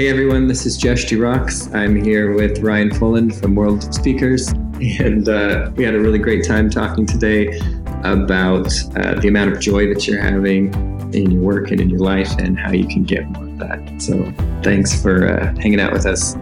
Hey 0.00 0.08
everyone, 0.08 0.48
this 0.48 0.64
is 0.64 0.78
Jesh 0.78 1.06
de 1.10 1.16
Rox. 1.16 1.70
I'm 1.74 2.02
here 2.02 2.32
with 2.32 2.60
Ryan 2.60 2.88
Foland 2.88 3.38
from 3.38 3.54
World 3.54 3.84
of 3.84 3.92
Speakers, 3.92 4.48
and 4.48 5.28
uh, 5.28 5.70
we 5.76 5.84
had 5.84 5.94
a 5.94 6.00
really 6.00 6.18
great 6.18 6.42
time 6.42 6.70
talking 6.70 7.04
today 7.04 7.58
about 8.02 8.72
uh, 8.96 9.20
the 9.20 9.28
amount 9.28 9.52
of 9.52 9.60
joy 9.60 9.92
that 9.92 10.06
you're 10.06 10.18
having 10.18 10.72
in 11.12 11.30
your 11.30 11.42
work 11.42 11.70
and 11.70 11.82
in 11.82 11.90
your 11.90 11.98
life, 11.98 12.32
and 12.38 12.58
how 12.58 12.72
you 12.72 12.88
can 12.88 13.04
get 13.04 13.28
more 13.28 13.44
of 13.44 13.58
that. 13.58 14.00
So, 14.00 14.32
thanks 14.62 15.02
for 15.02 15.28
uh, 15.28 15.54
hanging 15.60 15.80
out 15.80 15.92
with 15.92 16.06
us. 16.06 16.34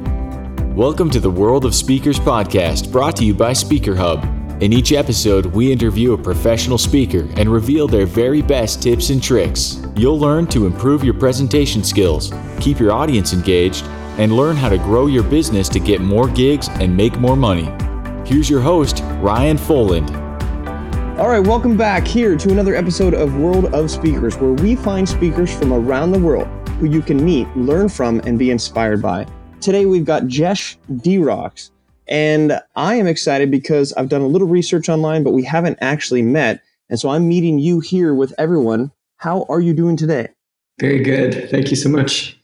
Welcome 0.76 1.10
to 1.10 1.18
the 1.18 1.28
World 1.28 1.64
of 1.64 1.74
Speakers 1.74 2.20
podcast, 2.20 2.92
brought 2.92 3.16
to 3.16 3.24
you 3.24 3.34
by 3.34 3.54
Speaker 3.54 3.96
Hub. 3.96 4.37
In 4.60 4.72
each 4.72 4.90
episode, 4.90 5.46
we 5.46 5.70
interview 5.70 6.14
a 6.14 6.18
professional 6.18 6.78
speaker 6.78 7.28
and 7.36 7.48
reveal 7.48 7.86
their 7.86 8.06
very 8.06 8.42
best 8.42 8.82
tips 8.82 9.10
and 9.10 9.22
tricks. 9.22 9.80
You'll 9.94 10.18
learn 10.18 10.48
to 10.48 10.66
improve 10.66 11.04
your 11.04 11.14
presentation 11.14 11.84
skills, 11.84 12.32
keep 12.58 12.80
your 12.80 12.90
audience 12.90 13.32
engaged, 13.32 13.84
and 14.18 14.32
learn 14.32 14.56
how 14.56 14.68
to 14.68 14.78
grow 14.78 15.06
your 15.06 15.22
business 15.22 15.68
to 15.68 15.78
get 15.78 16.00
more 16.00 16.26
gigs 16.26 16.68
and 16.80 16.96
make 16.96 17.20
more 17.20 17.36
money. 17.36 17.72
Here's 18.26 18.50
your 18.50 18.60
host, 18.60 19.04
Ryan 19.20 19.56
Foland. 19.56 20.10
All 21.20 21.28
right, 21.28 21.38
welcome 21.38 21.76
back 21.76 22.04
here 22.04 22.36
to 22.36 22.50
another 22.50 22.74
episode 22.74 23.14
of 23.14 23.36
World 23.36 23.66
of 23.66 23.88
Speakers, 23.92 24.36
where 24.38 24.54
we 24.54 24.74
find 24.74 25.08
speakers 25.08 25.56
from 25.56 25.72
around 25.72 26.10
the 26.10 26.18
world 26.18 26.48
who 26.80 26.86
you 26.86 27.00
can 27.00 27.24
meet, 27.24 27.46
learn 27.56 27.88
from, 27.88 28.18
and 28.26 28.36
be 28.36 28.50
inspired 28.50 29.00
by. 29.00 29.24
Today 29.60 29.86
we've 29.86 30.04
got 30.04 30.26
Jesh 30.26 30.76
de 30.96 31.18
Rox. 31.18 31.70
And 32.08 32.60
I 32.76 32.94
am 32.94 33.06
excited 33.06 33.50
because 33.50 33.92
I've 33.94 34.08
done 34.08 34.22
a 34.22 34.26
little 34.26 34.48
research 34.48 34.88
online, 34.88 35.22
but 35.22 35.32
we 35.32 35.44
haven't 35.44 35.78
actually 35.80 36.22
met. 36.22 36.62
And 36.88 36.98
so 36.98 37.10
I'm 37.10 37.28
meeting 37.28 37.58
you 37.58 37.80
here 37.80 38.14
with 38.14 38.34
everyone. 38.38 38.92
How 39.16 39.44
are 39.48 39.60
you 39.60 39.74
doing 39.74 39.96
today? 39.96 40.28
Very 40.80 41.02
good. 41.02 41.50
Thank 41.50 41.70
you 41.70 41.76
so 41.76 41.88
much. 41.88 42.38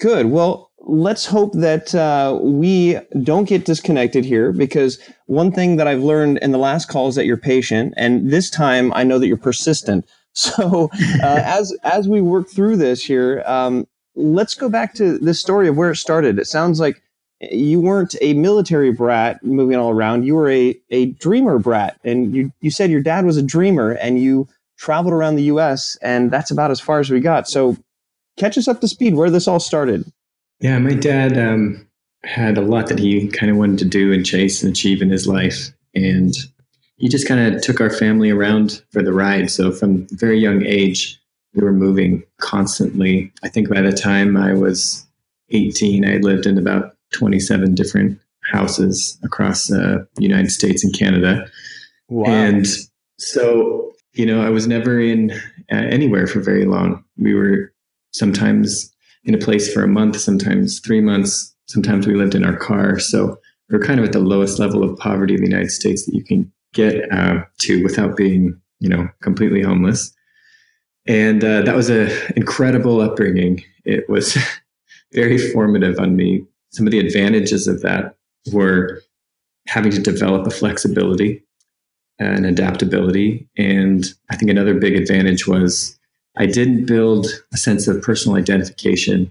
Good. 0.00 0.26
Well, 0.26 0.70
let's 0.78 1.26
hope 1.26 1.52
that 1.54 1.94
uh, 1.94 2.38
we 2.40 2.98
don't 3.22 3.48
get 3.48 3.64
disconnected 3.64 4.24
here 4.24 4.52
because 4.52 4.98
one 5.26 5.52
thing 5.52 5.76
that 5.76 5.86
I've 5.86 6.02
learned 6.02 6.38
in 6.38 6.52
the 6.52 6.58
last 6.58 6.88
call 6.88 7.08
is 7.08 7.14
that 7.16 7.26
you're 7.26 7.36
patient. 7.36 7.94
And 7.96 8.30
this 8.30 8.50
time 8.50 8.92
I 8.94 9.04
know 9.04 9.18
that 9.18 9.26
you're 9.26 9.36
persistent. 9.36 10.06
So 10.34 10.88
uh, 11.22 11.40
as, 11.44 11.76
as 11.84 12.08
we 12.08 12.22
work 12.22 12.48
through 12.48 12.78
this 12.78 13.04
here, 13.04 13.42
um, 13.44 13.86
let's 14.14 14.54
go 14.54 14.70
back 14.70 14.94
to 14.94 15.18
this 15.18 15.38
story 15.38 15.68
of 15.68 15.76
where 15.76 15.90
it 15.90 15.96
started. 15.96 16.38
It 16.38 16.46
sounds 16.46 16.80
like 16.80 17.01
you 17.50 17.80
weren't 17.80 18.14
a 18.20 18.34
military 18.34 18.92
brat 18.92 19.42
moving 19.42 19.76
all 19.76 19.90
around. 19.90 20.24
You 20.24 20.34
were 20.34 20.50
a, 20.50 20.78
a 20.90 21.06
dreamer 21.06 21.58
brat. 21.58 21.98
And 22.04 22.34
you, 22.34 22.52
you 22.60 22.70
said 22.70 22.90
your 22.90 23.02
dad 23.02 23.24
was 23.24 23.36
a 23.36 23.42
dreamer 23.42 23.92
and 23.92 24.20
you 24.20 24.48
traveled 24.78 25.12
around 25.12 25.36
the 25.36 25.44
US, 25.44 25.96
and 26.02 26.30
that's 26.30 26.50
about 26.50 26.70
as 26.70 26.80
far 26.80 26.98
as 26.98 27.10
we 27.10 27.20
got. 27.20 27.48
So 27.48 27.76
catch 28.36 28.58
us 28.58 28.68
up 28.68 28.80
to 28.80 28.88
speed 28.88 29.14
where 29.14 29.30
this 29.30 29.46
all 29.46 29.60
started. 29.60 30.10
Yeah, 30.60 30.78
my 30.78 30.94
dad 30.94 31.38
um, 31.38 31.86
had 32.24 32.58
a 32.58 32.62
lot 32.62 32.88
that 32.88 32.98
he 32.98 33.28
kind 33.28 33.50
of 33.50 33.58
wanted 33.58 33.78
to 33.80 33.84
do 33.84 34.12
and 34.12 34.24
chase 34.24 34.62
and 34.62 34.72
achieve 34.72 35.02
in 35.02 35.10
his 35.10 35.26
life. 35.26 35.70
And 35.94 36.34
he 36.96 37.08
just 37.08 37.26
kind 37.26 37.54
of 37.54 37.62
took 37.62 37.80
our 37.80 37.90
family 37.90 38.30
around 38.30 38.82
for 38.90 39.02
the 39.02 39.12
ride. 39.12 39.50
So 39.50 39.72
from 39.72 40.06
a 40.12 40.16
very 40.16 40.38
young 40.38 40.64
age, 40.64 41.18
we 41.54 41.62
were 41.62 41.72
moving 41.72 42.22
constantly. 42.40 43.32
I 43.42 43.48
think 43.48 43.68
by 43.68 43.80
the 43.80 43.92
time 43.92 44.36
I 44.36 44.54
was 44.54 45.06
18, 45.50 46.08
I 46.08 46.16
lived 46.16 46.46
in 46.46 46.58
about 46.58 46.96
27 47.12 47.74
different 47.74 48.18
houses 48.50 49.18
across 49.22 49.70
uh, 49.70 49.98
the 50.16 50.22
United 50.22 50.50
States 50.50 50.84
and 50.84 50.96
Canada. 50.96 51.46
Wow. 52.08 52.30
And 52.30 52.66
so, 53.18 53.92
you 54.14 54.26
know, 54.26 54.42
I 54.42 54.50
was 54.50 54.66
never 54.66 55.00
in 55.00 55.30
uh, 55.70 55.76
anywhere 55.76 56.26
for 56.26 56.40
very 56.40 56.64
long. 56.64 57.04
We 57.16 57.34
were 57.34 57.72
sometimes 58.12 58.92
in 59.24 59.34
a 59.34 59.38
place 59.38 59.72
for 59.72 59.82
a 59.82 59.88
month, 59.88 60.18
sometimes 60.18 60.80
three 60.80 61.00
months, 61.00 61.54
sometimes 61.66 62.06
we 62.06 62.14
lived 62.14 62.34
in 62.34 62.44
our 62.44 62.56
car. 62.56 62.98
So 62.98 63.38
we 63.68 63.78
we're 63.78 63.84
kind 63.84 64.00
of 64.00 64.06
at 64.06 64.12
the 64.12 64.20
lowest 64.20 64.58
level 64.58 64.82
of 64.82 64.98
poverty 64.98 65.34
in 65.34 65.40
the 65.40 65.48
United 65.48 65.70
States 65.70 66.04
that 66.04 66.14
you 66.14 66.24
can 66.24 66.52
get 66.74 67.10
uh, 67.12 67.44
to 67.60 67.82
without 67.82 68.16
being, 68.16 68.60
you 68.80 68.88
know, 68.88 69.08
completely 69.22 69.62
homeless. 69.62 70.12
And 71.06 71.42
uh, 71.42 71.62
that 71.62 71.74
was 71.74 71.90
an 71.90 72.10
incredible 72.36 73.00
upbringing. 73.00 73.62
It 73.84 74.08
was 74.08 74.36
very 75.12 75.38
formative 75.38 75.98
on 75.98 76.16
me 76.16 76.44
some 76.72 76.86
of 76.86 76.90
the 76.90 76.98
advantages 76.98 77.68
of 77.68 77.82
that 77.82 78.16
were 78.52 79.02
having 79.68 79.92
to 79.92 80.00
develop 80.00 80.46
a 80.46 80.50
flexibility 80.50 81.42
and 82.18 82.46
adaptability. 82.46 83.48
And 83.56 84.06
I 84.30 84.36
think 84.36 84.50
another 84.50 84.74
big 84.74 84.96
advantage 84.96 85.46
was 85.46 85.98
I 86.36 86.46
didn't 86.46 86.86
build 86.86 87.26
a 87.52 87.56
sense 87.56 87.86
of 87.88 88.02
personal 88.02 88.36
identification 88.36 89.30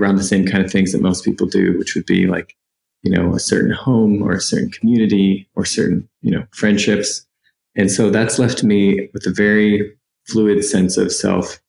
around 0.00 0.16
the 0.16 0.24
same 0.24 0.46
kind 0.46 0.64
of 0.64 0.70
things 0.70 0.92
that 0.92 1.02
most 1.02 1.24
people 1.24 1.46
do, 1.46 1.78
which 1.78 1.94
would 1.94 2.06
be 2.06 2.26
like, 2.26 2.56
you 3.02 3.10
know, 3.10 3.34
a 3.34 3.40
certain 3.40 3.72
home 3.72 4.22
or 4.22 4.32
a 4.32 4.40
certain 4.40 4.70
community 4.70 5.48
or 5.54 5.64
certain, 5.64 6.08
you 6.20 6.30
know, 6.30 6.44
friendships. 6.52 7.26
And 7.74 7.90
so 7.90 8.10
that's 8.10 8.38
left 8.38 8.62
me 8.62 9.08
with 9.12 9.26
a 9.26 9.32
very 9.32 9.92
fluid 10.26 10.64
sense 10.64 10.96
of 10.96 11.12
self 11.12 11.60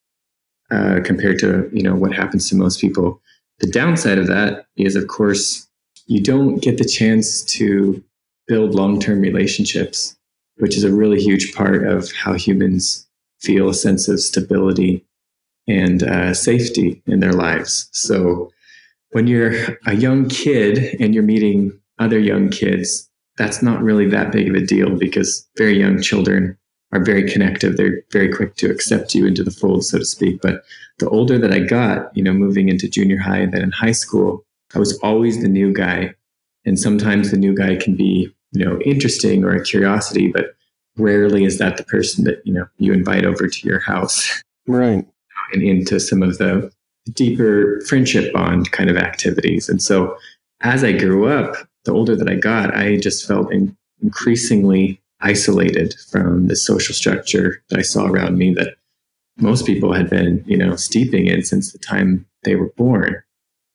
uh, 0.72 1.00
compared 1.04 1.40
to, 1.40 1.70
you 1.74 1.84
know, 1.84 1.96
what 1.96 2.14
happens 2.14 2.50
to 2.50 2.56
most 2.56 2.80
people. 2.80 3.22
The 3.59 3.68
downside 3.68 4.18
of 4.18 4.28
that 4.28 4.66
is, 4.75 4.96
of 4.96 5.08
course, 5.08 5.68
you 6.08 6.22
don't 6.22 6.62
get 6.62 6.78
the 6.78 6.86
chance 6.86 7.44
to 7.44 8.03
build 8.47 8.75
long 8.75 9.00
term 9.00 9.22
relationships, 9.22 10.16
which 10.58 10.75
is 10.75 10.84
a 10.84 10.94
really 10.94 11.22
huge 11.22 11.53
part 11.53 11.86
of 11.88 12.12
how 12.12 12.34
humans 12.34 13.08
feel 13.40 13.69
a 13.69 13.74
sense 13.74 14.08
of 14.08 14.19
stability 14.19 15.06
and 15.68 16.03
uh, 16.03 16.34
safety 16.34 17.02
in 17.08 17.19
their 17.19 17.34
lives. 17.34 17.90
So 17.94 18.52
when 19.12 19.28
you're 19.28 19.53
a 19.86 19.96
young 19.96 20.28
kid 20.28 20.97
and 21.00 21.13
you're 21.13 21.24
meeting 21.24 21.80
other 22.00 22.19
young 22.19 22.50
kids, 22.50 23.09
that's 23.38 23.62
not 23.62 23.81
really 23.81 24.08
that 24.09 24.31
big 24.31 24.50
of 24.50 24.56
a 24.56 24.66
deal 24.66 24.97
because 24.97 25.47
very 25.58 25.80
young 25.80 26.02
children 26.02 26.58
are 26.94 27.04
very 27.04 27.30
connective. 27.30 27.76
They're 27.76 28.04
very 28.12 28.31
quick 28.31 28.56
to 28.58 28.70
accept 28.70 29.16
you 29.16 29.26
into 29.26 29.44
the 29.44 29.52
fold, 29.52 29.84
so 29.84 29.98
to 29.98 30.06
speak. 30.06 30.42
But 30.42 30.64
the 31.00 31.09
older 31.09 31.40
that 31.40 31.52
I 31.52 31.59
got, 31.59 32.16
you 32.16 32.24
know, 32.24 32.34
moving 32.34 32.70
into 32.70 32.88
junior 32.88 33.18
high 33.18 33.40
and 33.40 33.52
then 33.52 33.64
in 33.64 33.72
high 33.72 33.92
school, 33.92 34.46
I 34.76 34.80
was 34.80 34.98
always 35.00 35.42
the 35.42 35.50
new 35.50 35.74
guy. 35.74 36.14
And 36.66 36.80
sometimes 36.80 37.31
the 37.31 37.38
new 37.38 37.56
guy 37.56 37.76
can 37.76 37.96
be, 37.96 38.34
you 38.52 38.64
know, 38.64 38.80
interesting 38.81 39.44
or 39.44 39.56
a 39.56 39.64
curiosity, 39.64 40.28
but 40.28 40.56
rarely 40.96 41.44
is 41.44 41.58
that 41.58 41.78
the 41.78 41.84
person 41.84 42.26
that, 42.26 42.46
you 42.46 42.54
know, 42.54 42.68
you 42.78 42.94
invite 42.94 43.25
over 43.25 43.48
to 43.48 43.68
your 43.68 43.80
house. 43.80 44.44
Right. 44.68 45.06
And 45.52 45.64
into 45.64 46.00
some 46.00 46.22
of 46.22 46.38
the 46.38 46.72
deeper 47.12 47.81
friendship 47.88 48.31
bond 48.34 48.72
kind 48.72 48.90
of 48.90 48.98
activities. 48.98 49.68
And 49.68 49.81
so 49.81 50.16
as 50.62 50.84
I 50.84 50.92
grew 50.92 51.28
up, 51.28 51.56
the 51.86 51.92
older 51.92 52.16
that 52.16 52.30
I 52.30 52.36
got, 52.36 52.74
I 52.75 52.98
just 52.98 53.28
felt 53.28 53.52
in, 53.52 53.75
increasingly 54.02 55.02
isolated 55.24 55.96
from 56.12 56.48
the 56.48 56.56
social 56.56 56.94
structure 56.94 57.64
that 57.70 57.80
I 57.80 57.84
saw 57.84 58.06
around 58.06 58.38
me 58.38 58.54
that 58.54 58.76
most 59.38 59.66
people 59.66 59.94
had 59.94 60.10
been, 60.10 60.44
you 60.46 60.58
know, 60.58 60.76
steeping 60.76 61.28
in 61.28 61.44
since 61.44 61.72
the 61.72 61.80
time 61.80 62.26
they 62.44 62.56
were 62.56 62.72
born. 62.78 63.22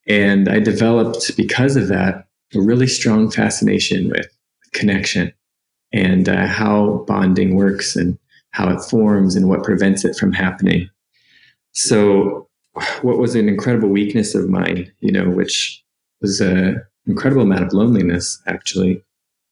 And 0.06 0.48
I 0.48 0.60
developed, 0.60 1.36
because 1.36 1.76
of 1.76 1.88
that, 1.88 2.28
a 2.54 2.60
really 2.60 2.86
strong 2.86 3.30
fascination 3.30 4.08
with 4.08 4.28
connection 4.72 5.32
and 5.92 6.28
uh, 6.28 6.46
how 6.46 7.04
bonding 7.06 7.56
works 7.56 7.96
and 7.96 8.18
how 8.50 8.70
it 8.70 8.80
forms 8.80 9.36
and 9.36 9.48
what 9.48 9.64
prevents 9.64 10.04
it 10.04 10.16
from 10.16 10.32
happening. 10.32 10.88
So, 11.72 12.48
what 13.02 13.18
was 13.18 13.34
an 13.34 13.48
incredible 13.48 13.88
weakness 13.88 14.34
of 14.34 14.48
mine, 14.48 14.92
you 15.00 15.10
know, 15.10 15.28
which 15.28 15.82
was 16.20 16.40
an 16.40 16.80
incredible 17.06 17.42
amount 17.42 17.64
of 17.64 17.72
loneliness, 17.72 18.40
actually, 18.46 19.02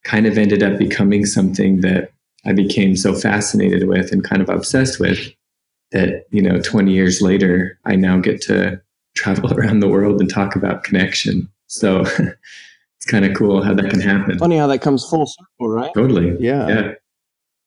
kind 0.06 0.26
of 0.26 0.38
ended 0.38 0.62
up 0.62 0.78
becoming 0.78 1.26
something 1.26 1.80
that 1.80 2.12
I 2.44 2.52
became 2.52 2.96
so 2.96 3.12
fascinated 3.12 3.88
with 3.88 4.12
and 4.12 4.22
kind 4.22 4.40
of 4.40 4.48
obsessed 4.48 5.00
with 5.00 5.18
that, 5.90 6.26
you 6.30 6.40
know, 6.40 6.60
20 6.60 6.92
years 6.92 7.20
later, 7.20 7.76
I 7.84 7.96
now 7.96 8.18
get 8.20 8.40
to 8.42 8.80
travel 9.16 9.52
around 9.58 9.80
the 9.80 9.88
world 9.88 10.20
and 10.20 10.30
talk 10.30 10.54
about 10.54 10.84
connection. 10.84 11.48
So 11.66 12.00
it's 12.18 13.06
kind 13.08 13.24
of 13.24 13.36
cool 13.36 13.64
how 13.64 13.74
that 13.74 13.90
can 13.90 14.00
happen. 14.00 14.38
Funny 14.38 14.58
how 14.58 14.68
that 14.68 14.80
comes 14.80 15.04
full 15.04 15.26
circle, 15.26 15.68
right? 15.68 15.92
Totally. 15.92 16.36
Yeah. 16.38 16.68
yeah. 16.68 16.92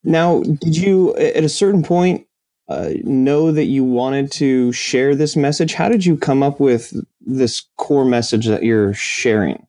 Now, 0.06 0.42
did 0.42 0.78
you, 0.78 1.14
at 1.18 1.44
a 1.44 1.50
certain 1.50 1.84
point, 1.84 2.26
uh, 2.70 2.92
know 3.04 3.52
that 3.52 3.66
you 3.66 3.84
wanted 3.84 4.32
to 4.34 4.72
share 4.72 5.14
this 5.14 5.36
message? 5.36 5.74
How 5.74 5.90
did 5.90 6.06
you 6.06 6.16
come 6.16 6.42
up 6.42 6.62
with 6.62 6.94
this 7.20 7.66
core 7.76 8.06
message 8.06 8.46
that 8.46 8.64
you're 8.64 8.94
sharing? 8.94 9.68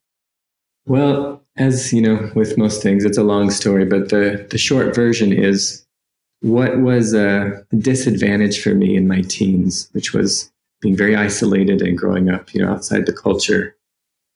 Well, 0.87 1.40
as 1.57 1.93
you 1.93 2.01
know, 2.01 2.31
with 2.35 2.57
most 2.57 2.83
things, 2.83 3.05
it's 3.05 3.19
a 3.19 3.23
long 3.23 3.51
story, 3.51 3.85
but 3.85 4.09
the, 4.09 4.47
the 4.51 4.59
short 4.59 4.95
version 4.95 5.33
is 5.33 5.85
what 6.41 6.79
was 6.79 7.13
a 7.13 7.65
disadvantage 7.79 8.63
for 8.63 8.75
me 8.75 8.97
in 8.97 9.07
my 9.07 9.21
teens, 9.23 9.89
which 9.93 10.15
was 10.15 10.51
being 10.81 10.97
very 10.97 11.15
isolated 11.15 11.83
and 11.83 11.99
growing 11.99 12.31
up, 12.31 12.55
you 12.55 12.63
know, 12.63 12.71
outside 12.71 13.07
the 13.07 13.13
culture, 13.13 13.77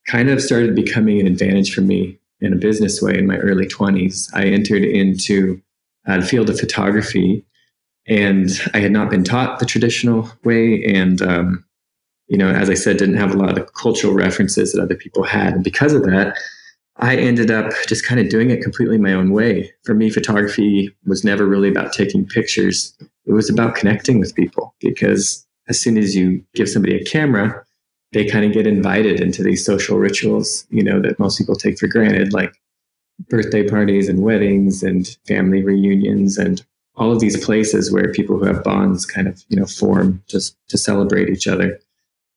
kind 0.06 0.28
of 0.28 0.42
started 0.42 0.74
becoming 0.74 1.20
an 1.20 1.26
advantage 1.26 1.74
for 1.74 1.80
me 1.80 2.18
in 2.40 2.52
a 2.52 2.56
business 2.56 3.00
way 3.00 3.16
in 3.16 3.26
my 3.26 3.38
early 3.38 3.66
20s. 3.66 4.28
I 4.34 4.44
entered 4.44 4.82
into 4.82 5.62
uh, 6.06 6.18
the 6.18 6.26
field 6.26 6.50
of 6.50 6.60
photography 6.60 7.44
and 8.06 8.50
I 8.74 8.80
had 8.80 8.92
not 8.92 9.08
been 9.08 9.24
taught 9.24 9.58
the 9.58 9.66
traditional 9.66 10.30
way. 10.44 10.84
And 10.84 11.22
um, 11.22 11.64
you 12.28 12.36
know, 12.36 12.50
as 12.50 12.70
I 12.70 12.74
said, 12.74 12.98
didn't 12.98 13.16
have 13.16 13.34
a 13.34 13.38
lot 13.38 13.50
of 13.50 13.54
the 13.54 13.64
cultural 13.64 14.14
references 14.14 14.72
that 14.72 14.82
other 14.82 14.94
people 14.94 15.22
had. 15.22 15.54
And 15.54 15.64
because 15.64 15.92
of 15.92 16.04
that, 16.04 16.36
I 16.96 17.16
ended 17.16 17.50
up 17.50 17.72
just 17.88 18.06
kind 18.06 18.20
of 18.20 18.28
doing 18.28 18.50
it 18.50 18.62
completely 18.62 18.98
my 18.98 19.12
own 19.12 19.30
way. 19.30 19.72
For 19.84 19.94
me, 19.94 20.10
photography 20.10 20.94
was 21.04 21.24
never 21.24 21.44
really 21.46 21.68
about 21.68 21.92
taking 21.92 22.24
pictures. 22.26 22.96
It 23.26 23.32
was 23.32 23.50
about 23.50 23.74
connecting 23.74 24.20
with 24.20 24.34
people 24.34 24.74
because 24.80 25.44
as 25.68 25.80
soon 25.80 25.98
as 25.98 26.14
you 26.14 26.44
give 26.54 26.68
somebody 26.68 26.94
a 26.94 27.04
camera, 27.04 27.64
they 28.12 28.24
kind 28.24 28.44
of 28.44 28.52
get 28.52 28.66
invited 28.66 29.20
into 29.20 29.42
these 29.42 29.64
social 29.64 29.98
rituals, 29.98 30.66
you 30.70 30.84
know, 30.84 31.00
that 31.00 31.18
most 31.18 31.36
people 31.36 31.56
take 31.56 31.78
for 31.78 31.88
granted, 31.88 32.32
like 32.32 32.54
birthday 33.28 33.66
parties 33.66 34.08
and 34.08 34.22
weddings 34.22 34.82
and 34.82 35.16
family 35.26 35.62
reunions 35.62 36.38
and 36.38 36.64
all 36.96 37.10
of 37.10 37.18
these 37.18 37.42
places 37.44 37.90
where 37.90 38.12
people 38.12 38.38
who 38.38 38.44
have 38.44 38.62
bonds 38.62 39.04
kind 39.04 39.26
of, 39.26 39.42
you 39.48 39.56
know, 39.56 39.66
form 39.66 40.22
just 40.28 40.56
to 40.68 40.78
celebrate 40.78 41.28
each 41.28 41.48
other. 41.48 41.80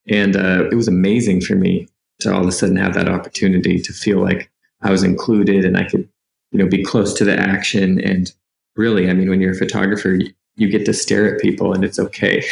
And 0.09 0.36
uh, 0.36 0.68
it 0.71 0.75
was 0.75 0.88
amazing 0.88 1.42
for 1.42 1.56
me 1.56 1.88
to 2.19 2.34
all 2.34 2.42
of 2.42 2.48
a 2.48 2.52
sudden 2.52 2.75
have 2.75 2.94
that 2.96 3.10
opportunity 3.10 3.80
to 3.80 3.94
feel 3.94 4.19
like 4.19 4.52
I 4.81 4.92
was 4.92 5.04
included 5.04 5.66
and 5.66 5.78
I 5.78 5.84
could, 5.84 6.08
you 6.52 6.60
know, 6.60 6.68
be 6.68 6.84
close 6.84 7.14
to 7.16 7.25
the 7.25 7.38
action. 7.38 8.00
And 8.02 8.31
really, 8.75 9.10
I 9.10 9.14
mean, 9.14 9.30
when 9.30 9.42
you're 9.42 9.54
a 9.54 9.58
photographer, 9.58 10.16
you, 10.16 10.31
you 10.56 10.69
get 10.69 10.86
to 10.86 10.94
stare 10.94 11.34
at 11.34 11.42
people 11.42 11.74
and 11.74 11.84
it's 11.84 12.00
okay. 12.00 12.44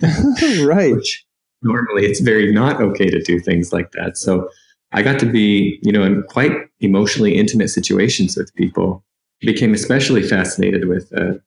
right. 0.62 0.94
Which 0.94 1.24
normally 1.62 2.06
it's 2.06 2.20
very 2.20 2.52
not 2.52 2.80
okay 2.80 3.10
to 3.10 3.22
do 3.22 3.38
things 3.38 3.72
like 3.72 3.92
that. 3.92 4.16
So 4.16 4.48
I 4.92 5.02
got 5.02 5.20
to 5.20 5.26
be, 5.26 5.78
you 5.82 5.92
know, 5.92 6.02
in 6.02 6.22
quite 6.24 6.52
emotionally 6.80 7.36
intimate 7.36 7.68
situations 7.68 8.36
with 8.36 8.54
people. 8.54 9.04
Became 9.40 9.72
especially 9.72 10.22
fascinated 10.22 10.86
with 10.86 11.10
uh, 11.16 11.38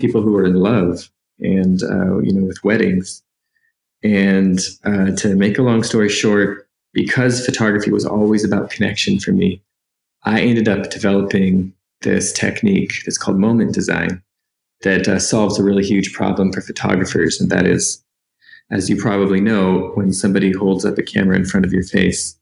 people 0.00 0.22
who 0.22 0.32
were 0.32 0.46
in 0.46 0.54
love 0.54 1.10
and, 1.38 1.82
uh, 1.82 2.18
you 2.20 2.32
know, 2.32 2.46
with 2.46 2.64
weddings. 2.64 3.22
And 4.02 4.58
uh, 4.84 5.10
to 5.16 5.36
make 5.36 5.58
a 5.58 5.62
long 5.62 5.82
story 5.82 6.08
short, 6.08 6.66
because 6.92 7.44
photography 7.44 7.90
was 7.90 8.04
always 8.04 8.44
about 8.44 8.70
connection 8.70 9.18
for 9.18 9.32
me, 9.32 9.62
I 10.24 10.40
ended 10.40 10.68
up 10.68 10.90
developing 10.90 11.72
this 12.02 12.32
technique 12.32 12.92
that's 13.04 13.18
called 13.18 13.38
moment 13.38 13.74
design 13.74 14.22
that 14.82 15.08
uh, 15.08 15.18
solves 15.18 15.58
a 15.58 15.64
really 15.64 15.84
huge 15.84 16.12
problem 16.12 16.52
for 16.52 16.60
photographers. 16.60 17.40
And 17.40 17.50
that 17.50 17.66
is, 17.66 18.02
as 18.70 18.90
you 18.90 18.96
probably 18.96 19.40
know, 19.40 19.92
when 19.94 20.12
somebody 20.12 20.52
holds 20.52 20.84
up 20.84 20.98
a 20.98 21.02
camera 21.02 21.36
in 21.36 21.44
front 21.44 21.64
of 21.64 21.72
your 21.72 21.84
face, 21.84 22.36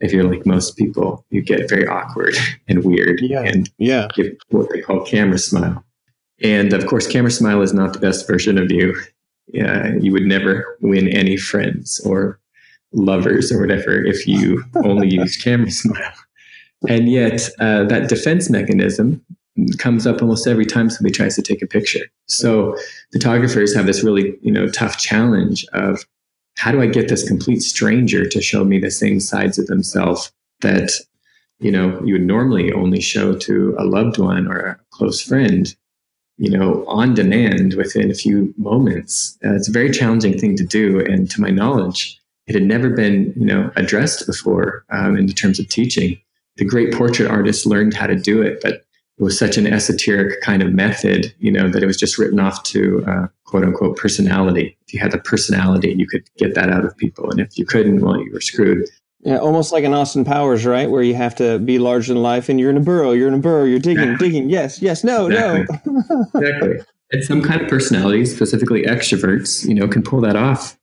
if 0.00 0.12
you're 0.12 0.24
like 0.24 0.46
most 0.46 0.76
people, 0.76 1.24
you 1.30 1.42
get 1.42 1.68
very 1.68 1.86
awkward 1.86 2.34
and 2.68 2.84
weird 2.84 3.20
yeah. 3.22 3.42
and 3.42 3.70
yeah. 3.78 4.08
give 4.14 4.34
what 4.48 4.68
they 4.70 4.80
call 4.80 5.04
camera 5.04 5.38
smile. 5.38 5.84
And 6.42 6.72
of 6.72 6.86
course, 6.86 7.06
camera 7.06 7.30
smile 7.30 7.62
is 7.62 7.72
not 7.72 7.92
the 7.92 8.00
best 8.00 8.26
version 8.26 8.58
of 8.58 8.70
you. 8.70 9.00
Yeah, 9.48 9.94
you 10.00 10.12
would 10.12 10.24
never 10.24 10.78
win 10.80 11.08
any 11.08 11.36
friends 11.36 12.00
or 12.00 12.40
lovers 12.92 13.52
or 13.52 13.60
whatever 13.60 14.04
if 14.04 14.26
you 14.26 14.62
only 14.84 15.08
use 15.08 15.36
camera 15.36 15.70
smile. 15.70 16.12
And 16.88 17.08
yet, 17.08 17.48
uh, 17.60 17.84
that 17.84 18.08
defense 18.08 18.50
mechanism 18.50 19.24
comes 19.78 20.06
up 20.06 20.22
almost 20.22 20.46
every 20.46 20.66
time 20.66 20.90
somebody 20.90 21.12
tries 21.12 21.36
to 21.36 21.42
take 21.42 21.62
a 21.62 21.66
picture. 21.66 22.06
So, 22.26 22.76
photographers 23.12 23.74
have 23.74 23.86
this 23.86 24.02
really, 24.02 24.36
you 24.42 24.50
know, 24.50 24.68
tough 24.68 24.98
challenge 24.98 25.64
of 25.72 26.04
how 26.56 26.72
do 26.72 26.80
I 26.80 26.86
get 26.86 27.08
this 27.08 27.26
complete 27.26 27.60
stranger 27.60 28.26
to 28.28 28.42
show 28.42 28.64
me 28.64 28.78
the 28.78 28.90
same 28.90 29.20
sides 29.20 29.58
of 29.58 29.66
themselves 29.66 30.32
that, 30.60 30.90
you 31.60 31.70
know, 31.70 32.00
you 32.04 32.14
would 32.14 32.26
normally 32.26 32.72
only 32.72 33.00
show 33.00 33.36
to 33.36 33.76
a 33.78 33.84
loved 33.84 34.18
one 34.18 34.48
or 34.48 34.58
a 34.58 34.80
close 34.90 35.20
friend 35.20 35.74
you 36.38 36.50
know, 36.50 36.84
on 36.86 37.14
demand 37.14 37.74
within 37.74 38.10
a 38.10 38.14
few 38.14 38.52
moments. 38.56 39.38
Uh, 39.44 39.54
it's 39.54 39.68
a 39.68 39.72
very 39.72 39.90
challenging 39.90 40.36
thing 40.38 40.56
to 40.56 40.64
do. 40.64 40.98
And 41.00 41.30
to 41.30 41.40
my 41.40 41.50
knowledge, 41.50 42.18
it 42.46 42.54
had 42.54 42.64
never 42.64 42.90
been, 42.90 43.32
you 43.36 43.46
know, 43.46 43.70
addressed 43.76 44.26
before 44.26 44.84
um, 44.90 45.16
in 45.16 45.26
the 45.26 45.32
terms 45.32 45.58
of 45.58 45.68
teaching. 45.68 46.18
The 46.56 46.64
great 46.64 46.92
portrait 46.92 47.30
artists 47.30 47.64
learned 47.64 47.94
how 47.94 48.06
to 48.06 48.16
do 48.16 48.42
it, 48.42 48.60
but 48.62 48.84
it 49.18 49.22
was 49.22 49.38
such 49.38 49.56
an 49.56 49.66
esoteric 49.66 50.40
kind 50.40 50.62
of 50.62 50.72
method, 50.72 51.32
you 51.38 51.52
know, 51.52 51.68
that 51.68 51.82
it 51.82 51.86
was 51.86 51.96
just 51.96 52.18
written 52.18 52.40
off 52.40 52.62
to 52.64 53.04
uh, 53.06 53.26
quote 53.44 53.64
unquote 53.64 53.96
personality. 53.96 54.76
If 54.86 54.94
you 54.94 55.00
had 55.00 55.12
the 55.12 55.18
personality, 55.18 55.94
you 55.96 56.06
could 56.06 56.24
get 56.36 56.54
that 56.54 56.70
out 56.70 56.84
of 56.84 56.96
people. 56.96 57.30
And 57.30 57.40
if 57.40 57.56
you 57.56 57.64
couldn't, 57.64 58.00
well, 58.00 58.18
you 58.18 58.32
were 58.32 58.40
screwed. 58.40 58.88
Yeah, 59.20 59.38
almost 59.38 59.70
like 59.70 59.84
an 59.84 59.94
Austin 59.94 60.24
Powers, 60.24 60.66
right? 60.66 60.90
Where 60.90 61.02
you 61.02 61.14
have 61.14 61.36
to 61.36 61.60
be 61.60 61.78
larger 61.78 62.12
than 62.12 62.22
life 62.22 62.48
and 62.48 62.58
you're 62.58 62.70
in 62.70 62.76
a 62.76 62.80
burrow, 62.80 63.12
you're 63.12 63.28
in 63.28 63.34
a 63.34 63.38
burrow, 63.38 63.64
you're 63.64 63.78
digging, 63.78 64.16
digging. 64.16 64.50
Yes, 64.50 64.82
yes, 64.82 65.04
no, 65.04 65.28
exactly. 65.28 65.80
no. 65.86 66.26
exactly. 66.34 66.80
And 67.12 67.22
some 67.22 67.42
kind 67.42 67.60
of 67.60 67.68
personalities, 67.68 68.34
specifically 68.34 68.82
extroverts, 68.82 69.68
you 69.68 69.74
know, 69.74 69.86
can 69.86 70.02
pull 70.02 70.20
that 70.22 70.34
off. 70.34 70.76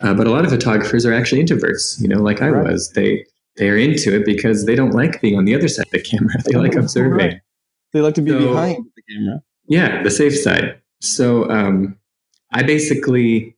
Uh, 0.00 0.14
but 0.14 0.26
a 0.26 0.30
lot 0.30 0.44
of 0.44 0.50
photographers 0.50 1.06
are 1.06 1.12
actually 1.12 1.42
introverts, 1.42 2.00
you 2.00 2.08
know, 2.08 2.20
like 2.20 2.42
I 2.42 2.48
right. 2.48 2.70
was. 2.70 2.90
They 2.90 3.24
they 3.56 3.70
are 3.70 3.76
into 3.76 4.14
it 4.14 4.26
because 4.26 4.66
they 4.66 4.74
don't 4.74 4.92
like 4.92 5.20
being 5.22 5.38
on 5.38 5.46
the 5.46 5.54
other 5.54 5.68
side 5.68 5.86
of 5.86 5.92
the 5.92 6.02
camera. 6.02 6.34
They 6.44 6.56
like 6.56 6.74
observing. 6.74 7.12
Right. 7.12 7.40
They 7.92 8.00
like 8.00 8.14
to 8.14 8.22
be 8.22 8.30
so, 8.30 8.38
behind 8.38 8.84
the 8.94 9.02
camera. 9.14 9.42
Yeah, 9.68 10.02
the 10.02 10.10
safe 10.10 10.36
side. 10.36 10.78
So 11.00 11.48
um, 11.50 11.98
I 12.52 12.62
basically 12.62 13.56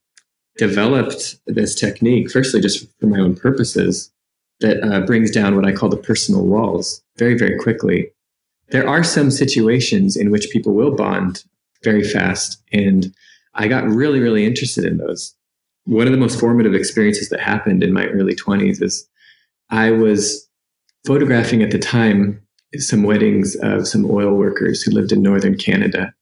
developed 0.56 1.36
this 1.46 1.74
technique, 1.74 2.30
firstly, 2.30 2.60
just 2.60 2.86
for 3.00 3.06
my 3.06 3.18
own 3.18 3.34
purposes, 3.34 4.12
that 4.60 4.82
uh, 4.82 5.00
brings 5.00 5.30
down 5.30 5.56
what 5.56 5.66
I 5.66 5.72
call 5.72 5.88
the 5.88 5.96
personal 5.96 6.44
walls 6.44 7.02
very, 7.16 7.36
very 7.36 7.58
quickly. 7.58 8.10
There 8.70 8.88
are 8.88 9.04
some 9.04 9.30
situations 9.30 10.16
in 10.16 10.30
which 10.30 10.50
people 10.50 10.74
will 10.74 10.94
bond 10.94 11.44
very 11.82 12.02
fast. 12.02 12.62
And 12.72 13.14
I 13.54 13.68
got 13.68 13.84
really, 13.84 14.20
really 14.20 14.44
interested 14.44 14.84
in 14.84 14.98
those. 14.98 15.34
One 15.88 16.06
of 16.06 16.12
the 16.12 16.18
most 16.18 16.38
formative 16.38 16.74
experiences 16.74 17.30
that 17.30 17.40
happened 17.40 17.82
in 17.82 17.94
my 17.94 18.08
early 18.08 18.34
20s 18.34 18.82
is 18.82 19.08
I 19.70 19.90
was 19.90 20.46
photographing 21.06 21.62
at 21.62 21.70
the 21.70 21.78
time 21.78 22.42
some 22.76 23.04
weddings 23.04 23.56
of 23.62 23.88
some 23.88 24.04
oil 24.10 24.34
workers 24.34 24.82
who 24.82 24.90
lived 24.90 25.12
in 25.12 25.22
northern 25.22 25.56
Canada. 25.56 26.12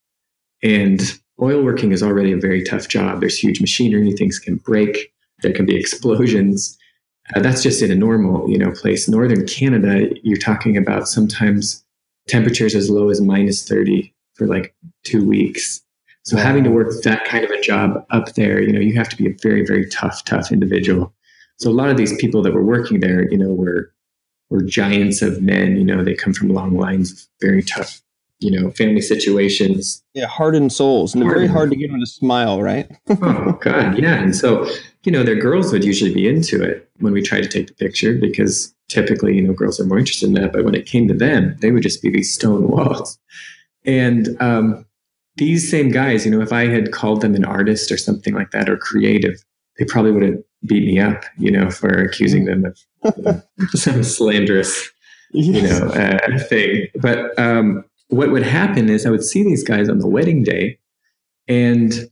And 0.63 1.01
oil 1.43 1.65
working 1.65 1.91
is 1.91 2.01
already 2.01 2.31
a 2.31 2.37
very 2.37 2.63
tough 2.63 2.87
job. 2.87 3.19
There's 3.19 3.37
huge 3.37 3.61
machinery, 3.61 4.13
things 4.13 4.39
can 4.39 4.55
break, 4.55 5.13
there 5.43 5.53
can 5.53 5.67
be 5.67 5.75
explosions. 5.75 6.79
Uh, 7.35 7.41
that's 7.41 7.65
just 7.65 7.83
in 7.83 7.91
a 7.91 7.97
normal, 7.97 8.49
you 8.49 8.59
know, 8.59 8.71
place. 8.71 9.09
Northern 9.09 9.49
Canada, 9.49 10.09
you're 10.23 10.39
talking 10.39 10.77
about 10.77 11.09
sometimes 11.09 11.85
temperatures 12.29 12.77
as 12.77 12.89
low 12.89 13.09
as 13.09 13.21
minus 13.21 13.67
30 13.67 14.15
for 14.35 14.47
like 14.47 14.77
two 15.03 15.27
weeks. 15.27 15.83
So 16.27 16.37
having 16.37 16.65
to 16.65 16.71
work 16.71 16.93
that 17.05 17.25
kind 17.25 17.45
of 17.45 17.51
a 17.51 17.61
job 17.61 18.05
up 18.11 18.35
there, 18.35 18.61
you 18.61 18.73
know, 18.73 18.81
you 18.81 18.95
have 18.95 19.09
to 19.11 19.17
be 19.17 19.29
a 19.29 19.37
very, 19.43 19.65
very 19.65 19.89
tough, 19.89 20.25
tough 20.25 20.51
individual. 20.51 21.15
So 21.59 21.71
a 21.71 21.73
lot 21.73 21.89
of 21.89 21.97
these 21.97 22.17
people 22.17 22.43
that 22.43 22.53
were 22.53 22.65
working 22.65 23.01
there, 23.01 23.31
you 23.31 23.39
know, 23.39 23.53
were 23.55 23.93
were 24.51 24.63
giants 24.63 25.23
of 25.23 25.41
men. 25.41 25.77
You 25.77 25.85
know, 25.85 26.05
they 26.05 26.15
come 26.15 26.33
from 26.33 26.49
long 26.49 26.77
lines 26.77 27.13
of 27.13 27.21
very 27.41 27.63
tough 27.63 28.03
you 28.39 28.51
know, 28.51 28.71
family 28.73 29.01
situations. 29.01 30.03
Yeah, 30.15 30.27
hardened 30.27 30.73
souls, 30.73 31.15
and 31.15 31.23
hardened. 31.23 31.47
very 31.47 31.53
hard 31.53 31.71
to 31.71 31.77
get 31.77 31.91
them 31.91 32.01
to 32.01 32.07
smile, 32.07 32.63
right? 32.63 32.91
oh 33.09 33.59
God, 33.63 33.99
yeah. 33.99 34.17
And 34.17 34.37
so, 34.37 34.69
you 35.05 35.13
know, 35.13 35.23
their 35.23 35.37
girls 35.37 35.73
would 35.73 35.85
usually 35.85 36.13
be 36.13 36.29
into 36.29 36.63
it 36.63 36.89
when 36.99 37.13
we 37.13 37.23
tried 37.23 37.43
to 37.45 37.49
take 37.49 37.69
the 37.69 37.75
picture 37.75 38.15
because 38.15 38.75
typically, 38.89 39.37
you 39.37 39.43
know, 39.43 39.55
girls 39.55 39.81
are 39.81 39.87
more 39.87 39.99
interested 39.99 40.27
in 40.27 40.35
that. 40.35 40.53
But 40.53 40.65
when 40.65 40.75
it 40.75 40.87
came 40.87 41.09
to 41.09 41.15
them, 41.15 41.57
they 41.61 41.71
would 41.71 41.83
just 41.83 42.03
be 42.03 42.11
these 42.11 42.33
stone 42.33 42.69
walls. 42.69 43.19
And 43.85 44.37
um, 44.41 44.85
these 45.37 45.71
same 45.71 45.91
guys, 45.91 46.25
you 46.25 46.31
know, 46.31 46.41
if 46.41 46.53
I 46.53 46.67
had 46.67 46.93
called 46.93 47.21
them 47.21 47.35
an 47.35 47.45
artist 47.45 47.93
or 47.93 47.99
something 47.99 48.35
like 48.35 48.51
that 48.53 48.69
or 48.69 48.77
creative, 48.77 49.43
they 49.79 49.85
probably 49.85 50.13
would 50.13 50.23
have 50.23 50.43
beat 50.65 50.87
me 50.87 50.99
up, 50.99 51.25
you 51.39 51.51
know, 51.51 51.71
for 51.71 51.89
accusing 51.89 52.47
them 52.47 52.65
of 52.65 52.79
you 53.17 53.23
know, 53.23 53.43
some 53.75 54.03
slanderous, 54.03 54.91
you 55.33 55.63
know, 55.63 55.89
uh, 55.89 56.39
thing. 56.39 56.87
But 57.01 57.39
um, 57.39 57.85
what 58.09 58.31
would 58.31 58.43
happen 58.43 58.89
is 58.89 59.05
I 59.05 59.11
would 59.11 59.25
see 59.25 59.43
these 59.43 59.65
guys 59.65 59.89
on 59.89 59.99
the 59.99 60.09
wedding 60.09 60.43
day 60.43 60.79
and 61.49 62.09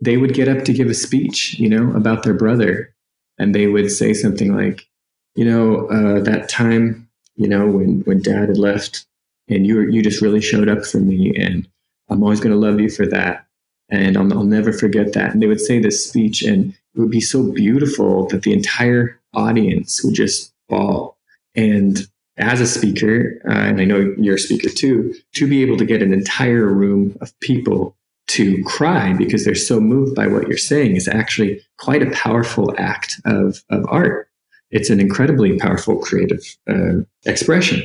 they 0.00 0.16
would 0.16 0.34
get 0.34 0.48
up 0.48 0.64
to 0.64 0.72
give 0.72 0.88
a 0.88 0.94
speech, 0.94 1.58
you 1.58 1.68
know, 1.68 1.94
about 1.94 2.24
their 2.24 2.34
brother. 2.34 2.92
And 3.38 3.54
they 3.54 3.66
would 3.66 3.90
say 3.90 4.14
something 4.14 4.54
like, 4.54 4.86
you 5.34 5.44
know, 5.44 5.86
uh, 5.88 6.20
that 6.20 6.48
time, 6.48 7.08
you 7.36 7.48
know, 7.48 7.66
when, 7.66 8.00
when 8.00 8.22
dad 8.22 8.48
had 8.48 8.58
left 8.58 9.06
and 9.48 9.66
you, 9.66 9.80
you 9.82 10.02
just 10.02 10.22
really 10.22 10.40
showed 10.40 10.68
up 10.68 10.84
for 10.84 10.98
me 10.98 11.34
and 11.36 11.68
I'm 12.08 12.22
always 12.22 12.40
going 12.40 12.52
to 12.52 12.58
love 12.58 12.80
you 12.80 12.90
for 12.90 13.06
that. 13.06 13.46
And 13.90 14.16
I'll, 14.16 14.32
I'll 14.32 14.44
never 14.44 14.72
forget 14.72 15.12
that. 15.12 15.32
And 15.32 15.42
they 15.42 15.46
would 15.46 15.60
say 15.60 15.78
this 15.78 16.06
speech 16.06 16.42
and 16.42 16.72
it 16.72 17.00
would 17.00 17.10
be 17.10 17.20
so 17.20 17.52
beautiful 17.52 18.26
that 18.28 18.42
the 18.42 18.52
entire 18.52 19.20
audience 19.34 20.02
would 20.04 20.14
just 20.14 20.52
fall. 20.68 21.18
And 21.54 22.06
as 22.36 22.60
a 22.60 22.66
speaker, 22.66 23.40
uh, 23.48 23.52
and 23.52 23.80
I 23.80 23.84
know 23.84 24.14
you're 24.18 24.36
a 24.36 24.38
speaker 24.38 24.68
too, 24.68 25.14
to 25.34 25.46
be 25.46 25.62
able 25.62 25.76
to 25.76 25.84
get 25.84 26.02
an 26.02 26.12
entire 26.12 26.66
room 26.66 27.16
of 27.20 27.38
people 27.40 27.96
to 28.26 28.62
cry 28.64 29.12
because 29.12 29.44
they're 29.44 29.54
so 29.54 29.80
moved 29.80 30.14
by 30.14 30.26
what 30.26 30.48
you're 30.48 30.56
saying 30.56 30.96
is 30.96 31.06
actually 31.06 31.60
quite 31.78 32.02
a 32.02 32.10
powerful 32.10 32.74
act 32.78 33.20
of, 33.24 33.62
of 33.70 33.84
art. 33.88 34.28
It's 34.70 34.90
an 34.90 34.98
incredibly 34.98 35.58
powerful 35.58 35.98
creative 35.98 36.42
uh, 36.68 37.02
expression. 37.26 37.82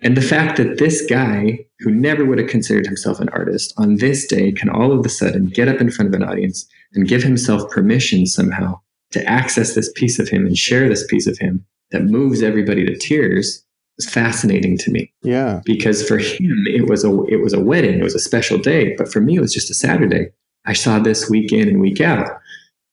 And 0.00 0.16
the 0.16 0.22
fact 0.22 0.56
that 0.56 0.78
this 0.78 1.04
guy, 1.06 1.66
who 1.82 1.90
never 1.90 2.24
would 2.24 2.38
have 2.38 2.48
considered 2.48 2.86
himself 2.86 3.20
an 3.20 3.28
artist, 3.30 3.74
on 3.76 3.96
this 3.96 4.26
day 4.26 4.52
can 4.52 4.68
all 4.68 4.92
of 4.92 5.04
a 5.04 5.08
sudden 5.08 5.46
get 5.46 5.68
up 5.68 5.80
in 5.80 5.90
front 5.90 6.14
of 6.14 6.20
an 6.20 6.26
audience 6.26 6.66
and 6.94 7.08
give 7.08 7.22
himself 7.22 7.70
permission 7.70 8.26
somehow 8.26 8.78
to 9.10 9.24
access 9.24 9.74
this 9.74 9.90
piece 9.94 10.18
of 10.18 10.28
him 10.28 10.46
and 10.46 10.56
share 10.56 10.88
this 10.88 11.06
piece 11.06 11.26
of 11.26 11.38
him 11.38 11.64
that 11.90 12.04
moves 12.04 12.42
everybody 12.42 12.84
to 12.84 12.96
tears 12.96 13.64
was 13.96 14.08
fascinating 14.08 14.78
to 14.78 14.90
me. 14.90 15.12
Yeah. 15.22 15.60
Because 15.64 16.06
for 16.06 16.18
him 16.18 16.64
it 16.66 16.88
was 16.88 17.04
a 17.04 17.22
it 17.24 17.42
was 17.42 17.52
a 17.52 17.60
wedding, 17.60 17.98
it 17.98 18.04
was 18.04 18.14
a 18.14 18.20
special 18.20 18.58
day, 18.58 18.94
but 18.96 19.12
for 19.12 19.20
me 19.20 19.36
it 19.36 19.40
was 19.40 19.52
just 19.52 19.70
a 19.70 19.74
Saturday. 19.74 20.30
I 20.64 20.72
saw 20.72 20.98
this 20.98 21.28
week 21.28 21.52
in 21.52 21.68
and 21.68 21.80
week 21.80 22.00
out. 22.00 22.28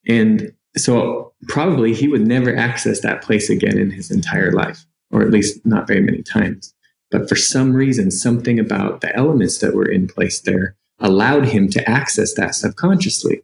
And 0.08 0.54
so 0.76 1.34
probably 1.48 1.94
he 1.94 2.08
would 2.08 2.28
never 2.28 2.56
access 2.56 3.02
that 3.02 3.22
place 3.22 3.50
again 3.50 3.78
in 3.78 3.92
his 3.92 4.12
entire 4.12 4.52
life, 4.52 4.86
or 5.12 5.22
at 5.22 5.32
least 5.32 5.66
not 5.66 5.88
very 5.88 6.02
many 6.02 6.22
times. 6.24 6.74
But 7.12 7.28
for 7.28 7.36
some 7.36 7.74
reason, 7.74 8.12
something 8.12 8.60
about 8.60 9.02
the 9.02 9.16
elements 9.16 9.60
that 9.60 9.76
were 9.76 9.90
in 9.90 10.08
place 10.08 10.42
there 10.42 10.76
allowed 11.00 11.46
him 11.46 11.70
to 11.70 11.90
access 11.90 12.34
that 12.36 12.56
subconsciously. 12.56 13.42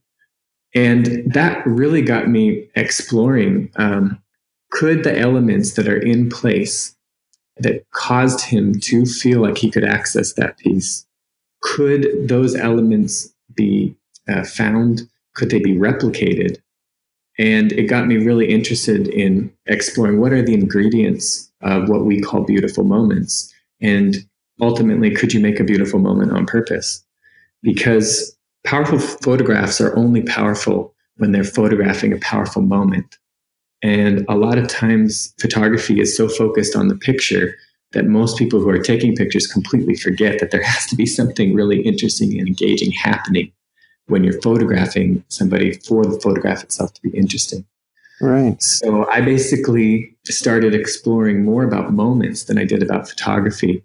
And 0.76 1.32
that 1.34 1.66
really 1.66 2.02
got 2.02 2.28
me 2.28 2.70
exploring 2.76 3.72
um, 3.78 4.22
could 4.72 5.04
the 5.04 5.18
elements 5.18 5.74
that 5.76 5.88
are 5.88 5.98
in 5.98 6.30
place 6.30 6.96
that 7.58 7.90
caused 7.92 8.42
him 8.42 8.80
to 8.82 9.06
feel 9.06 9.42
like 9.42 9.58
he 9.58 9.72
could 9.72 9.86
access 9.86 10.34
that 10.34 10.58
piece, 10.58 11.06
could 11.62 12.28
those 12.28 12.56
elements 12.56 13.34
be 13.56 13.96
uh, 14.28 14.44
found? 14.44 15.04
Could 15.34 15.50
they 15.50 15.60
be 15.60 15.76
replicated? 15.76 16.58
And 17.38 17.72
it 17.72 17.84
got 17.84 18.08
me 18.08 18.18
really 18.18 18.50
interested 18.50 19.08
in 19.08 19.52
exploring 19.66 20.20
what 20.20 20.34
are 20.34 20.42
the 20.42 20.54
ingredients 20.54 21.52
of 21.62 21.90
what 21.90 22.06
we 22.06 22.22
call 22.22 22.44
beautiful 22.44 22.84
moments. 22.84 23.54
And 23.82 24.16
ultimately, 24.62 25.12
could 25.12 25.34
you 25.34 25.40
make 25.40 25.60
a 25.60 25.64
beautiful 25.64 26.00
moment 26.00 26.32
on 26.32 26.46
purpose? 26.46 27.04
Because 27.62 28.36
powerful 28.66 29.00
photographs 29.00 29.82
are 29.82 29.96
only 29.98 30.22
powerful 30.22 30.94
when 31.18 31.32
they're 31.32 31.44
photographing 31.44 32.14
a 32.14 32.18
powerful 32.18 32.62
moment. 32.62 33.18
And 33.82 34.26
a 34.28 34.36
lot 34.36 34.58
of 34.58 34.68
times, 34.68 35.34
photography 35.40 36.00
is 36.00 36.16
so 36.16 36.28
focused 36.28 36.76
on 36.76 36.88
the 36.88 36.96
picture 36.96 37.56
that 37.92 38.06
most 38.06 38.38
people 38.38 38.60
who 38.60 38.70
are 38.70 38.80
taking 38.80 39.16
pictures 39.16 39.48
completely 39.48 39.96
forget 39.96 40.40
that 40.40 40.52
there 40.52 40.64
has 40.74 40.86
to 40.88 40.96
be 40.96 41.06
something 41.06 41.54
really 41.54 41.82
interesting 41.82 42.38
and 42.40 42.48
engaging 42.48 42.92
happening 42.92 43.52
when 44.08 44.24
you're 44.24 44.42
photographing 44.42 45.24
somebody 45.30 45.74
for 45.74 46.06
the 46.06 46.20
photograph 46.20 46.64
itself 46.64 46.94
to 46.94 47.02
be 47.02 47.10
interesting. 47.18 47.66
Right. 48.22 48.62
So 48.62 49.10
I 49.10 49.22
basically 49.22 50.16
started 50.26 50.74
exploring 50.74 51.44
more 51.44 51.64
about 51.64 51.94
moments 51.94 52.46
than 52.46 52.58
I 52.58 52.64
did 52.64 52.82
about 52.82 53.10
photography. 53.10 53.84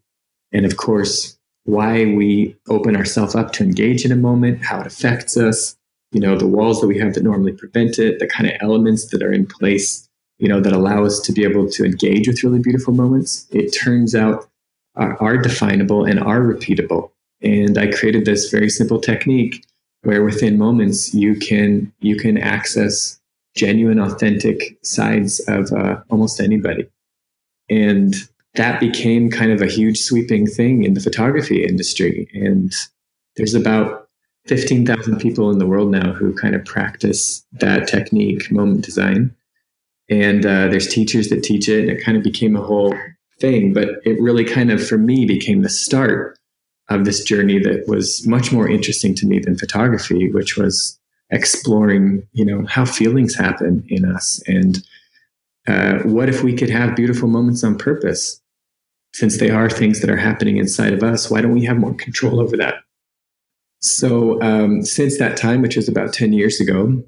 And 0.53 0.65
of 0.65 0.77
course, 0.77 1.39
why 1.65 2.07
we 2.07 2.57
open 2.69 2.97
ourselves 2.97 3.35
up 3.35 3.53
to 3.53 3.65
engage 3.65 4.05
in 4.05 4.13
a 4.13 4.17
moment, 4.17 4.65
how 4.65 4.81
it 4.81 4.87
affects 4.87 5.37
us, 5.37 5.77
you 6.13 6.21
know, 6.21 6.37
the 6.37 6.47
walls 6.47 6.81
that 6.81 6.87
we 6.87 6.99
have 6.99 7.15
that 7.15 7.23
normally 7.23 7.53
prevent 7.53 7.99
it, 7.99 8.19
the 8.19 8.27
kind 8.27 8.49
of 8.49 8.57
elements 8.61 9.07
that 9.09 9.23
are 9.23 9.33
in 9.33 9.47
place, 9.47 10.09
you 10.39 10.49
know, 10.49 10.61
that 10.61 10.73
allow 10.73 11.05
us 11.05 11.21
to 11.21 11.33
be 11.33 11.45
able 11.45 11.69
to 11.71 11.85
engage 11.85 12.27
with 12.27 12.43
really 12.43 12.59
beautiful 12.59 12.95
moments. 12.95 13.47
It 13.51 13.71
turns 13.71 14.15
out 14.15 14.49
are, 14.97 15.21
are 15.23 15.37
definable 15.37 16.05
and 16.05 16.19
are 16.19 16.41
repeatable. 16.41 17.11
And 17.43 17.79
I 17.79 17.89
created 17.89 18.25
this 18.25 18.51
very 18.51 18.69
simple 18.69 19.01
technique 19.01 19.65
where 20.03 20.25
within 20.25 20.59
moments 20.59 21.15
you 21.15 21.35
can 21.37 21.93
you 22.01 22.17
can 22.17 22.39
access 22.39 23.20
genuine, 23.55 23.99
authentic 23.99 24.79
sides 24.83 25.41
of 25.49 25.73
uh, 25.73 26.01
almost 26.09 26.41
anybody. 26.41 26.87
And 27.69 28.15
that 28.55 28.81
became 28.81 29.31
kind 29.31 29.53
of 29.53 29.63
a 29.63 29.67
huge 29.67 30.01
sweeping 30.01 30.47
thing 30.47 30.83
in 30.85 30.95
the 30.95 31.01
photography 31.01 31.65
industry. 31.65 32.29
And 32.35 32.73
there's 33.37 33.55
about 33.55 34.09
15,000 34.47 35.19
people 35.19 35.51
in 35.51 35.59
the 35.59 35.67
world 35.67 35.91
now 35.91 36.13
who 36.13 36.35
kind 36.35 36.55
of 36.55 36.65
practice 36.65 37.45
that 37.53 37.87
technique, 37.87 38.51
moment 38.51 38.85
design. 38.85 39.35
And 40.09 40.45
uh, 40.45 40.69
there's 40.69 40.89
teachers 40.89 41.29
that 41.29 41.45
teach 41.45 41.69
it, 41.69 41.81
and 41.81 41.91
it 41.91 42.05
kind 42.05 42.19
of 42.19 42.25
became 42.25 42.57
a 42.57 42.63
whole 42.63 42.95
thing. 43.41 43.73
But 43.73 44.01
it 44.05 44.21
really 44.21 44.45
kind 44.45 44.73
of, 44.73 44.85
for 44.85 44.99
me, 44.99 45.25
became 45.25 45.63
the 45.63 45.69
start 45.69 46.37
of 46.89 47.05
this 47.05 47.23
journey 47.23 47.61
that 47.61 47.87
was 47.87 48.27
much 48.27 48.51
more 48.51 48.69
interesting 48.69 49.15
to 49.15 49.27
me 49.27 49.39
than 49.39 49.57
photography, 49.57 50.31
which 50.33 50.57
was 50.57 51.00
exploring, 51.31 52.27
you 52.33 52.45
know, 52.45 52.65
how 52.67 52.85
feelings 52.85 53.35
happen 53.35 53.85
in 53.89 54.05
us 54.05 54.43
and 54.47 54.83
uh, 55.67 55.99
what 56.05 56.29
if 56.29 56.43
we 56.43 56.55
could 56.55 56.71
have 56.71 56.97
beautiful 56.97 57.29
moments 57.29 57.63
on 57.63 57.79
purpose? 57.79 58.41
Since 59.15 59.39
they 59.39 59.51
are 59.51 59.69
things 59.69 60.01
that 60.01 60.11
are 60.11 60.17
happening 60.17 60.57
inside 60.57 60.93
of 60.93 61.03
us, 61.03 61.31
why 61.31 61.41
don't 61.41 61.53
we 61.53 61.65
have 61.65 61.77
more 61.77 61.95
control 61.95 62.41
over 62.41 62.57
that? 62.57 62.77
So, 63.81 64.41
um, 64.43 64.85
since 64.85 65.19
that 65.19 65.37
time, 65.37 65.63
which 65.63 65.77
was 65.77 65.89
about 65.89 66.13
10 66.13 66.33
years 66.33 66.61
ago, 66.61 67.03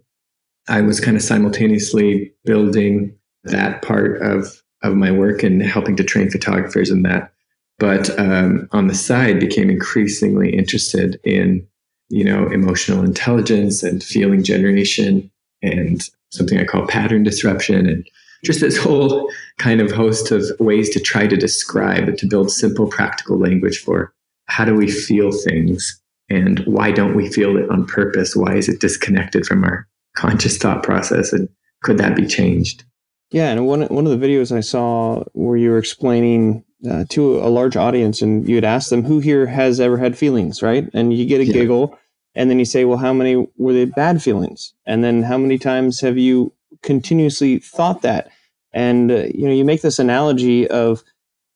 I 0.68 0.80
was 0.80 1.00
kind 1.00 1.16
of 1.16 1.22
simultaneously 1.22 2.32
building 2.44 3.14
that 3.44 3.82
part 3.82 4.20
of, 4.22 4.62
of 4.82 4.94
my 4.94 5.10
work 5.10 5.42
and 5.42 5.62
helping 5.62 5.96
to 5.96 6.04
train 6.04 6.30
photographers 6.30 6.90
in 6.90 7.02
that. 7.02 7.32
But 7.78 8.16
um, 8.18 8.68
on 8.72 8.86
the 8.86 8.94
side, 8.94 9.40
became 9.40 9.70
increasingly 9.70 10.50
interested 10.50 11.20
in 11.24 11.66
you 12.12 12.22
know, 12.22 12.46
emotional 12.48 13.02
intelligence 13.02 13.82
and 13.82 14.04
feeling 14.04 14.44
generation 14.44 15.30
and 15.62 16.10
something 16.30 16.58
I 16.58 16.64
call 16.64 16.86
pattern 16.86 17.22
disruption 17.22 17.86
and 17.86 18.06
just 18.44 18.60
this 18.60 18.76
whole 18.76 19.32
kind 19.58 19.80
of 19.80 19.90
host 19.90 20.30
of 20.30 20.44
ways 20.60 20.90
to 20.90 21.00
try 21.00 21.26
to 21.26 21.36
describe 21.38 22.14
to 22.18 22.26
build 22.26 22.50
simple 22.50 22.86
practical 22.86 23.38
language 23.38 23.78
for 23.78 24.12
how 24.44 24.66
do 24.66 24.74
we 24.74 24.90
feel 24.90 25.32
things 25.32 26.02
and 26.28 26.58
why 26.66 26.92
don't 26.92 27.14
we 27.14 27.32
feel 27.32 27.56
it 27.56 27.70
on 27.70 27.86
purpose? 27.86 28.36
Why 28.36 28.56
is 28.56 28.68
it 28.68 28.80
disconnected 28.80 29.46
from 29.46 29.64
our 29.64 29.88
conscious 30.14 30.58
thought 30.58 30.82
process? 30.82 31.32
And 31.32 31.48
could 31.82 31.96
that 31.96 32.14
be 32.14 32.26
changed? 32.26 32.84
Yeah 33.30 33.52
and 33.52 33.66
one, 33.66 33.82
one 33.84 34.06
of 34.06 34.20
the 34.20 34.26
videos 34.26 34.54
i 34.54 34.60
saw 34.60 35.24
where 35.32 35.56
you 35.56 35.70
were 35.70 35.78
explaining 35.78 36.62
uh, 36.90 37.06
to 37.08 37.38
a 37.38 37.48
large 37.48 37.76
audience 37.76 38.20
and 38.20 38.46
you 38.46 38.56
had 38.56 38.64
asked 38.64 38.90
them 38.90 39.04
who 39.04 39.18
here 39.20 39.46
has 39.46 39.80
ever 39.80 39.96
had 39.96 40.18
feelings? 40.18 40.62
Right? 40.62 40.90
And 40.92 41.14
you 41.14 41.24
get 41.24 41.40
a 41.40 41.46
yeah. 41.46 41.54
giggle 41.54 41.98
and 42.34 42.50
then 42.50 42.58
you 42.58 42.64
say, 42.64 42.84
well, 42.84 42.98
how 42.98 43.12
many 43.12 43.46
were 43.56 43.72
they 43.72 43.84
bad 43.84 44.22
feelings? 44.22 44.72
And 44.86 45.04
then 45.04 45.22
how 45.22 45.38
many 45.38 45.58
times 45.58 46.00
have 46.00 46.16
you 46.16 46.52
continuously 46.82 47.58
thought 47.58 48.02
that? 48.02 48.30
And 48.72 49.10
uh, 49.10 49.24
you 49.34 49.46
know, 49.46 49.52
you 49.52 49.64
make 49.64 49.82
this 49.82 49.98
analogy 49.98 50.68
of 50.68 51.02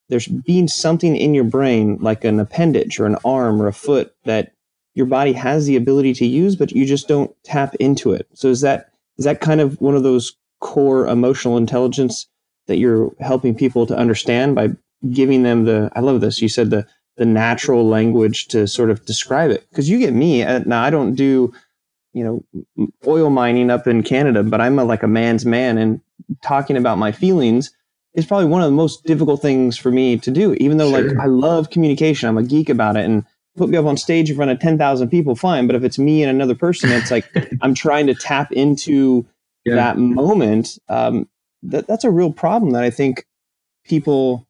there's 0.09 0.28
being 0.28 0.68
something 0.68 1.16
in 1.16 1.35
your 1.35 1.45
brain, 1.45 1.99
like 2.00 2.25
an 2.25 2.38
appendage 2.38 3.00
or 3.00 3.06
an 3.06 3.16
arm 3.25 3.61
or 3.61 3.66
a 3.66 3.73
foot, 3.73 4.14
that 4.25 4.52
your 4.95 5.06
body 5.06 5.33
has 5.33 5.66
the 5.66 5.76
ability 5.76 6.14
to 6.14 6.26
use, 6.26 6.56
but 6.56 6.73
you 6.73 6.87
just 6.87 7.09
don't 7.09 7.35
tap 7.45 7.75
into 7.76 8.12
it. 8.12 8.26
So 8.35 8.49
is 8.49 8.61
that 8.61 8.90
is 9.18 9.25
that 9.25 9.40
kind 9.40 9.61
of 9.61 9.80
one 9.80 9.97
of 9.97 10.02
those 10.02 10.37
core 10.61 11.06
emotional 11.06 11.56
intelligence 11.56 12.26
that 12.66 12.76
you're 12.76 13.14
helping 13.21 13.54
people 13.54 13.87
to 13.87 13.97
understand 13.97 14.54
by 14.54 14.71
giving 15.11 15.42
them 15.42 15.64
the? 15.64 15.90
I 15.95 16.00
love 16.00 16.21
this. 16.21 16.40
You 16.40 16.49
said 16.49 16.71
the 16.71 16.87
the 17.16 17.25
natural 17.25 17.88
language 17.88 18.46
to 18.49 18.66
sort 18.66 18.90
of 18.90 19.04
describe 19.04 19.50
it. 19.50 19.68
Because 19.70 19.88
you 19.88 19.99
get 19.99 20.12
me. 20.12 20.42
Uh, 20.42 20.61
now 20.66 20.82
I 20.82 20.90
don't 20.90 21.14
do, 21.14 21.52
you 22.12 22.25
know, 22.25 22.88
oil 23.06 23.30
mining 23.30 23.70
up 23.70 23.87
in 23.87 24.02
Canada, 24.02 24.42
but 24.42 24.61
I'm 24.61 24.78
a, 24.78 24.85
like 24.85 25.02
a 25.02 25.08
man's 25.08 25.46
man, 25.46 25.78
and 25.78 26.00
talking 26.42 26.76
about 26.76 26.99
my 26.99 27.12
feelings 27.12 27.70
is 28.14 28.26
probably 28.26 28.46
one 28.46 28.62
of 28.62 28.66
the 28.66 28.76
most 28.76 29.04
difficult 29.04 29.42
things 29.42 29.76
for 29.76 29.90
me 29.90 30.18
to 30.18 30.30
do. 30.30 30.54
Even 30.54 30.78
though 30.78 30.90
sure. 30.90 31.08
like 31.08 31.18
I 31.18 31.26
love 31.26 31.70
communication, 31.70 32.28
I'm 32.28 32.38
a 32.38 32.42
geek 32.42 32.68
about 32.68 32.96
it, 32.96 33.04
and 33.04 33.25
put 33.56 33.70
me 33.70 33.78
up 33.78 33.87
on 33.87 33.96
stage 33.96 34.30
in 34.30 34.37
front 34.37 34.50
of 34.50 34.61
ten 34.61 34.78
thousand 34.78 35.08
people, 35.08 35.35
fine. 35.35 35.66
But 35.66 35.76
if 35.76 35.85
it's 35.85 35.99
me 35.99 36.23
and 36.23 36.30
another 36.30 36.54
person, 36.54 36.90
it's 36.90 37.11
like 37.11 37.30
I'm 37.62 37.75
trying 37.75 38.06
to 38.08 38.14
tap 38.14 38.52
into 38.52 39.26
yeah. 39.64 39.76
that 39.76 39.99
moment. 39.99 40.78
Um, 40.88 41.28
that 41.62 41.87
that's 41.87 42.04
a 42.04 42.11
real 42.11 42.32
problem 42.32 42.73
that 42.73 42.85
I 42.85 42.90
think 42.90 43.26
people 43.85 44.46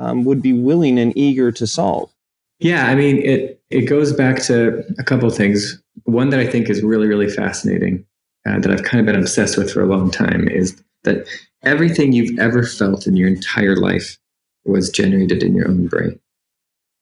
um, 0.00 0.24
would 0.24 0.42
be 0.42 0.52
willing 0.52 0.98
and 0.98 1.16
eager 1.16 1.52
to 1.52 1.66
solve? 1.66 2.12
Yeah, 2.58 2.86
I 2.86 2.94
mean, 2.94 3.18
it 3.18 3.62
it 3.70 3.82
goes 3.82 4.12
back 4.12 4.42
to 4.44 4.82
a 4.98 5.04
couple 5.04 5.28
of 5.28 5.36
things. 5.36 5.80
One 6.04 6.30
that 6.30 6.40
I 6.40 6.46
think 6.46 6.68
is 6.68 6.82
really 6.82 7.06
really 7.06 7.28
fascinating 7.28 8.04
uh, 8.46 8.58
that 8.58 8.70
I've 8.70 8.82
kind 8.82 9.00
of 9.00 9.06
been 9.06 9.20
obsessed 9.20 9.56
with 9.56 9.72
for 9.72 9.82
a 9.82 9.86
long 9.86 10.10
time 10.10 10.48
is 10.48 10.82
that 11.04 11.26
everything 11.62 12.12
you've 12.12 12.38
ever 12.38 12.64
felt 12.64 13.06
in 13.06 13.16
your 13.16 13.28
entire 13.28 13.76
life 13.76 14.18
was 14.64 14.90
generated 14.90 15.42
in 15.42 15.54
your 15.54 15.68
own 15.68 15.86
brain. 15.86 16.18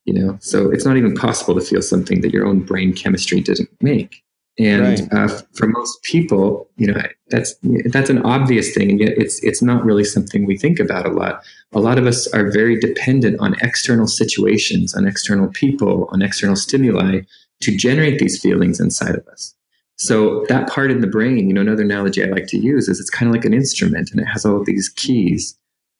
You 0.04 0.14
know, 0.14 0.38
so 0.40 0.70
it's 0.70 0.84
not 0.84 0.96
even 0.96 1.14
possible 1.14 1.54
to 1.54 1.60
feel 1.60 1.82
something 1.82 2.22
that 2.22 2.32
your 2.32 2.46
own 2.46 2.60
brain 2.60 2.94
chemistry 2.94 3.40
didn't 3.40 3.68
make. 3.82 4.22
And 4.58 4.82
right. 4.82 5.12
uh, 5.12 5.28
for 5.54 5.68
most 5.68 6.02
people, 6.02 6.68
you 6.76 6.88
know, 6.88 7.00
that's 7.28 7.54
that's 7.92 8.10
an 8.10 8.22
obvious 8.22 8.74
thing, 8.74 8.90
and 8.90 8.98
yet 8.98 9.12
it's 9.16 9.42
it's 9.44 9.62
not 9.62 9.84
really 9.84 10.02
something 10.02 10.46
we 10.46 10.58
think 10.58 10.80
about 10.80 11.06
a 11.06 11.10
lot. 11.10 11.44
A 11.72 11.80
lot 11.80 11.96
of 11.96 12.06
us 12.06 12.26
are 12.34 12.50
very 12.50 12.78
dependent 12.80 13.38
on 13.38 13.54
external 13.62 14.08
situations, 14.08 14.94
on 14.94 15.06
external 15.06 15.48
people, 15.48 16.08
on 16.10 16.22
external 16.22 16.56
stimuli 16.56 17.20
to 17.60 17.76
generate 17.76 18.18
these 18.18 18.40
feelings 18.40 18.80
inside 18.80 19.14
of 19.14 19.26
us. 19.28 19.54
So 19.96 20.44
that 20.48 20.68
part 20.68 20.90
in 20.90 21.00
the 21.00 21.08
brain, 21.08 21.48
you 21.48 21.54
know, 21.54 21.60
another 21.60 21.82
analogy 21.82 22.24
I 22.24 22.28
like 22.28 22.46
to 22.48 22.58
use 22.58 22.88
is 22.88 22.98
it's 22.98 23.10
kind 23.10 23.28
of 23.28 23.34
like 23.34 23.44
an 23.44 23.54
instrument, 23.54 24.10
and 24.10 24.20
it 24.20 24.26
has 24.26 24.44
all 24.44 24.56
of 24.56 24.66
these 24.66 24.88
keys, 24.88 25.56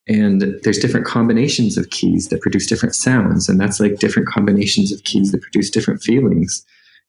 and 0.09 0.43
there's 0.65 0.79
different 0.79 1.07
combinations 1.07 1.79
of 1.79 1.91
keys 1.91 2.29
that 2.29 2.41
produce 2.41 2.67
different 2.67 2.97
sounds, 2.97 3.49
and 3.49 3.61
that's 3.61 3.79
like 3.79 4.01
different 4.01 4.29
combinations 4.29 4.91
of 4.91 5.05
keys 5.05 5.31
that 5.31 5.43
produce 5.43 5.71
different 5.71 6.03
feelings. 6.03 6.65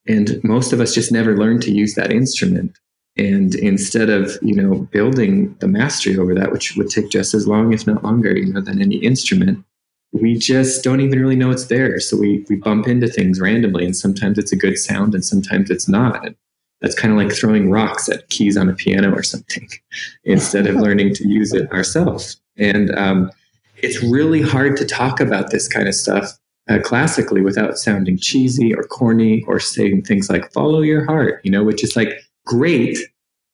And 0.09 0.43
most 0.43 0.73
of 0.73 0.81
us 0.81 0.95
just 0.95 1.11
never 1.11 1.37
learn 1.37 1.61
to 1.61 1.71
use 1.71 1.93
that 1.93 2.11
instrument. 2.11 2.75
And 3.15 3.53
instead 3.55 4.09
of, 4.09 4.37
you 4.41 4.55
know, 4.55 4.79
building 4.91 5.55
the 5.59 5.67
mastery 5.67 6.17
over 6.17 6.33
that, 6.33 6.51
which 6.51 6.75
would 6.75 6.89
take 6.89 7.09
just 7.09 7.35
as 7.35 7.47
long, 7.47 7.73
if 7.73 7.85
not 7.85 8.03
longer, 8.03 8.35
you 8.35 8.51
know, 8.51 8.61
than 8.61 8.81
any 8.81 8.97
instrument, 8.97 9.63
we 10.11 10.35
just 10.35 10.83
don't 10.83 11.01
even 11.01 11.19
really 11.19 11.35
know 11.35 11.51
it's 11.51 11.67
there. 11.67 11.99
So 11.99 12.17
we, 12.17 12.43
we 12.49 12.55
bump 12.55 12.87
into 12.87 13.07
things 13.07 13.39
randomly, 13.39 13.85
and 13.85 13.95
sometimes 13.95 14.39
it's 14.39 14.51
a 14.51 14.55
good 14.55 14.79
sound 14.79 15.13
and 15.13 15.23
sometimes 15.23 15.69
it's 15.69 15.87
not. 15.87 16.25
And 16.25 16.35
that's 16.81 16.95
kind 16.95 17.11
of 17.11 17.19
like 17.19 17.31
throwing 17.31 17.69
rocks 17.69 18.09
at 18.09 18.29
keys 18.29 18.57
on 18.57 18.67
a 18.67 18.73
piano 18.73 19.13
or 19.13 19.21
something 19.21 19.69
instead 20.23 20.65
of 20.65 20.77
learning 20.77 21.13
to 21.15 21.27
use 21.27 21.53
it 21.53 21.71
ourselves. 21.71 22.41
And 22.57 22.97
um, 22.97 23.31
it's 23.77 24.01
really 24.01 24.41
hard 24.41 24.75
to 24.77 24.85
talk 24.85 25.19
about 25.19 25.51
this 25.51 25.67
kind 25.67 25.87
of 25.87 25.93
stuff 25.93 26.39
uh, 26.69 26.79
classically 26.79 27.41
without 27.41 27.77
sounding 27.77 28.17
cheesy 28.17 28.73
or 28.73 28.83
corny 28.83 29.43
or 29.47 29.59
saying 29.59 30.03
things 30.03 30.29
like 30.29 30.51
follow 30.53 30.81
your 30.81 31.05
heart, 31.05 31.41
you 31.43 31.51
know, 31.51 31.63
which 31.63 31.83
is 31.83 31.95
like 31.95 32.13
great, 32.45 32.97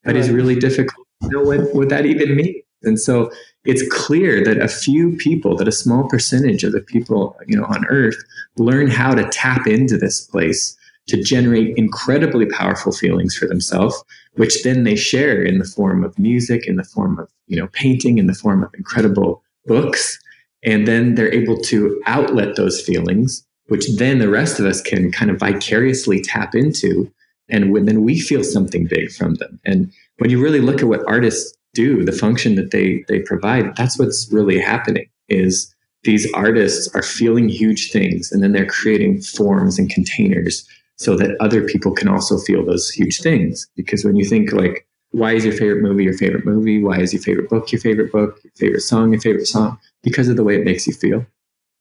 but 0.04 0.16
is 0.16 0.30
really 0.30 0.56
difficult 0.56 1.08
to 1.22 1.30
know 1.30 1.42
what, 1.42 1.74
what 1.74 1.90
that 1.90 2.06
even 2.06 2.36
means. 2.36 2.62
And 2.84 3.00
so 3.00 3.32
it's 3.64 3.88
clear 3.90 4.44
that 4.44 4.62
a 4.62 4.68
few 4.68 5.16
people, 5.18 5.56
that 5.56 5.68
a 5.68 5.72
small 5.72 6.08
percentage 6.08 6.64
of 6.64 6.72
the 6.72 6.82
people, 6.82 7.36
you 7.48 7.58
know, 7.58 7.66
on 7.66 7.86
earth 7.88 8.18
learn 8.58 8.88
how 8.88 9.16
to 9.16 9.28
tap 9.30 9.66
into 9.66 9.98
this 9.98 10.22
place 10.22 10.78
to 11.08 11.22
generate 11.22 11.78
incredibly 11.78 12.46
powerful 12.48 12.92
feelings 12.92 13.36
for 13.36 13.48
themselves, 13.48 14.04
which 14.34 14.64
then 14.64 14.84
they 14.84 14.96
share 14.96 15.44
in 15.44 15.60
the 15.60 15.66
form 15.66 16.04
of 16.04 16.18
music, 16.20 16.68
in 16.68 16.76
the 16.76 16.84
form 16.84 17.20
of, 17.20 17.30
you 17.48 17.58
know, 17.58 17.68
painting, 17.68 18.18
in 18.18 18.28
the 18.28 18.34
form 18.34 18.64
of 18.64 18.74
incredible 18.76 19.44
books. 19.66 20.20
And 20.66 20.88
then 20.88 21.16
they're 21.16 21.34
able 21.34 21.58
to 21.62 22.02
outlet 22.06 22.56
those 22.56 22.82
feelings, 22.82 23.46
which 23.68 23.88
then 23.98 24.20
the 24.20 24.30
rest 24.30 24.60
of 24.60 24.66
us 24.66 24.82
can 24.82 25.12
kind 25.12 25.32
of 25.32 25.40
vicariously 25.40 26.22
tap 26.22 26.56
into. 26.56 27.12
And 27.50 27.72
when, 27.72 27.86
then 27.86 28.04
we 28.04 28.20
feel 28.20 28.44
something 28.44 28.88
big 28.88 29.12
from 29.12 29.36
them. 29.36 29.60
And 29.66 29.92
when 30.18 30.30
you 30.30 30.42
really 30.42 30.62
look 30.62 30.82
at 30.82 30.88
what 30.88 31.08
artists 31.08 31.56
do, 31.74 32.04
the 32.04 32.12
function 32.12 32.56
that 32.56 32.72
they 32.72 33.06
they 33.08 33.20
provide, 33.20 33.76
that's 33.76 34.00
what's 34.00 34.30
really 34.32 34.60
happening 34.60 35.08
is 35.30 35.74
these 36.04 36.32
artists 36.34 36.88
are 36.96 37.02
feeling 37.02 37.50
huge 37.50 37.92
things 37.92 38.32
and 38.32 38.42
then 38.42 38.52
they're 38.52 38.66
creating 38.66 39.22
forms 39.22 39.78
and 39.78 39.90
containers 39.90 40.68
so 40.98 41.16
that 41.18 41.36
other 41.40 41.64
people 41.64 41.92
can 41.92 42.08
also 42.08 42.38
feel 42.38 42.66
those 42.66 42.90
huge 42.90 43.22
things. 43.22 43.68
Because 43.76 44.06
when 44.06 44.16
you 44.16 44.24
think 44.24 44.54
like, 44.54 44.88
why 45.16 45.32
is 45.32 45.46
your 45.46 45.54
favorite 45.54 45.82
movie 45.82 46.04
your 46.04 46.18
favorite 46.18 46.46
movie? 46.46 46.84
Why 46.84 47.00
is 47.00 47.14
your 47.14 47.22
favorite 47.22 47.50
book 47.50 47.72
your 47.72 47.80
favorite 47.80 48.12
book? 48.12 48.38
Your 48.44 48.52
favorite 48.58 48.82
song 48.82 49.14
your 49.14 49.22
favorite 49.22 49.48
song? 49.48 49.80
Because 50.04 50.28
of 50.28 50.36
the 50.36 50.44
way 50.44 50.56
it 50.56 50.66
makes 50.66 50.86
you 50.86 50.94
feel. 50.94 51.26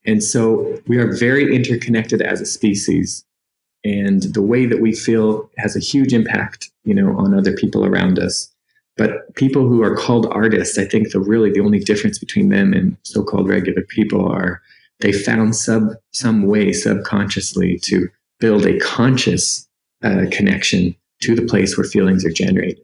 And 0.07 0.23
so 0.23 0.81
we 0.87 0.99
are 0.99 1.13
very 1.13 1.55
interconnected 1.55 2.23
as 2.23 2.41
a 2.41 2.47
species. 2.47 3.25
And 3.83 4.23
the 4.23 4.43
way 4.43 4.67
that 4.67 4.81
we 4.81 4.95
feel 4.95 5.51
has 5.59 5.75
a 5.75 5.81
huge 5.81 6.13
impact, 6.13 6.71
you 6.85 6.95
know, 6.95 7.17
on 7.19 7.35
other 7.35 7.53
people 7.53 7.85
around 7.85 8.21
us. 8.21 8.51
But 8.97 9.35
people 9.35 9.67
who 9.67 9.83
are 9.83 9.97
called 9.97 10.27
artists, 10.31 10.79
I 10.79 10.85
think 10.85 11.11
the 11.11 11.19
really 11.19 11.51
the 11.51 11.61
only 11.61 11.81
difference 11.81 12.19
between 12.19 12.51
them 12.51 12.73
and 12.73 12.97
so-called 13.03 13.49
regular 13.49 13.83
people 13.83 14.31
are 14.31 14.63
they 15.01 15.13
found 15.13 15.57
sub 15.57 15.89
some 16.13 16.47
way 16.47 16.73
subconsciously 16.73 17.79
to 17.83 18.09
build 18.39 18.65
a 18.65 18.79
conscious 18.79 19.69
uh, 20.05 20.27
connection 20.31 20.95
to 21.23 21.35
the 21.35 21.43
place 21.43 21.77
where 21.77 21.85
feelings 21.85 22.25
are 22.25 22.31
generated. 22.31 22.84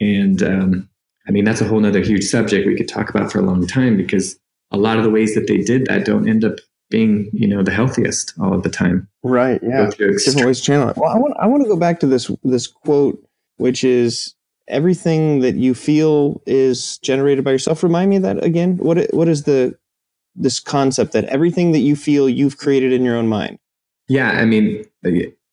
And 0.00 0.42
um, 0.42 0.88
I 1.26 1.30
mean 1.30 1.44
that's 1.44 1.60
a 1.60 1.64
whole 1.64 1.84
other 1.84 2.00
huge 2.00 2.24
subject 2.24 2.66
we 2.66 2.76
could 2.76 2.88
talk 2.88 3.10
about 3.10 3.30
for 3.30 3.38
a 3.38 3.42
long 3.42 3.66
time 3.66 3.96
because 3.96 4.38
a 4.70 4.76
lot 4.76 4.98
of 4.98 5.04
the 5.04 5.10
ways 5.10 5.34
that 5.34 5.46
they 5.46 5.58
did 5.58 5.86
that 5.86 6.04
don't 6.04 6.28
end 6.28 6.44
up 6.44 6.58
being 6.90 7.30
you 7.32 7.46
know 7.46 7.62
the 7.62 7.70
healthiest 7.70 8.34
all 8.40 8.54
of 8.54 8.62
the 8.62 8.70
time. 8.70 9.08
Right. 9.22 9.60
Yeah. 9.62 9.90
Different 9.90 10.46
ways 10.46 10.60
to 10.60 10.64
channel 10.64 10.88
it. 10.88 10.96
Well, 10.96 11.10
I 11.10 11.18
want 11.18 11.34
I 11.38 11.46
want 11.46 11.62
to 11.62 11.68
go 11.68 11.76
back 11.76 12.00
to 12.00 12.06
this 12.06 12.30
this 12.44 12.66
quote, 12.66 13.22
which 13.56 13.84
is 13.84 14.34
everything 14.68 15.40
that 15.40 15.56
you 15.56 15.74
feel 15.74 16.42
is 16.46 16.98
generated 16.98 17.44
by 17.44 17.52
yourself. 17.52 17.82
Remind 17.82 18.10
me 18.10 18.16
of 18.16 18.22
that 18.22 18.42
again. 18.44 18.76
What 18.78 19.12
what 19.12 19.28
is 19.28 19.44
the 19.44 19.76
this 20.34 20.60
concept 20.60 21.12
that 21.12 21.24
everything 21.24 21.72
that 21.72 21.80
you 21.80 21.96
feel 21.96 22.28
you've 22.28 22.58
created 22.58 22.92
in 22.92 23.04
your 23.04 23.16
own 23.16 23.28
mind? 23.28 23.58
Yeah, 24.08 24.30
I 24.30 24.44
mean, 24.46 24.84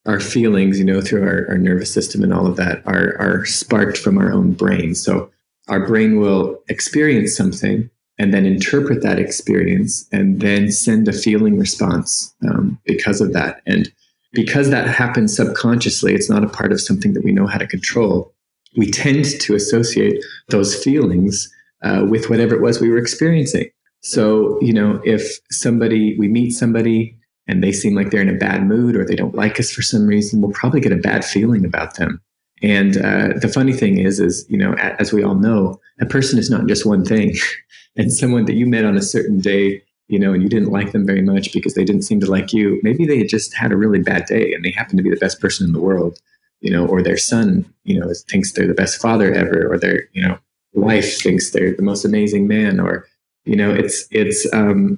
our 0.06 0.20
feelings, 0.20 0.78
you 0.78 0.86
know, 0.86 1.02
through 1.02 1.24
our, 1.24 1.48
our 1.50 1.58
nervous 1.58 1.94
system 1.94 2.24
and 2.24 2.34
all 2.34 2.48
of 2.48 2.58
that 2.58 2.82
are 2.86 3.16
are 3.20 3.46
sparked 3.46 3.98
from 3.98 4.18
our 4.18 4.32
own 4.32 4.52
brain. 4.54 4.96
So 4.96 5.32
our 5.68 5.86
brain 5.86 6.20
will 6.20 6.62
experience 6.70 7.36
something 7.36 7.90
and 8.18 8.34
then 8.34 8.46
interpret 8.46 9.02
that 9.02 9.20
experience 9.20 10.08
and 10.12 10.40
then 10.40 10.72
send 10.72 11.08
a 11.08 11.14
feeling 11.14 11.58
response 11.58 12.34
um, 12.48 12.80
because 12.86 13.20
of 13.20 13.34
that. 13.34 13.62
And 13.66 13.92
because 14.32 14.70
that 14.70 14.88
happens 14.88 15.36
subconsciously, 15.36 16.14
it's 16.14 16.30
not 16.30 16.44
a 16.44 16.50
part 16.50 16.72
of 16.72 16.80
something 16.80 17.14
that 17.14 17.24
we 17.24 17.32
know 17.32 17.48
how 17.48 17.58
to 17.58 17.68
control 17.68 18.36
we 18.76 18.90
tend 18.90 19.26
to 19.42 19.56
associate 19.56 20.24
those 20.50 20.76
feelings 20.76 21.52
uh, 21.84 22.06
with 22.10 22.30
whatever 22.30 22.56
it 22.56 22.62
was 22.62 22.82
we 22.82 22.90
were 22.90 22.98
experiencing. 22.98 23.70
So, 24.02 24.60
you 24.62 24.74
know, 24.74 25.02
if 25.04 25.40
somebody, 25.52 26.16
we 26.18 26.28
meet 26.28 26.52
somebody 26.52 27.18
and 27.48 27.64
they 27.64 27.72
seem 27.72 27.96
like 27.96 28.10
they're 28.10 28.22
in 28.22 28.30
a 28.30 28.38
bad 28.38 28.66
mood 28.66 28.96
or 28.96 29.06
they 29.06 29.16
don't 29.16 29.36
like 29.36 29.60
us 29.60 29.72
for 29.72 29.82
some 29.82 30.08
reason, 30.08 30.42
we'll 30.42 30.52
probably 30.52 30.80
get 30.80 30.92
a 30.92 30.98
bad 30.98 31.24
feeling 31.24 31.66
about 31.66 31.96
them. 31.96 32.22
And 32.62 32.98
uh, 32.98 33.34
the 33.40 33.52
funny 33.54 33.74
thing 33.74 34.00
is, 34.00 34.20
is, 34.20 34.46
you 34.50 34.58
know, 34.58 34.74
as 34.74 35.14
we 35.14 35.24
all 35.24 35.36
know, 35.36 35.80
a 36.00 36.06
person 36.06 36.40
is 36.40 36.50
not 36.50 36.68
just 36.68 36.86
one 36.86 37.06
thing. 37.06 37.36
and 37.96 38.12
someone 38.12 38.46
that 38.46 38.56
you 38.56 38.66
met 38.66 38.86
on 38.86 38.98
a 38.98 39.02
certain 39.02 39.40
day, 39.40 39.84
you 40.08 40.20
know, 40.20 40.34
and 40.34 40.42
you 40.42 40.50
didn't 40.50 40.72
like 40.72 40.92
them 40.92 41.06
very 41.06 41.22
much 41.22 41.54
because 41.54 41.74
they 41.74 41.84
didn't 41.84 42.04
seem 42.04 42.20
to 42.20 42.30
like 42.30 42.54
you, 42.54 42.80
maybe 42.84 43.06
they 43.06 43.18
had 43.18 43.30
just 43.30 43.54
had 43.56 43.72
a 43.72 43.78
really 43.78 44.00
bad 44.00 44.26
day 44.26 44.54
and 44.54 44.64
they 44.64 44.72
happen 44.72 44.98
to 44.98 45.04
be 45.04 45.10
the 45.10 45.16
best 45.18 45.40
person 45.40 45.66
in 45.66 45.74
the 45.74 45.80
world 45.80 46.20
you 46.66 46.72
know, 46.72 46.88
or 46.88 47.04
their 47.04 47.18
son, 47.18 47.64
you 47.84 48.00
know, 48.00 48.12
thinks 48.28 48.52
they're 48.52 48.66
the 48.66 48.74
best 48.74 49.00
father 49.00 49.32
ever, 49.32 49.72
or 49.72 49.78
their, 49.78 50.10
you 50.14 50.28
know, 50.28 50.38
wife 50.74 51.22
thinks 51.22 51.52
they're 51.52 51.76
the 51.76 51.84
most 51.84 52.04
amazing 52.04 52.48
man, 52.48 52.80
or, 52.80 53.08
you 53.46 53.56
know, 53.56 53.72
it's 53.72 54.08
it's 54.10 54.52
um, 54.52 54.98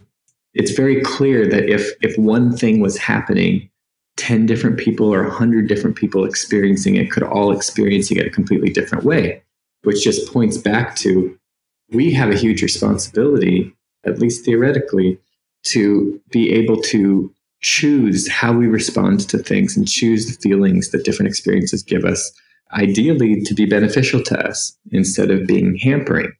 it's 0.53 0.71
very 0.71 1.01
clear 1.01 1.47
that 1.47 1.69
if 1.69 1.91
if 2.01 2.17
one 2.17 2.55
thing 2.55 2.79
was 2.79 2.97
happening, 2.97 3.69
ten 4.15 4.45
different 4.45 4.77
people 4.77 5.13
or 5.13 5.25
a 5.25 5.31
hundred 5.31 5.67
different 5.67 5.95
people 5.95 6.25
experiencing 6.25 6.95
it 6.95 7.11
could 7.11 7.23
all 7.23 7.51
experiencing 7.51 8.17
it 8.17 8.27
a 8.27 8.31
completely 8.31 8.69
different 8.69 9.03
way, 9.03 9.43
which 9.83 10.03
just 10.03 10.31
points 10.31 10.57
back 10.57 10.95
to 10.97 11.37
we 11.91 12.11
have 12.11 12.29
a 12.29 12.37
huge 12.37 12.61
responsibility, 12.61 13.73
at 14.05 14.19
least 14.19 14.43
theoretically, 14.43 15.17
to 15.63 16.19
be 16.31 16.51
able 16.51 16.81
to 16.81 17.33
choose 17.61 18.29
how 18.29 18.53
we 18.53 18.67
respond 18.67 19.27
to 19.29 19.37
things 19.37 19.75
and 19.75 19.87
choose 19.87 20.25
the 20.27 20.41
feelings 20.41 20.91
that 20.91 21.03
different 21.03 21.29
experiences 21.29 21.81
give 21.83 22.05
us, 22.05 22.31
ideally 22.73 23.41
to 23.41 23.53
be 23.53 23.65
beneficial 23.65 24.21
to 24.21 24.47
us 24.47 24.77
instead 24.91 25.31
of 25.31 25.47
being 25.47 25.77
hampering. 25.77 26.31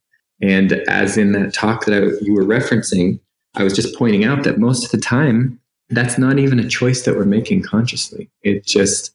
And 0.42 0.74
as 0.88 1.18
in 1.18 1.32
that 1.32 1.54
talk 1.54 1.86
that 1.86 1.94
I, 1.94 2.24
you 2.24 2.34
were 2.34 2.46
referencing, 2.46 3.20
I 3.60 3.64
was 3.64 3.74
just 3.74 3.96
pointing 3.96 4.24
out 4.24 4.44
that 4.44 4.60
most 4.60 4.86
of 4.86 4.92
the 4.92 4.98
time, 4.98 5.60
that's 5.90 6.18
not 6.18 6.40
even 6.40 6.60
a 6.60 6.68
choice 6.68 7.04
that 7.04 7.16
we're 7.16 7.26
making 7.26 7.64
consciously. 7.64 8.30
It 8.44 8.66
just, 8.66 9.14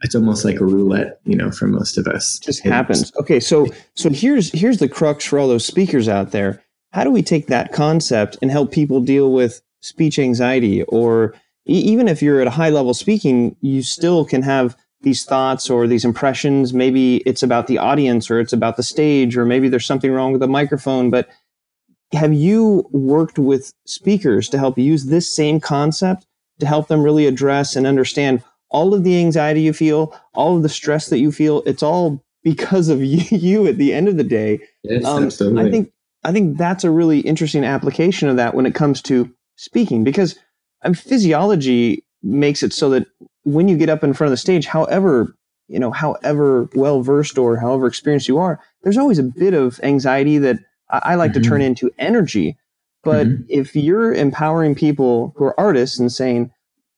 it's 0.00 0.14
almost 0.14 0.44
like 0.44 0.60
a 0.60 0.64
roulette, 0.64 1.20
you 1.24 1.36
know, 1.36 1.50
for 1.50 1.66
most 1.66 1.98
of 1.98 2.06
us. 2.06 2.38
It 2.38 2.44
just 2.44 2.64
it 2.64 2.70
happens. 2.70 3.12
okay, 3.16 3.40
so 3.40 3.66
so 3.94 4.10
here's 4.10 4.52
here's 4.52 4.78
the 4.78 4.88
crux 4.88 5.24
for 5.24 5.38
all 5.38 5.48
those 5.48 5.64
speakers 5.64 6.08
out 6.08 6.30
there. 6.30 6.62
How 6.92 7.04
do 7.04 7.10
we 7.10 7.22
take 7.22 7.48
that 7.48 7.72
concept 7.72 8.38
and 8.40 8.50
help 8.50 8.72
people 8.72 9.00
deal 9.00 9.32
with 9.32 9.60
speech 9.80 10.18
anxiety 10.18 10.82
or 10.84 11.34
even 11.66 12.08
if 12.08 12.22
you're 12.22 12.40
at 12.40 12.46
a 12.46 12.50
high 12.50 12.70
level 12.70 12.94
speaking, 12.94 13.56
you 13.60 13.82
still 13.82 14.24
can 14.24 14.42
have 14.42 14.76
these 15.02 15.24
thoughts 15.24 15.70
or 15.70 15.86
these 15.86 16.04
impressions. 16.04 16.74
Maybe 16.74 17.18
it's 17.18 17.42
about 17.42 17.66
the 17.66 17.78
audience 17.78 18.30
or 18.30 18.40
it's 18.40 18.52
about 18.52 18.76
the 18.76 18.82
stage, 18.82 19.36
or 19.36 19.44
maybe 19.44 19.68
there's 19.68 19.86
something 19.86 20.12
wrong 20.12 20.32
with 20.32 20.40
the 20.40 20.48
microphone. 20.48 21.10
But 21.10 21.28
have 22.14 22.32
you 22.32 22.88
worked 22.90 23.38
with 23.38 23.72
speakers 23.86 24.48
to 24.50 24.58
help 24.58 24.78
use 24.78 25.06
this 25.06 25.30
same 25.30 25.60
concept 25.60 26.26
to 26.60 26.66
help 26.66 26.88
them 26.88 27.02
really 27.02 27.26
address 27.26 27.76
and 27.76 27.86
understand 27.86 28.42
all 28.70 28.94
of 28.94 29.04
the 29.04 29.18
anxiety 29.18 29.60
you 29.62 29.72
feel, 29.72 30.18
all 30.34 30.56
of 30.56 30.62
the 30.62 30.68
stress 30.68 31.08
that 31.08 31.18
you 31.18 31.32
feel? 31.32 31.62
It's 31.66 31.82
all 31.82 32.22
because 32.42 32.88
of 32.88 33.02
you, 33.04 33.66
at 33.66 33.78
the 33.78 33.92
end 33.92 34.08
of 34.08 34.16
the 34.16 34.24
day. 34.24 34.60
Yes, 34.82 35.04
um, 35.04 35.24
absolutely. 35.24 35.66
I 35.66 35.70
think 35.70 35.92
I 36.24 36.32
think 36.32 36.56
that's 36.56 36.84
a 36.84 36.90
really 36.90 37.20
interesting 37.20 37.64
application 37.64 38.28
of 38.28 38.36
that 38.36 38.54
when 38.54 38.66
it 38.66 38.74
comes 38.74 39.02
to 39.02 39.30
speaking 39.56 40.04
because 40.04 40.38
physiology 40.94 42.02
makes 42.22 42.62
it 42.62 42.72
so 42.72 42.88
that 42.90 43.06
when 43.42 43.68
you 43.68 43.76
get 43.76 43.90
up 43.90 44.02
in 44.02 44.14
front 44.14 44.28
of 44.28 44.32
the 44.32 44.38
stage, 44.38 44.66
however 44.66 45.34
you 45.68 45.78
know, 45.78 45.90
however 45.90 46.68
well 46.74 47.02
versed 47.02 47.38
or 47.38 47.56
however 47.56 47.86
experienced 47.86 48.28
you 48.28 48.38
are, 48.38 48.60
there's 48.82 48.98
always 48.98 49.18
a 49.18 49.22
bit 49.22 49.54
of 49.54 49.80
anxiety 49.82 50.38
that 50.38 50.58
I, 51.02 51.14
like 51.14 51.32
mm-hmm. 51.32 51.42
to 51.42 51.48
turn 51.48 51.60
mm-hmm. 51.60 51.68
into 51.68 51.90
energy. 51.98 52.56
But 53.02 53.26
mm-hmm. 53.26 53.42
if 53.48 53.76
you're 53.76 54.14
empowering 54.14 54.74
people 54.74 55.34
who 55.36 55.44
are 55.44 55.60
artists 55.60 55.98
and 55.98 56.10
saying 56.10 56.50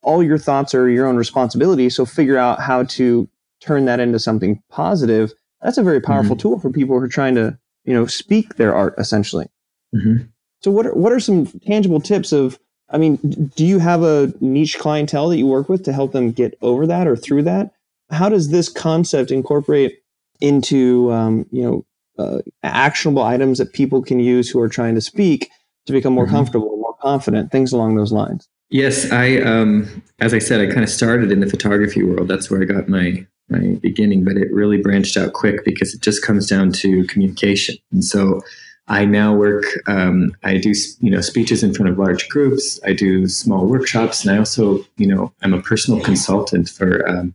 all 0.03 0.23
your 0.23 0.39
thoughts 0.39 0.75
are 0.75 0.89
your 0.89 1.07
own 1.07 1.17
responsibility, 1.17 1.91
so 1.91 2.05
figure 2.05 2.39
out 2.39 2.61
how 2.61 2.85
to 2.85 3.29
turn 3.61 3.87
that 3.87 4.01
into 4.01 4.19
something 4.19 4.63
positive, 4.71 5.33
that's 5.63 5.79
a 5.79 5.83
very 5.83 6.01
powerful 6.01 6.37
mm-hmm. 6.37 6.49
tool 6.49 6.61
for 6.61 6.71
people 6.71 6.99
who 6.99 7.05
are 7.05 7.09
trying 7.09 7.35
to, 7.35 7.59
you 7.85 7.95
know, 7.95 8.07
speak 8.07 8.57
their 8.57 8.75
art 8.75 8.95
essentially. 8.99 9.47
Mm-hmm. 9.95 10.25
So 10.63 10.71
what 10.71 10.87
are, 10.87 10.95
what 10.95 11.13
are 11.13 11.21
some 11.21 11.47
tangible 11.67 12.01
tips 12.01 12.33
of 12.33 12.59
I 12.89 12.99
mean, 12.99 13.17
do 13.57 13.67
you 13.67 13.81
have 13.81 14.03
a 14.03 14.33
niche 14.41 14.79
clientele 14.79 15.29
that 15.31 15.39
you 15.39 15.47
work 15.47 15.69
with 15.69 15.83
to 15.85 15.93
help 15.93 16.13
them 16.13 16.31
get 16.31 16.57
over 16.63 16.87
that 16.87 17.09
or 17.09 17.17
through 17.17 17.43
that? 17.43 17.73
How 18.11 18.29
does 18.29 18.51
this 18.51 18.69
concept 18.69 19.33
incorporate 19.33 19.99
into 20.41 21.11
um, 21.13 21.47
you 21.51 21.63
know 21.63 21.85
uh, 22.19 22.39
actionable 22.63 23.23
items 23.23 23.59
that 23.59 23.73
people 23.73 24.03
can 24.03 24.21
use 24.21 24.51
who 24.51 24.61
are 24.61 24.69
trying 24.69 24.95
to 24.95 25.01
speak 25.01 25.51
to 25.87 25.93
become 25.93 26.13
more 26.13 26.25
mm-hmm. 26.25 26.35
comfortable, 26.35 26.77
more 26.77 26.97
confident, 27.01 27.53
things 27.53 27.73
along 27.73 27.97
those 27.97 28.13
lines. 28.13 28.49
Yes, 28.71 29.13
I 29.13 29.37
um, 29.43 30.03
as 30.19 30.35
I 30.35 30.39
said, 30.39 30.61
I 30.61 30.67
kind 30.67 30.83
of 30.83 30.91
started 30.91 31.31
in 31.31 31.41
the 31.41 31.47
photography 31.47 32.03
world. 32.03 32.29
That's 32.29 32.51
where 32.51 32.63
I 32.63 32.65
got 32.65 32.89
my 32.89 33.25
my 33.49 33.79
beginning, 33.81 34.25
but 34.25 34.37
it 34.37 34.53
really 34.53 34.79
branched 34.79 35.17
out 35.17 35.33
quick 35.33 35.65
because 35.65 35.95
it 35.95 36.03
just 36.03 36.25
comes 36.25 36.49
down 36.49 36.73
to 36.73 37.05
communication. 37.05 37.77
And 37.93 38.05
so 38.05 38.43
I 38.89 39.05
now 39.05 39.35
work. 39.35 39.65
Um, 39.87 40.33
I 40.43 40.59
do 40.59 40.73
you 41.01 41.11
know 41.11 41.21
speeches 41.21 41.63
in 41.63 41.75
front 41.75 41.91
of 41.91 41.99
large 41.99 42.29
groups. 42.29 42.81
I 42.85 42.93
do 42.93 43.29
small 43.29 43.67
workshops, 43.67 44.25
and 44.25 44.35
I 44.35 44.39
also 44.39 44.85
you 44.97 45.07
know 45.07 45.33
I'm 45.43 45.55
a 45.55 45.63
personal 45.63 46.01
consultant 46.01 46.69
for 46.69 47.09
um, 47.09 47.35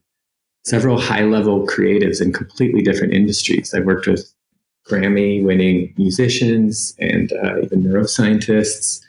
several 0.65 0.99
high 0.99 1.23
level 1.23 1.65
creatives 1.65 2.21
in 2.21 2.33
completely 2.33 2.81
different 2.81 3.13
industries. 3.13 3.73
I've 3.73 3.85
worked 3.85 4.07
with 4.07 4.33
Grammy 4.91 5.43
winning 5.43 5.93
musicians 5.97 6.95
and 6.99 7.31
uh, 7.33 7.61
even 7.61 7.83
neuroscientists 7.83 9.01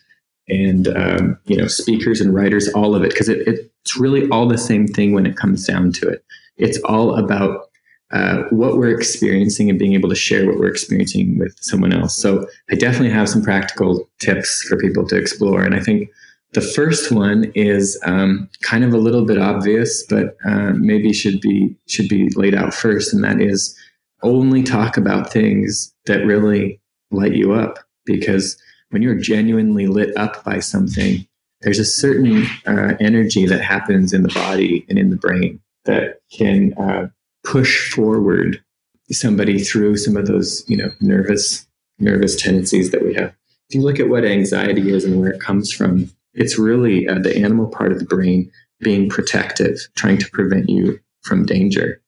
and 0.49 0.89
um, 0.89 1.39
you 1.47 1.57
know 1.57 1.67
speakers 1.67 2.21
and 2.21 2.35
writers, 2.35 2.69
all 2.69 2.95
of 2.95 3.03
it, 3.03 3.11
because 3.11 3.29
it, 3.29 3.47
it's 3.47 3.99
really 3.99 4.29
all 4.31 4.47
the 4.47 4.59
same 4.59 4.87
thing 4.87 5.13
when 5.13 5.27
it 5.27 5.37
comes 5.37 5.67
down 5.67 5.93
to 5.93 6.09
it. 6.09 6.25
It's 6.57 6.79
all 6.85 7.17
about 7.17 7.69
uh, 8.13 8.43
what 8.51 8.77
we're 8.77 8.95
experiencing 8.95 9.71
and 9.71 9.79
being 9.79 9.95
able 9.95 10.09
to 10.09 10.15
share 10.15 10.47
what 10.47 10.59
we're 10.59 10.69
experiencing 10.69 11.39
with 11.39 11.57
someone 11.61 11.93
else. 11.93 12.15
So 12.15 12.47
I 12.71 12.75
definitely 12.75 13.11
have 13.11 13.29
some 13.29 13.43
practical 13.43 14.09
tips 14.19 14.63
for 14.69 14.77
people 14.77 15.07
to 15.09 15.17
explore. 15.17 15.63
And 15.65 15.75
I 15.75 15.81
think 15.81 16.11
the 16.53 16.61
first 16.61 17.11
one 17.11 17.51
is 17.55 17.99
um, 18.05 18.49
kind 18.61 18.85
of 18.85 18.93
a 18.93 18.99
little 18.99 19.25
bit 19.25 19.39
obvious, 19.39 20.05
but 20.09 20.37
uh, 20.45 20.73
maybe 20.75 21.13
should 21.13 21.41
be 21.41 21.75
should 21.87 22.09
be 22.09 22.29
laid 22.37 22.55
out 22.55 22.75
first, 22.75 23.15
and 23.15 23.25
that 23.25 23.41
is 23.41 23.75
only 24.23 24.63
talk 24.63 24.97
about 24.97 25.33
things 25.33 25.95
that 26.07 26.25
really 26.25 26.81
light 27.11 27.35
you 27.35 27.53
up. 27.53 27.79
Because 28.05 28.61
when 28.91 29.03
you're 29.03 29.15
genuinely 29.15 29.87
lit 29.87 30.17
up 30.17 30.45
by 30.45 30.59
something, 30.59 31.27
there's 31.63 31.79
a 31.79 31.85
certain 31.85 32.47
uh, 32.67 32.95
energy 33.01 33.47
that 33.47 33.61
happens 33.61 34.13
in 34.13 34.23
the 34.23 34.33
body 34.35 34.85
and 34.89 34.99
in 34.99 35.11
the 35.11 35.17
brain 35.17 35.61
that 35.85 36.21
can 36.37 36.75
uh, 36.75 37.09
push 37.45 37.93
forward 37.93 38.63
somebody 39.11 39.59
through 39.59 39.97
some 39.97 40.17
of 40.17 40.27
those, 40.27 40.65
you 40.69 40.77
know, 40.77 40.91
nervous, 41.01 41.67
nervous 41.99 42.41
tendencies 42.41 42.91
that 42.91 43.05
we 43.05 43.15
have. 43.15 43.35
If 43.69 43.77
you 43.77 43.83
look 43.83 44.01
at 44.01 44.09
what 44.09 44.25
anxiety 44.25 44.91
is 44.91 45.05
and 45.05 45.21
where 45.21 45.31
it 45.31 45.41
comes 45.41 45.73
from, 45.73 46.11
it's 46.35 46.59
really 46.59 47.09
uh, 47.09 47.19
the 47.19 47.37
animal 47.37 47.67
part 47.67 47.93
of 47.93 47.99
the 47.99 48.05
brain 48.05 48.51
being 48.81 49.09
protective, 49.09 49.79
trying 49.97 50.19
to 50.19 50.31
prevent 50.31 50.69
you 50.69 50.99
from 51.23 51.47
danger. 51.47 52.01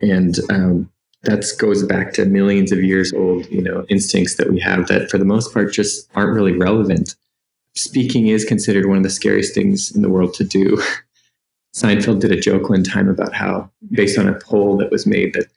And 0.00 0.36
um, 0.50 0.90
that 1.26 1.44
goes 1.58 1.84
back 1.84 2.12
to 2.14 2.24
millions 2.24 2.72
of 2.72 2.82
years 2.82 3.12
old, 3.12 3.46
you 3.50 3.62
know, 3.62 3.84
instincts 3.88 4.36
that 4.36 4.50
we 4.50 4.58
have 4.60 4.86
that 4.88 5.10
for 5.10 5.18
the 5.18 5.24
most 5.24 5.52
part 5.52 5.72
just 5.72 6.08
aren't 6.14 6.34
really 6.34 6.52
relevant. 6.52 7.14
Speaking 7.74 8.28
is 8.28 8.44
considered 8.44 8.86
one 8.86 8.96
of 8.96 9.02
the 9.02 9.10
scariest 9.10 9.54
things 9.54 9.94
in 9.94 10.02
the 10.02 10.08
world 10.08 10.34
to 10.34 10.44
do. 10.44 10.82
Seinfeld 11.74 12.20
did 12.20 12.32
a 12.32 12.40
joke 12.40 12.70
one 12.70 12.82
time 12.82 13.08
about 13.08 13.34
how, 13.34 13.70
based 13.90 14.18
on 14.18 14.28
a 14.28 14.38
poll 14.40 14.78
that 14.78 14.90
was 14.90 15.06
made, 15.06 15.34
that 15.34 15.48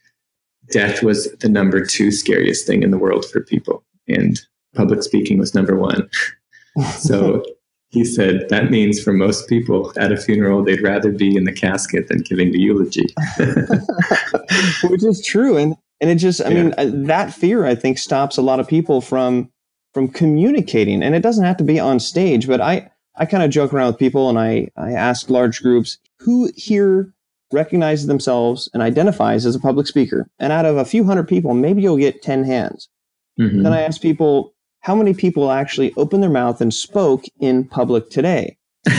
death 0.69 1.01
was 1.01 1.31
the 1.39 1.47
number 1.47 1.85
two 1.85 2.11
scariest 2.11 2.67
thing 2.67 2.83
in 2.83 2.91
the 2.91 2.97
world 2.97 3.25
for 3.25 3.41
people, 3.41 3.83
and 4.07 4.41
public 4.75 5.01
speaking 5.01 5.37
was 5.37 5.55
number 5.55 5.77
one. 5.77 6.09
so 6.97 7.43
he 7.89 8.05
said 8.05 8.47
that 8.49 8.69
means 8.69 9.01
for 9.01 9.13
most 9.13 9.47
people 9.47 9.91
at 9.97 10.11
a 10.11 10.17
funeral, 10.17 10.63
they'd 10.63 10.81
rather 10.81 11.11
be 11.11 11.35
in 11.35 11.45
the 11.45 11.51
casket 11.51 12.07
than 12.07 12.19
giving 12.19 12.51
the 12.51 12.59
eulogy. 12.59 13.05
Which 14.89 15.03
is 15.03 15.25
true, 15.25 15.57
and 15.57 15.75
and 15.99 16.09
it 16.09 16.15
just, 16.15 16.41
I 16.41 16.49
yeah. 16.49 16.63
mean, 16.63 16.73
uh, 16.77 16.91
that 17.07 17.33
fear 17.33 17.65
I 17.65 17.75
think 17.75 17.97
stops 17.97 18.37
a 18.37 18.41
lot 18.41 18.59
of 18.59 18.67
people 18.67 19.01
from 19.01 19.51
from 19.93 20.07
communicating, 20.07 21.03
and 21.03 21.15
it 21.15 21.21
doesn't 21.21 21.45
have 21.45 21.57
to 21.57 21.63
be 21.63 21.79
on 21.79 21.99
stage, 21.99 22.47
but 22.47 22.61
I. 22.61 22.91
I 23.15 23.25
kind 23.25 23.43
of 23.43 23.49
joke 23.49 23.73
around 23.73 23.87
with 23.87 23.97
people 23.97 24.29
and 24.29 24.39
I, 24.39 24.69
I 24.77 24.93
ask 24.93 25.29
large 25.29 25.61
groups, 25.61 25.97
who 26.19 26.49
here 26.55 27.13
recognizes 27.51 28.07
themselves 28.07 28.69
and 28.73 28.83
identifies 28.83 29.45
as 29.45 29.55
a 29.55 29.59
public 29.59 29.87
speaker? 29.87 30.29
And 30.39 30.53
out 30.53 30.65
of 30.65 30.77
a 30.77 30.85
few 30.85 31.03
hundred 31.03 31.27
people, 31.27 31.53
maybe 31.53 31.81
you'll 31.81 31.97
get 31.97 32.21
10 32.21 32.43
hands. 32.43 32.89
Mm-hmm. 33.39 33.63
Then 33.63 33.73
I 33.73 33.81
ask 33.81 34.01
people, 34.01 34.53
how 34.89 34.95
many 34.95 35.13
people 35.13 35.51
actually 35.51 35.93
opened 35.97 36.23
their 36.23 36.31
mouth 36.31 36.59
and 36.61 36.73
spoke 36.73 37.23
in 37.39 37.63
public 37.63 38.09
today? 38.09 38.57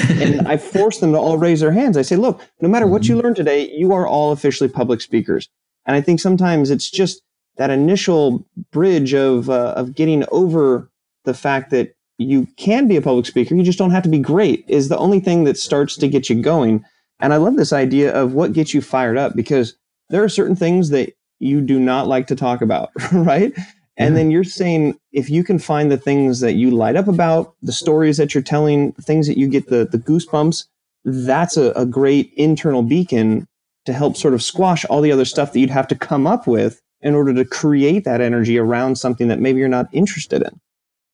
and 0.08 0.46
I 0.46 0.56
force 0.76 1.00
them 1.00 1.10
to 1.10 1.18
all 1.18 1.36
raise 1.36 1.58
their 1.58 1.72
hands. 1.72 1.96
I 1.96 2.02
say, 2.02 2.14
look, 2.14 2.40
no 2.60 2.68
matter 2.68 2.86
what 2.86 3.08
you 3.08 3.16
mm-hmm. 3.16 3.24
learn 3.24 3.34
today, 3.34 3.68
you 3.72 3.92
are 3.92 4.06
all 4.06 4.30
officially 4.30 4.70
public 4.70 5.00
speakers. 5.00 5.48
And 5.86 5.96
I 5.96 6.00
think 6.00 6.20
sometimes 6.20 6.70
it's 6.70 6.88
just 6.88 7.22
that 7.56 7.70
initial 7.70 8.46
bridge 8.70 9.14
of, 9.14 9.50
uh, 9.50 9.74
of 9.76 9.96
getting 9.96 10.24
over 10.30 10.88
the 11.24 11.34
fact 11.34 11.72
that 11.72 11.92
you 12.18 12.46
can 12.56 12.86
be 12.86 12.94
a 12.94 13.02
public 13.02 13.26
speaker, 13.26 13.56
you 13.56 13.64
just 13.64 13.76
don't 13.78 13.90
have 13.90 14.04
to 14.04 14.08
be 14.08 14.20
great, 14.20 14.64
is 14.68 14.90
the 14.90 14.98
only 14.98 15.18
thing 15.18 15.42
that 15.42 15.58
starts 15.58 15.96
to 15.96 16.06
get 16.06 16.30
you 16.30 16.40
going. 16.40 16.84
And 17.18 17.34
I 17.34 17.38
love 17.38 17.56
this 17.56 17.72
idea 17.72 18.12
of 18.14 18.32
what 18.32 18.52
gets 18.52 18.72
you 18.72 18.80
fired 18.80 19.18
up 19.18 19.34
because 19.34 19.76
there 20.08 20.22
are 20.22 20.28
certain 20.28 20.54
things 20.54 20.90
that 20.90 21.14
you 21.40 21.60
do 21.60 21.80
not 21.80 22.06
like 22.06 22.28
to 22.28 22.36
talk 22.36 22.62
about, 22.62 22.90
right? 23.12 23.52
And 23.96 24.16
then 24.16 24.30
you're 24.30 24.44
saying 24.44 24.98
if 25.12 25.28
you 25.28 25.44
can 25.44 25.58
find 25.58 25.90
the 25.90 25.98
things 25.98 26.40
that 26.40 26.54
you 26.54 26.70
light 26.70 26.96
up 26.96 27.06
about, 27.06 27.54
the 27.60 27.72
stories 27.72 28.16
that 28.16 28.34
you're 28.34 28.42
telling, 28.42 28.92
the 28.92 29.02
things 29.02 29.26
that 29.26 29.36
you 29.36 29.46
get 29.46 29.68
the, 29.68 29.84
the 29.84 29.98
goosebumps, 29.98 30.64
that's 31.04 31.56
a, 31.56 31.72
a 31.72 31.84
great 31.84 32.32
internal 32.36 32.82
beacon 32.82 33.46
to 33.86 33.92
help 33.92 34.16
sort 34.16 34.34
of 34.34 34.42
squash 34.42 34.84
all 34.86 35.00
the 35.00 35.12
other 35.12 35.24
stuff 35.24 35.52
that 35.52 35.60
you'd 35.60 35.70
have 35.70 35.88
to 35.88 35.94
come 35.94 36.26
up 36.26 36.46
with 36.46 36.80
in 37.02 37.14
order 37.14 37.34
to 37.34 37.44
create 37.44 38.04
that 38.04 38.20
energy 38.20 38.58
around 38.58 38.96
something 38.96 39.28
that 39.28 39.38
maybe 39.38 39.58
you're 39.58 39.68
not 39.68 39.88
interested 39.92 40.42
in. 40.42 40.60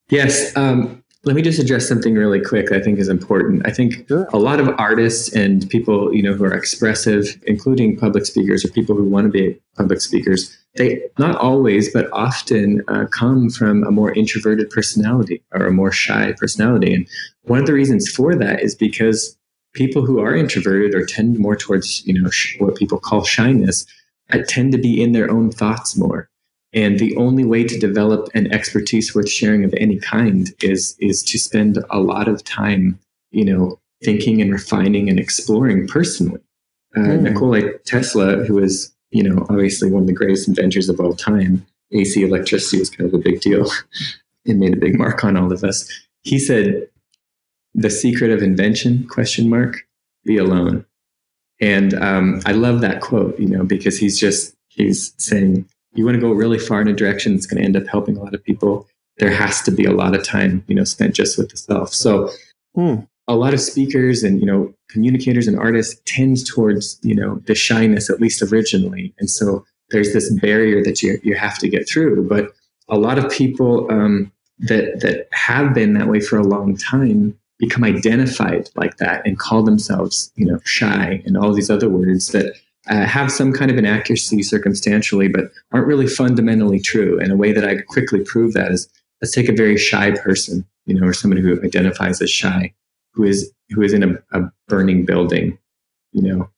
Yes. 0.09 0.55
Um, 0.55 1.03
let 1.23 1.35
me 1.35 1.41
just 1.41 1.59
address 1.59 1.87
something 1.87 2.15
really 2.15 2.41
quick 2.41 2.71
I 2.71 2.79
think 2.79 2.99
is 2.99 3.09
important. 3.09 3.67
I 3.67 3.71
think 3.71 4.07
sure. 4.07 4.29
a 4.31 4.37
lot 4.37 4.59
of 4.59 4.69
artists 4.77 5.33
and 5.33 5.69
people, 5.69 6.13
you 6.13 6.21
know, 6.23 6.33
who 6.33 6.45
are 6.45 6.53
expressive, 6.53 7.37
including 7.45 7.97
public 7.97 8.25
speakers 8.25 8.63
or 8.63 8.69
people 8.69 8.95
who 8.95 9.03
want 9.03 9.25
to 9.25 9.31
be 9.31 9.59
public 9.75 9.99
speakers, 9.99 10.57
they 10.77 11.01
not 11.17 11.35
always, 11.37 11.91
but 11.93 12.09
often 12.11 12.83
uh, 12.87 13.05
come 13.07 13.49
from 13.49 13.83
a 13.83 13.91
more 13.91 14.13
introverted 14.13 14.69
personality 14.69 15.43
or 15.53 15.67
a 15.67 15.71
more 15.71 15.91
shy 15.91 16.33
personality. 16.37 16.93
And 16.93 17.07
one 17.43 17.59
of 17.59 17.65
the 17.65 17.73
reasons 17.73 18.09
for 18.09 18.35
that 18.35 18.61
is 18.61 18.75
because 18.75 19.37
people 19.73 20.05
who 20.05 20.19
are 20.19 20.35
introverted 20.35 20.95
or 20.95 21.05
tend 21.05 21.37
more 21.39 21.55
towards, 21.55 22.05
you 22.05 22.19
know, 22.19 22.29
sh- 22.29 22.55
what 22.59 22.75
people 22.75 22.99
call 22.99 23.23
shyness, 23.23 23.85
uh, 24.31 24.39
tend 24.47 24.71
to 24.71 24.77
be 24.77 25.01
in 25.01 25.11
their 25.11 25.29
own 25.29 25.51
thoughts 25.51 25.97
more. 25.97 26.29
And 26.73 26.99
the 26.99 27.15
only 27.15 27.45
way 27.45 27.63
to 27.63 27.79
develop 27.79 28.29
an 28.33 28.51
expertise 28.53 29.15
worth 29.15 29.29
sharing 29.29 29.63
of 29.63 29.73
any 29.77 29.99
kind 29.99 30.51
is 30.61 30.95
is 30.99 31.23
to 31.23 31.39
spend 31.39 31.79
a 31.89 31.99
lot 31.99 32.27
of 32.27 32.43
time, 32.43 32.99
you 33.31 33.45
know, 33.45 33.79
thinking 34.03 34.41
and 34.41 34.51
refining 34.51 35.09
and 35.09 35.19
exploring 35.19 35.87
personally. 35.87 36.41
Uh, 36.95 37.01
mm. 37.01 37.21
Nikola 37.21 37.77
Tesla, 37.85 38.43
who 38.45 38.59
is, 38.59 38.93
you 39.11 39.23
know, 39.23 39.45
obviously 39.49 39.91
one 39.91 40.03
of 40.03 40.07
the 40.07 40.13
greatest 40.13 40.47
inventors 40.47 40.89
of 40.89 40.99
all 40.99 41.13
time, 41.13 41.65
AC 41.91 42.23
electricity 42.23 42.79
was 42.79 42.89
kind 42.89 43.07
of 43.07 43.13
a 43.13 43.23
big 43.23 43.41
deal. 43.41 43.69
it 44.45 44.55
made 44.55 44.73
a 44.73 44.79
big 44.79 44.97
mark 44.97 45.23
on 45.23 45.37
all 45.37 45.51
of 45.51 45.63
us. 45.63 45.89
He 46.23 46.39
said, 46.39 46.87
"The 47.73 47.89
secret 47.89 48.31
of 48.31 48.41
invention?" 48.41 49.07
Question 49.07 49.49
mark. 49.49 49.85
Be 50.25 50.37
alone. 50.37 50.85
And 51.59 51.93
um, 51.95 52.41
I 52.45 52.51
love 52.51 52.81
that 52.81 53.01
quote, 53.01 53.39
you 53.39 53.47
know, 53.47 53.63
because 53.63 53.97
he's 53.97 54.19
just 54.19 54.55
he's 54.67 55.13
saying 55.17 55.67
you 55.93 56.05
want 56.05 56.15
to 56.15 56.21
go 56.21 56.31
really 56.31 56.59
far 56.59 56.81
in 56.81 56.87
a 56.87 56.93
direction 56.93 57.33
that's 57.33 57.47
going 57.47 57.61
to 57.61 57.65
end 57.65 57.75
up 57.75 57.87
helping 57.87 58.17
a 58.17 58.23
lot 58.23 58.35
of 58.35 58.43
people, 58.43 58.87
there 59.17 59.31
has 59.31 59.61
to 59.63 59.71
be 59.71 59.85
a 59.85 59.91
lot 59.91 60.15
of 60.15 60.23
time, 60.23 60.63
you 60.67 60.75
know, 60.75 60.83
spent 60.83 61.15
just 61.15 61.37
with 61.37 61.49
the 61.49 61.57
self. 61.57 61.93
So 61.93 62.29
hmm. 62.75 62.97
A 63.27 63.35
lot 63.35 63.53
of 63.53 63.59
speakers 63.59 64.23
and, 64.23 64.39
you 64.39 64.45
know, 64.45 64.73
communicators 64.89 65.47
and 65.47 65.59
artists 65.59 66.01
tend 66.05 66.45
towards, 66.45 66.99
you 67.03 67.13
know, 67.13 67.41
the 67.45 67.55
shyness, 67.55 68.09
at 68.09 68.21
least 68.21 68.41
originally. 68.41 69.13
And 69.19 69.29
so 69.29 69.65
there's 69.89 70.13
this 70.13 70.33
barrier 70.39 70.83
that 70.83 71.03
you, 71.03 71.19
you 71.23 71.35
have 71.35 71.57
to 71.59 71.67
get 71.67 71.89
through. 71.89 72.27
But 72.27 72.53
a 72.89 72.97
lot 72.97 73.17
of 73.17 73.29
people 73.29 73.91
um, 73.91 74.31
that, 74.59 75.01
that 75.01 75.27
have 75.33 75.73
been 75.73 75.93
that 75.93 76.07
way 76.07 76.21
for 76.21 76.37
a 76.37 76.43
long 76.43 76.77
time 76.77 77.37
become 77.59 77.83
identified 77.83 78.69
like 78.75 78.97
that 78.97 79.25
and 79.25 79.37
call 79.37 79.63
themselves, 79.63 80.31
you 80.35 80.45
know, 80.45 80.59
shy 80.63 81.21
and 81.25 81.35
all 81.35 81.53
these 81.53 81.69
other 81.69 81.89
words 81.89 82.27
that 82.31 82.55
uh, 82.87 83.05
have 83.05 83.31
some 83.31 83.51
kind 83.51 83.69
of 83.69 83.77
inaccuracy 83.77 84.41
circumstantially, 84.43 85.27
but 85.27 85.51
aren't 85.73 85.87
really 85.87 86.07
fundamentally 86.07 86.79
true. 86.79 87.19
And 87.19 87.31
a 87.31 87.35
way 87.35 87.51
that 87.51 87.67
I 87.67 87.81
quickly 87.81 88.21
prove 88.23 88.53
that 88.53 88.71
is 88.71 88.87
let's 89.21 89.33
take 89.33 89.49
a 89.49 89.53
very 89.53 89.77
shy 89.77 90.11
person, 90.11 90.65
you 90.85 90.97
know, 90.97 91.07
or 91.07 91.13
somebody 91.13 91.41
who 91.41 91.61
identifies 91.63 92.21
as 92.21 92.29
shy, 92.29 92.73
who 93.17 93.23
is 93.23 93.51
who 93.71 93.81
is 93.81 93.91
in 93.91 94.03
a, 94.03 94.39
a 94.39 94.49
burning 94.67 95.03
building, 95.05 95.57
you 96.13 96.21
know. 96.21 96.49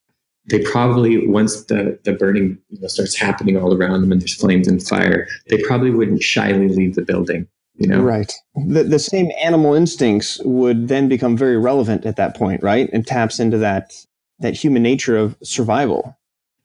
They 0.49 0.59
probably 0.63 1.27
once 1.27 1.65
the 1.65 1.99
the 2.03 2.13
burning 2.13 2.57
you 2.69 2.81
know, 2.81 2.87
starts 2.87 3.15
happening 3.15 3.55
all 3.55 3.73
around 3.73 4.01
them 4.01 4.11
and 4.11 4.21
there's 4.21 4.35
flames 4.35 4.67
and 4.67 4.85
fire, 4.85 5.27
they 5.47 5.61
probably 5.63 5.91
wouldn't 5.91 6.21
shyly 6.21 6.67
leave 6.67 6.95
the 6.95 7.03
building. 7.03 7.47
You 7.75 7.87
know? 7.87 8.01
Right. 8.01 8.33
The, 8.67 8.83
the 8.83 8.99
same 8.99 9.31
animal 9.41 9.73
instincts 9.73 10.41
would 10.43 10.89
then 10.89 11.07
become 11.07 11.37
very 11.37 11.57
relevant 11.57 12.05
at 12.05 12.17
that 12.17 12.35
point, 12.35 12.61
right? 12.61 12.89
And 12.91 13.07
taps 13.07 13.39
into 13.39 13.57
that 13.59 13.93
that 14.39 14.53
human 14.53 14.83
nature 14.83 15.17
of 15.17 15.37
survival. 15.43 16.17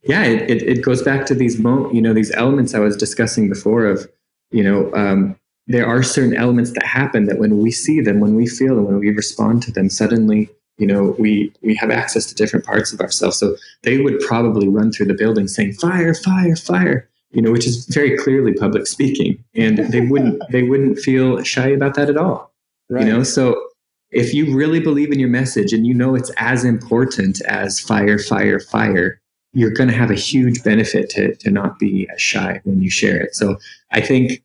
yeah, 0.03 0.25
it, 0.25 0.51
it, 0.51 0.63
it 0.63 0.83
goes 0.83 1.03
back 1.03 1.27
to 1.27 1.35
these 1.35 1.59
mo- 1.59 1.91
you 1.93 2.03
know 2.03 2.13
these 2.13 2.33
elements 2.33 2.75
I 2.75 2.81
was 2.81 2.97
discussing 2.97 3.49
before 3.49 3.85
of 3.87 4.11
you 4.51 4.65
know 4.65 4.93
um, 4.95 5.39
there 5.67 5.87
are 5.87 6.03
certain 6.03 6.37
elements 6.37 6.73
that 6.73 6.85
happen 6.85 7.27
that 7.27 7.39
when 7.39 7.59
we 7.59 7.71
see 7.71 8.01
them, 8.01 8.21
when 8.21 8.35
we 8.35 8.47
feel 8.47 8.77
them, 8.77 8.85
when 8.85 8.99
we 8.99 9.11
respond 9.11 9.63
to 9.63 9.73
them, 9.73 9.89
suddenly 9.89 10.51
you 10.77 10.87
know 10.87 11.15
we 11.19 11.53
we 11.63 11.75
have 11.77 11.91
access 11.91 12.27
to 12.27 12.35
different 12.35 12.65
parts 12.65 12.93
of 12.93 13.01
ourselves. 13.01 13.39
So 13.39 13.57
they 13.83 13.99
would 13.99 14.21
probably 14.21 14.69
run 14.69 14.93
through 14.93 15.07
the 15.07 15.15
building 15.15 15.49
saying 15.49 15.75
fire, 15.75 16.15
fire, 16.15 16.57
fire, 16.57 17.09
you 17.31 17.43
know, 17.43 17.51
which 17.51 17.67
is 17.67 17.87
very 17.87 18.17
clearly 18.17 18.55
public 18.55 18.87
speaking, 18.87 19.43
and 19.55 19.79
they 19.79 20.01
wouldn't 20.01 20.43
they 20.51 20.63
wouldn't 20.63 20.99
feel 20.99 21.43
shy 21.43 21.69
about 21.69 21.95
that 21.95 22.11
at 22.11 22.17
all. 22.17 22.53
Right. 22.91 23.07
You 23.07 23.13
know, 23.13 23.23
so 23.23 23.69
if 24.11 24.33
you 24.33 24.55
really 24.57 24.79
believe 24.79 25.11
in 25.11 25.19
your 25.19 25.29
message 25.29 25.73
and 25.73 25.87
you 25.87 25.93
know 25.93 26.15
it's 26.15 26.31
as 26.37 26.65
important 26.65 27.41
as 27.47 27.81
fire, 27.81 28.19
fire, 28.19 28.61
fire, 28.61 29.21
you're 29.55 29.73
going 29.73 29.89
to 29.89 29.95
have 29.95 30.11
a 30.11 30.15
huge 30.15 30.63
benefit 30.63 31.11
to, 31.11 31.35
to 31.37 31.51
not 31.51 31.79
be 31.79 32.09
as 32.13 32.23
shy 32.23 32.61
when 32.65 32.81
you 32.81 32.91
share 32.91 33.21
it. 33.21 33.35
So 33.35 33.57
I 33.91 34.01
think 34.01 34.43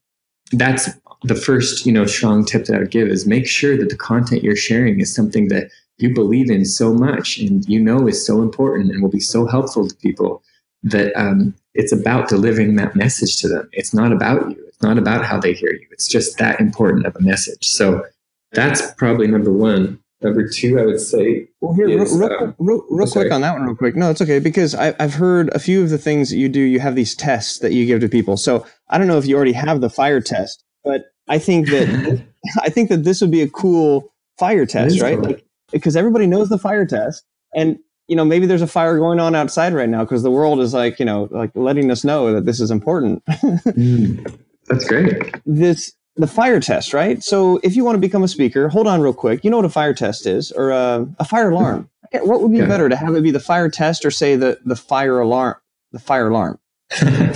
that's 0.52 0.90
the 1.24 1.36
first, 1.36 1.86
you 1.86 1.92
know, 1.92 2.06
strong 2.06 2.46
tip 2.46 2.66
that 2.66 2.76
I 2.76 2.80
would 2.80 2.92
give 2.92 3.08
is 3.08 3.28
make 3.28 3.48
sure 3.48 3.78
that 3.78 3.90
the 3.90 3.98
content 3.98 4.44
you're 4.44 4.56
sharing 4.56 5.00
is 5.00 5.14
something 5.14 5.50
that 5.50 5.70
you 5.98 6.14
believe 6.14 6.50
in 6.50 6.66
so 6.66 6.94
much 6.94 7.38
and 7.40 7.68
you 7.68 7.80
know 7.80 8.08
is 8.08 8.26
so 8.26 8.42
important 8.42 8.92
and 8.92 9.02
will 9.02 9.10
be 9.10 9.20
so 9.20 9.46
helpful 9.46 9.88
to 9.88 9.96
people 9.98 10.42
that 10.84 11.14
um, 11.20 11.54
it's 11.74 11.92
about 11.92 12.30
delivering 12.30 12.76
that 12.76 12.96
message 12.96 13.38
to 13.38 13.50
them. 13.50 13.70
It's 13.74 13.94
not 13.94 14.14
about 14.14 14.50
you. 14.50 14.66
It's 14.68 14.82
not 14.82 14.98
about 14.98 15.26
how 15.26 15.40
they 15.40 15.54
hear 15.54 15.74
you. 15.74 15.86
It's 15.92 16.08
just 16.08 16.38
that 16.38 16.60
important 16.62 17.06
of 17.06 17.16
a 17.18 17.22
message. 17.22 17.68
So 17.68 18.06
that's 18.54 18.92
probably 18.94 19.28
number 19.28 19.52
one. 19.52 20.00
Number 20.22 20.48
two, 20.50 20.80
I 20.80 20.86
would 20.86 21.00
say. 21.00 21.48
Well, 21.62 21.74
here, 21.74 21.88
is, 21.88 22.18
real, 22.18 22.28
real, 22.30 22.50
uh, 22.50 22.54
real, 22.60 22.86
real 22.90 23.08
quick 23.08 23.32
on 23.32 23.40
that 23.42 23.54
one, 23.54 23.64
real 23.64 23.76
quick. 23.76 23.96
No, 23.96 24.10
it's 24.10 24.22
okay 24.22 24.40
because 24.40 24.76
I, 24.76 24.94
I've 25.00 25.14
heard 25.14 25.50
a 25.54 25.60
few 25.60 25.82
of 25.82 25.90
the 25.90 25.98
things 25.98 26.30
that 26.30 26.36
you 26.38 26.50
do. 26.50 26.60
You 26.60 26.80
have 26.82 26.96
these 26.96 27.16
tests 27.16 27.60
that 27.60 27.72
you 27.72 27.86
give 27.86 28.02
to 28.02 28.10
people. 28.10 28.36
So 28.36 28.66
I 28.90 28.98
don't 28.98 29.08
know 29.08 29.18
if 29.18 29.26
you 29.26 29.36
already 29.38 29.54
have 29.54 29.80
the 29.80 29.90
fire 29.90 30.20
test, 30.20 30.64
but 30.84 31.12
I 31.28 31.40
think 31.40 31.68
that 31.70 32.24
I 32.62 32.70
think 32.70 32.90
that 32.90 33.04
this 33.04 33.22
would 33.22 33.32
be 33.32 33.42
a 33.42 33.50
cool 33.50 34.12
fire 34.38 34.66
test, 34.66 35.02
right? 35.02 35.18
Cool. 35.18 35.30
Like, 35.30 35.46
because 35.72 35.96
everybody 35.96 36.26
knows 36.26 36.50
the 36.50 36.58
fire 36.58 36.86
test, 36.86 37.24
and 37.56 37.78
you 38.08 38.16
know 38.16 38.26
maybe 38.26 38.46
there's 38.46 38.62
a 38.62 38.68
fire 38.68 38.98
going 38.98 39.20
on 39.20 39.36
outside 39.36 39.74
right 39.74 39.90
now 39.90 40.04
because 40.04 40.24
the 40.24 40.32
world 40.32 40.60
is 40.60 40.74
like 40.74 41.00
you 41.00 41.06
know 41.06 41.28
like 41.32 41.52
letting 41.56 41.92
us 41.92 42.04
know 42.04 42.34
that 42.34 42.46
this 42.46 42.60
is 42.60 42.72
important. 42.72 43.24
mm, 43.30 44.40
that's 44.66 44.86
great. 44.86 45.36
This 45.46 45.94
the 46.16 46.28
fire 46.28 46.60
test, 46.60 46.94
right? 46.94 47.24
So 47.24 47.60
if 47.64 47.76
you 47.76 47.86
want 47.86 47.96
to 47.96 48.00
become 48.00 48.24
a 48.24 48.28
speaker, 48.28 48.68
hold 48.68 48.88
on 48.88 49.02
real 49.02 49.14
quick. 49.14 49.44
You 49.44 49.50
know 49.50 49.58
what 49.58 49.66
a 49.66 49.70
fire 49.70 49.94
test 49.94 50.26
is, 50.26 50.52
or 50.52 50.72
a, 50.72 51.08
a 51.20 51.26
fire 51.26 51.52
alarm. 51.52 51.90
What 52.12 52.42
would 52.42 52.52
be 52.52 52.58
yeah. 52.58 52.66
better 52.66 52.90
to 52.90 52.96
have 52.96 53.14
it 53.14 53.22
be 53.22 53.30
the 53.30 53.40
fire 53.40 53.70
test 53.70 54.04
or 54.04 54.10
say 54.10 54.36
the 54.36 54.60
the 54.66 54.76
fire 54.76 55.20
alarm? 55.20 55.58
The 55.92 56.00
fire 56.00 56.30
alarm. 56.30 56.58
uh, 57.02 57.36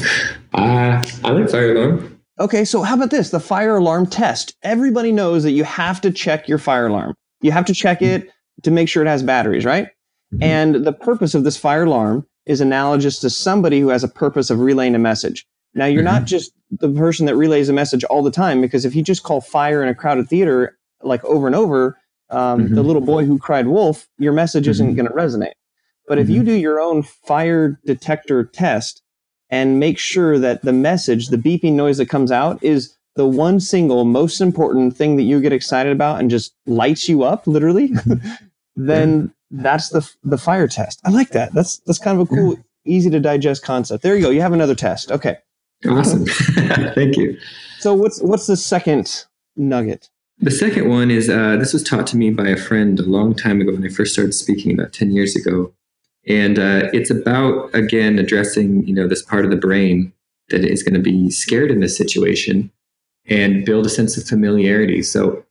I 0.52 1.30
like 1.30 1.50
fire 1.52 1.76
alarm. 1.76 2.13
Okay, 2.40 2.66
so 2.66 2.82
how 2.82 2.96
about 2.96 3.12
this? 3.12 3.30
The 3.30 3.40
fire 3.40 3.76
alarm 3.76 4.08
test. 4.08 4.56
Everybody 4.64 5.12
knows 5.12 5.44
that 5.44 5.52
you 5.52 5.64
have 5.64 6.02
to 6.02 6.12
check 6.12 6.48
your 6.48 6.58
fire 6.58 6.88
alarm. 6.88 7.16
You 7.42 7.52
have 7.52 7.66
to 7.66 7.74
check 7.74 8.02
it 8.02 8.30
to 8.64 8.72
make 8.72 8.90
sure 8.90 9.04
it 9.04 9.08
has 9.08 9.22
batteries, 9.22 9.66
right? 9.66 9.88
Mm-hmm. 10.34 10.44
And 10.44 10.76
the 10.86 10.94
purpose 10.94 11.36
of 11.36 11.44
this 11.44 11.58
fire 11.58 11.84
alarm 11.84 12.26
is 12.46 12.60
analogous 12.60 13.20
to 13.20 13.30
somebody 13.30 13.80
who 13.80 13.90
has 13.90 14.04
a 14.04 14.08
purpose 14.08 14.50
of 14.50 14.60
relaying 14.60 14.96
a 14.96 15.00
message. 15.00 15.46
Now, 15.76 15.86
you're 15.86 16.04
mm-hmm. 16.04 16.14
not 16.14 16.26
just 16.26 16.52
the 16.72 16.90
person 16.90 17.28
that 17.28 17.36
relays 17.36 17.70
a 17.70 17.74
message 17.74 18.04
all 18.06 18.24
the 18.24 18.32
time, 18.32 18.62
because 18.62 18.84
if 18.84 18.96
you 18.96 19.04
just 19.04 19.24
call 19.24 19.42
fire 19.42 19.84
in 19.84 19.90
a 19.90 19.96
crowded 19.96 20.28
theater 20.28 20.78
like 21.02 21.24
over 21.26 21.46
and 21.46 21.56
over, 21.56 22.00
um, 22.32 22.66
mm-hmm. 22.66 22.76
the 22.76 22.84
little 22.84 23.02
boy 23.02 23.26
who 23.26 23.38
cried 23.38 23.68
wolf, 23.68 24.08
your 24.18 24.34
message 24.34 24.68
isn't 24.68 24.96
mm-hmm. 24.96 24.96
going 24.96 25.08
to 25.08 25.14
resonate. 25.14 25.54
But 26.08 26.18
if 26.18 26.30
you 26.30 26.38
mm-hmm. 26.38 26.48
do 26.48 26.54
your 26.54 26.80
own 26.80 27.04
fire 27.04 27.80
detector 27.86 28.44
test 28.44 29.03
and 29.54 29.80
make 29.80 30.00
sure 30.00 30.40
that 30.40 30.64
the 30.64 30.74
message, 30.74 31.28
the 31.28 31.38
beeping 31.38 31.74
noise 31.74 32.00
that 32.00 32.10
comes 32.10 32.32
out, 32.32 32.62
is 32.64 32.98
the 33.16 33.28
one 33.28 33.60
single 33.60 34.04
most 34.04 34.42
important 34.42 34.98
thing 34.98 35.16
that 35.16 35.24
you 35.24 35.40
get 35.40 35.54
excited 35.54 35.92
about 35.92 36.20
and 36.20 36.32
just 36.32 36.56
lights 36.66 37.08
you 37.08 37.22
up, 37.22 37.46
literally, 37.46 37.92
then 38.76 39.32
that's 39.52 39.90
the 39.90 40.12
the 40.24 40.40
fire 40.40 40.68
test. 40.68 41.00
I 41.06 41.12
like 41.12 41.30
that. 41.30 41.54
That's 41.54 41.78
that's 41.86 42.00
kind 42.00 42.20
of 42.20 42.28
a 42.28 42.36
cool, 42.36 42.58
easy 42.84 43.12
to 43.12 43.20
digest 43.20 43.62
concept. 43.62 44.02
There 44.02 44.16
you 44.16 44.24
go. 44.24 44.32
You 44.32 44.42
have 44.42 44.54
another 44.54 44.74
test. 44.74 45.12
Okay. 45.12 45.38
Awesome. 45.88 46.26
Thank 46.96 47.16
you. 47.16 47.38
So 47.78 47.94
what's 47.94 48.20
what's 48.24 48.48
the 48.48 48.58
second 48.58 49.26
nugget? 49.56 50.10
The 50.40 50.50
second 50.50 50.90
one 50.90 51.12
is 51.12 51.30
uh, 51.30 51.58
this 51.58 51.74
was 51.74 51.84
taught 51.84 52.08
to 52.08 52.18
me 52.18 52.32
by 52.32 52.48
a 52.48 52.58
friend 52.58 53.00
a 53.00 53.04
long 53.04 53.36
time 53.36 53.62
ago 53.62 53.74
when 53.74 53.86
I 53.86 53.90
first 53.90 54.14
started 54.14 54.34
speaking 54.34 54.74
about 54.74 54.94
ten 54.94 55.12
years 55.12 55.36
ago, 55.36 55.72
and 56.28 56.58
uh, 56.58 56.90
it's 56.94 57.10
about 57.10 57.74
again 57.74 58.20
addressing 58.20 58.86
you 58.88 58.94
know 58.94 59.08
this 59.08 59.22
part 59.22 59.46
of 59.46 59.52
the 59.52 59.58
brain 59.58 60.14
that 60.50 60.64
is 60.64 60.84
going 60.84 60.94
to 60.94 61.00
be 61.00 61.30
scared 61.30 61.72
in 61.72 61.80
this 61.80 61.98
situation 61.98 62.72
and 63.28 63.66
build 63.66 63.86
a 63.86 63.90
sense 63.90 64.18
of 64.18 64.28
familiarity. 64.28 65.02
So 65.02 65.44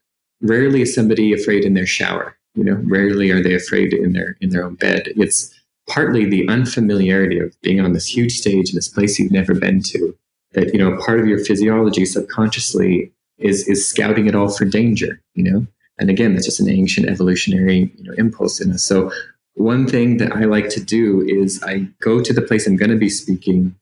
rarely 0.43 0.83
is 0.83 0.95
somebody 0.95 1.33
afraid 1.33 1.65
in 1.65 1.75
their 1.75 1.87
shower. 1.87 2.37
You 2.55 2.65
know, 2.65 2.79
rarely 2.85 3.31
are 3.31 3.43
they 3.43 3.55
afraid 3.55 3.93
in 3.95 4.13
their 4.13 4.37
in 4.41 4.51
their 4.51 4.65
own 4.65 4.75
bed. 4.75 5.09
It's 5.17 5.53
partly 5.89 6.25
the 6.25 6.49
unfamiliarity 6.49 7.39
of 7.39 7.55
being 7.63 7.81
on 7.81 7.93
this 7.93 8.07
huge 8.07 8.39
stage 8.39 8.71
in 8.71 8.77
this 8.77 8.89
place 8.89 9.19
you've 9.19 9.33
never 9.33 9.55
been 9.55 9.83
to 9.83 10.17
that 10.53 10.73
you 10.73 10.79
know 10.79 10.97
part 11.05 11.21
of 11.21 11.27
your 11.27 11.45
physiology 11.45 12.05
subconsciously 12.05 13.13
is 13.39 13.67
is 13.69 13.89
scouting 13.89 14.27
it 14.27 14.35
all 14.35 14.49
for 14.49 14.65
danger 14.65 15.21
you 15.35 15.43
know 15.43 15.67
and 15.99 16.09
again 16.09 16.35
that's 16.35 16.47
just 16.47 16.61
an 16.61 16.71
ancient 16.71 17.09
evolutionary 17.09 17.93
you 17.97 18.05
know 18.05 18.15
impulse 18.17 18.61
in 18.61 18.71
us 18.73 18.85
so 18.85 19.11
one 19.55 19.87
thing 19.87 20.17
that 20.17 20.33
i 20.33 20.45
like 20.45 20.69
to 20.69 20.83
do 20.83 21.23
is 21.23 21.63
i 21.65 21.87
go 22.01 22.21
to 22.23 22.33
the 22.33 22.43
place 22.43 22.67
i'm 22.67 22.77
going 22.77 22.91
to 22.91 22.97
be 22.97 23.09
speaking 23.09 23.75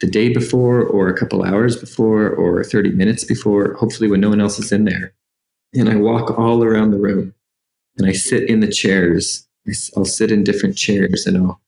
the 0.00 0.06
day 0.06 0.32
before 0.32 0.82
or 0.82 1.08
a 1.08 1.16
couple 1.16 1.42
hours 1.42 1.76
before 1.76 2.28
or 2.28 2.62
30 2.62 2.90
minutes 2.90 3.24
before 3.24 3.74
hopefully 3.74 4.10
when 4.10 4.20
no 4.20 4.28
one 4.28 4.40
else 4.40 4.58
is 4.58 4.72
in 4.72 4.84
there 4.84 5.12
and 5.74 5.88
i 5.88 5.96
walk 5.96 6.38
all 6.38 6.62
around 6.62 6.90
the 6.90 6.98
room 6.98 7.34
and 7.96 8.06
i 8.06 8.12
sit 8.12 8.48
in 8.48 8.60
the 8.60 8.70
chairs 8.70 9.46
i'll 9.96 10.04
sit 10.04 10.30
in 10.30 10.44
different 10.44 10.76
chairs 10.76 11.26
and 11.26 11.36
i'll 11.36 11.60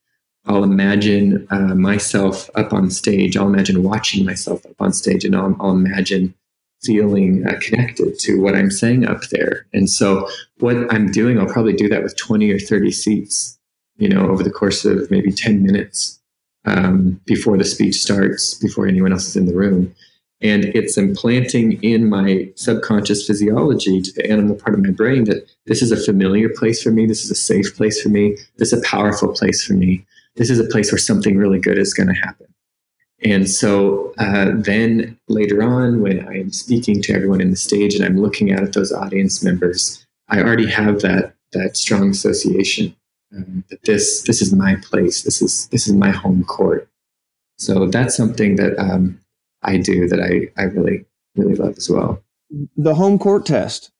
I'll 0.49 0.65
imagine 0.65 1.47
uh, 1.51 1.75
myself 1.75 2.49
up 2.55 2.73
on 2.73 2.91
stage. 2.91 3.37
I'll 3.37 3.49
imagine 3.49 3.83
watching 3.83 4.25
myself 4.25 4.65
up 4.65 4.81
on 4.81 4.95
stage, 4.95 5.25
and 5.25 5.37
I'll, 5.37 5.55
I'll 5.61 5.73
imagine 5.73 6.35
feeling 6.83 7.47
uh, 7.47 7.59
connected 7.61 8.19
to 8.21 8.41
what 8.41 8.55
I'm 8.55 8.71
saying 8.71 9.07
up 9.07 9.23
there. 9.31 9.67
And 9.73 9.89
so, 9.89 10.29
what 10.59 10.77
I'm 10.93 11.11
doing, 11.11 11.39
I'll 11.39 11.53
probably 11.53 11.73
do 11.73 11.89
that 11.89 12.03
with 12.03 12.17
20 12.17 12.51
or 12.51 12.59
30 12.59 12.91
seats, 12.91 13.59
you 13.97 14.09
know, 14.09 14.29
over 14.29 14.43
the 14.43 14.51
course 14.51 14.85
of 14.85 15.11
maybe 15.11 15.33
10 15.33 15.63
minutes 15.63 16.21
um, 16.65 17.21
before 17.25 17.57
the 17.57 17.65
speech 17.65 18.01
starts, 18.01 18.55
before 18.55 18.87
anyone 18.87 19.13
else 19.13 19.27
is 19.27 19.37
in 19.37 19.47
the 19.47 19.55
room. 19.55 19.95
And 20.41 20.67
it's 20.67 20.97
implanting 20.97 21.83
in 21.83 22.09
my 22.09 22.49
subconscious 22.55 23.27
physiology 23.27 24.01
to 24.01 24.13
the 24.13 24.31
animal 24.31 24.55
part 24.55 24.75
of 24.75 24.85
my 24.85 24.91
brain 24.91 25.25
that 25.25 25.51
this 25.67 25.83
is 25.83 25.91
a 25.91 25.97
familiar 25.97 26.49
place 26.49 26.81
for 26.81 26.93
me. 26.93 27.07
This 27.07 27.25
is 27.25 27.31
a 27.33 27.35
safe 27.35 27.77
place 27.77 28.01
for 28.01 28.09
me. 28.09 28.37
This 28.57 28.73
is 28.73 28.81
a 28.81 28.89
powerful 28.89 29.33
place 29.33 29.65
for 29.65 29.73
me 29.73 30.07
this 30.39 30.51
is 30.51 30.61
a 30.61 30.65
place 30.65 30.91
where 30.91 30.99
something 30.99 31.37
really 31.37 31.59
good 31.59 31.77
is 31.77 31.93
going 31.93 32.07
to 32.07 32.15
happen. 32.15 32.47
And 33.25 33.51
so 33.51 34.15
uh, 34.19 34.53
then 34.55 35.19
later 35.29 35.63
on, 35.63 36.01
when 36.01 36.27
I'm 36.29 36.53
speaking 36.53 37.03
to 37.03 37.13
everyone 37.13 37.41
in 37.41 37.51
the 37.51 37.57
stage 37.57 37.95
and 37.95 38.05
I'm 38.05 38.21
looking 38.21 38.53
out 38.53 38.63
at 38.63 38.75
those 38.75 38.93
audience 38.93 39.43
members, 39.43 40.07
I 40.29 40.41
already 40.41 40.67
have 40.67 41.01
that 41.01 41.35
that 41.53 41.77
strong 41.77 42.11
association 42.11 42.95
um, 43.35 43.65
that 43.71 43.83
this 43.83 44.23
this 44.23 44.41
is 44.41 44.55
my 44.55 44.77
place. 44.77 45.23
This 45.23 45.43
is 45.43 45.67
this 45.69 45.89
is 45.89 45.95
my 45.95 46.11
home 46.11 46.45
court. 46.45 46.89
So 47.57 47.87
that's 47.89 48.17
something 48.17 48.57
that 48.57 48.79
um, 48.79 49.21
I 49.63 49.79
do 49.79 50.09
that 50.09 50.21
I 50.21 50.61
I 50.61 50.67
really 50.67 51.05
really 51.37 51.55
love 51.55 51.77
as 51.77 51.91
well. 51.91 52.23
The 52.77 52.95
home 52.95 53.19
court 53.19 53.47
test. 53.47 53.91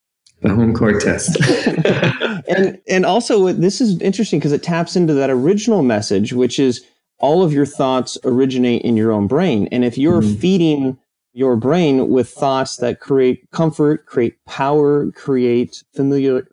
The 0.41 0.55
home 0.55 0.73
court 0.73 1.01
test. 1.01 1.37
and 2.47 2.79
and 2.87 3.05
also 3.05 3.51
this 3.51 3.81
is 3.81 3.99
interesting 4.01 4.39
because 4.39 4.53
it 4.53 4.63
taps 4.63 4.95
into 4.95 5.13
that 5.15 5.29
original 5.29 5.83
message, 5.83 6.31
which 6.31 6.57
is 6.57 6.85
all 7.19 7.43
of 7.43 7.53
your 7.53 7.65
thoughts 7.65 8.17
originate 8.23 8.81
in 8.83 8.97
your 8.97 9.11
own 9.11 9.27
brain. 9.27 9.67
And 9.71 9.83
if 9.83 9.97
you're 9.97 10.21
mm-hmm. 10.21 10.39
feeding 10.39 10.97
your 11.33 11.55
brain 11.55 12.09
with 12.09 12.29
thoughts 12.29 12.77
that 12.77 12.99
create 12.99 13.49
comfort, 13.51 14.05
create 14.05 14.35
power, 14.45 15.11
create 15.11 15.83
familiar 15.95 16.47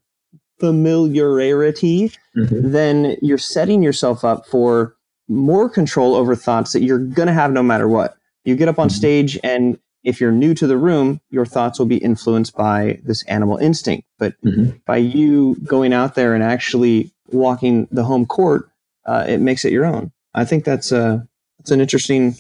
familiarity, 0.59 2.11
mm-hmm. 2.37 2.71
then 2.73 3.17
you're 3.21 3.39
setting 3.39 3.83
yourself 3.83 4.25
up 4.25 4.47
for 4.47 4.97
more 5.29 5.69
control 5.69 6.15
over 6.15 6.35
thoughts 6.35 6.73
that 6.73 6.83
you're 6.83 6.99
going 6.99 7.27
to 7.27 7.33
have 7.33 7.53
no 7.53 7.63
matter 7.63 7.89
what. 7.89 8.17
You 8.45 8.57
get 8.57 8.69
up 8.69 8.79
on 8.79 8.89
mm-hmm. 8.89 8.97
stage 8.97 9.39
and 9.43 9.79
if 10.07 10.21
you're 10.21 10.33
new 10.33 10.55
to 10.55 10.69
the 10.69 10.79
room, 10.79 11.21
your 11.31 11.45
thoughts 11.45 11.81
will 11.81 11.87
be 11.87 11.97
influenced 11.97 12.57
by 12.57 13.01
this 13.03 13.25
animal 13.25 13.57
instinct. 13.57 14.07
But 14.19 14.41
mm-hmm. 14.43 14.77
by 14.87 14.99
you 14.99 15.57
going 15.65 15.93
out 15.93 16.15
there 16.15 16.33
and 16.33 16.45
actually 16.45 17.13
walking 17.27 17.89
the 17.91 18.05
home 18.05 18.25
court, 18.25 18.71
uh, 19.05 19.25
it 19.27 19.39
makes 19.39 19.65
it 19.65 19.73
your 19.73 19.85
own. 19.85 20.13
I 20.37 20.45
think 20.45 20.65
that's 20.65 20.93
a 20.93 21.27
that's 21.59 21.71
an 21.71 21.81
interesting 21.81 22.37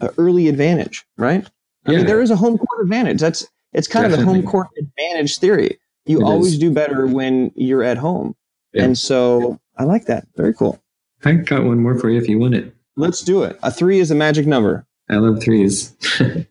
uh, 0.00 0.10
early 0.18 0.46
advantage, 0.48 1.04
right? 1.16 1.44
I 1.86 1.92
mean, 1.92 2.06
there 2.06 2.20
is 2.20 2.30
a 2.30 2.36
home 2.36 2.58
court 2.58 2.82
advantage. 2.82 3.18
That's 3.18 3.46
it's 3.72 3.88
kind 3.88 4.04
Definitely. 4.04 4.22
of 4.22 4.26
the 4.26 4.42
home 4.42 4.50
court 4.50 4.68
advantage 4.78 5.38
theory. 5.38 5.78
You 6.04 6.20
it 6.20 6.24
always 6.24 6.52
is. 6.52 6.58
do 6.58 6.70
better 6.70 7.06
when 7.06 7.50
you're 7.56 7.82
at 7.82 7.96
home, 7.96 8.36
yeah. 8.72 8.84
and 8.84 8.96
so 8.96 9.58
I 9.76 9.84
like 9.84 10.04
that. 10.06 10.26
Very 10.36 10.54
cool. 10.54 10.80
I 11.24 11.32
got 11.32 11.64
one 11.64 11.80
more 11.80 11.98
for 11.98 12.10
you 12.10 12.20
if 12.20 12.28
you 12.28 12.38
want 12.38 12.54
it. 12.54 12.74
Let's 12.96 13.22
do 13.22 13.42
it. 13.42 13.58
A 13.62 13.70
three 13.70 14.00
is 14.00 14.10
a 14.10 14.14
magic 14.14 14.46
number. 14.46 14.86
I 15.10 15.16
love 15.16 15.42
threes. 15.42 15.96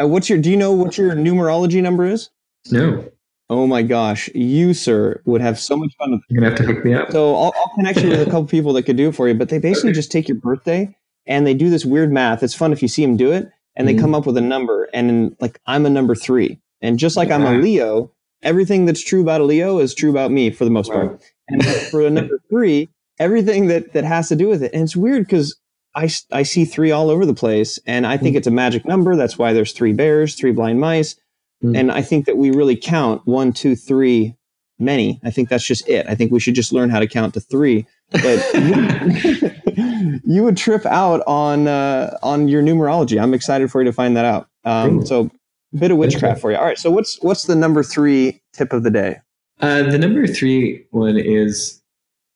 Uh, 0.00 0.06
what's 0.06 0.30
your? 0.30 0.38
Do 0.38 0.48
you 0.48 0.56
know 0.56 0.70
what 0.70 0.96
your 0.96 1.10
numerology 1.16 1.82
number 1.82 2.06
is? 2.06 2.30
no, 2.70 3.04
Oh 3.50 3.66
my 3.66 3.82
gosh, 3.82 4.28
you 4.34 4.74
sir 4.74 5.22
would 5.24 5.40
have 5.40 5.58
so 5.58 5.76
much 5.76 5.94
fun. 5.98 6.10
With 6.12 6.20
you're 6.28 6.40
gonna 6.40 6.50
have 6.50 6.58
to 6.58 6.64
hook 6.72 6.84
me 6.84 6.92
up. 6.94 7.10
so 7.10 7.34
I'll, 7.34 7.52
I'll 7.56 7.72
connect 7.76 8.02
you 8.02 8.10
with 8.10 8.20
a 8.20 8.24
couple 8.26 8.44
people 8.46 8.72
that 8.74 8.82
could 8.82 8.96
do 8.96 9.08
it 9.08 9.14
for 9.14 9.26
you. 9.28 9.34
But 9.34 9.48
they 9.48 9.58
basically 9.58 9.92
just 9.92 10.12
take 10.12 10.28
your 10.28 10.36
birthday 10.38 10.94
and 11.26 11.46
they 11.46 11.54
do 11.54 11.70
this 11.70 11.84
weird 11.84 12.12
math. 12.12 12.42
It's 12.42 12.54
fun 12.54 12.72
if 12.72 12.82
you 12.82 12.88
see 12.88 13.02
them 13.04 13.16
do 13.16 13.32
it, 13.32 13.48
and 13.76 13.86
they 13.88 13.94
Mhm. 13.94 14.00
come 14.00 14.14
up 14.14 14.26
with 14.26 14.36
a 14.36 14.40
number. 14.42 14.88
And 14.92 15.10
in, 15.10 15.36
like 15.40 15.60
I'm 15.66 15.86
a 15.86 15.90
number 15.90 16.14
three, 16.14 16.60
and 16.82 16.98
just 16.98 17.16
like 17.16 17.30
I'm 17.30 17.44
a 17.44 17.54
Leo, 17.58 18.12
everything 18.42 18.84
that's 18.86 19.02
true 19.02 19.22
about 19.22 19.40
a 19.40 19.44
Leo 19.44 19.78
is 19.78 19.94
true 19.94 20.10
about 20.10 20.30
me 20.30 20.50
for 20.50 20.64
the 20.64 20.70
most 20.70 20.90
part. 20.92 21.20
And 21.48 21.64
for 21.90 22.02
a 22.02 22.10
number 22.10 22.40
three, 22.50 22.90
everything 23.18 23.68
that 23.68 23.94
that 23.94 24.04
has 24.04 24.28
to 24.28 24.36
do 24.36 24.48
with 24.48 24.62
it. 24.62 24.72
And 24.74 24.82
it's 24.82 24.94
weird 24.96 25.24
because 25.24 25.56
I, 25.94 26.10
I 26.30 26.42
see 26.42 26.66
three 26.66 26.90
all 26.90 27.08
over 27.08 27.24
the 27.24 27.34
place, 27.34 27.78
and 27.86 28.06
I 28.06 28.18
think 28.18 28.34
Mm. 28.34 28.38
it's 28.38 28.46
a 28.46 28.50
magic 28.52 28.84
number. 28.84 29.16
That's 29.16 29.38
why 29.38 29.54
there's 29.54 29.72
three 29.72 29.94
bears, 29.94 30.34
three 30.34 30.52
blind 30.52 30.80
mice, 30.80 31.16
Mm. 31.62 31.76
and 31.76 31.92
I 31.92 32.02
think 32.02 32.26
that 32.26 32.36
we 32.36 32.50
really 32.50 32.76
count 32.76 33.26
one, 33.26 33.52
two, 33.52 33.74
three, 33.74 34.36
many. 34.78 35.20
I 35.24 35.30
think 35.30 35.48
that's 35.48 35.64
just 35.64 35.88
it. 35.88 36.06
I 36.08 36.14
think 36.14 36.30
we 36.30 36.40
should 36.40 36.54
just 36.54 36.72
learn 36.72 36.90
how 36.90 37.00
to 37.00 37.06
count 37.06 37.34
to 37.34 37.40
three. 37.40 37.86
But 38.10 38.54
you, 39.76 40.20
you 40.24 40.44
would 40.44 40.56
trip 40.56 40.86
out 40.86 41.22
on 41.26 41.66
uh, 41.66 42.16
on 42.22 42.48
your 42.48 42.62
numerology. 42.62 43.20
I'm 43.20 43.34
excited 43.34 43.70
for 43.70 43.80
you 43.80 43.86
to 43.86 43.92
find 43.92 44.16
that 44.16 44.24
out. 44.24 44.48
Um, 44.64 45.04
so, 45.04 45.30
bit 45.78 45.90
of 45.90 45.98
witchcraft 45.98 46.40
for 46.40 46.50
you. 46.50 46.56
All 46.56 46.64
right. 46.64 46.78
So, 46.78 46.90
what's 46.90 47.20
what's 47.22 47.44
the 47.44 47.56
number 47.56 47.82
three 47.82 48.40
tip 48.52 48.72
of 48.72 48.82
the 48.82 48.90
day? 48.90 49.18
Uh, 49.60 49.82
the 49.82 49.98
number 49.98 50.26
three 50.26 50.86
one 50.90 51.18
is 51.18 51.82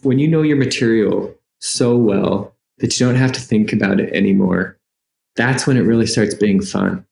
when 0.03 0.19
you 0.19 0.29
know 0.29 0.43
your 0.43 0.57
material 0.57 1.33
so 1.61 1.97
well 1.97 2.55
that 2.79 2.99
you 2.99 3.07
don't 3.07 3.15
have 3.15 3.33
to 3.33 3.41
think 3.41 3.73
about 3.73 4.01
it 4.01 4.13
anymore. 4.13 4.77
That's 5.37 5.67
when 5.67 5.77
it 5.77 5.83
really 5.83 6.07
starts 6.07 6.35
being 6.35 6.61
fun. 6.61 7.07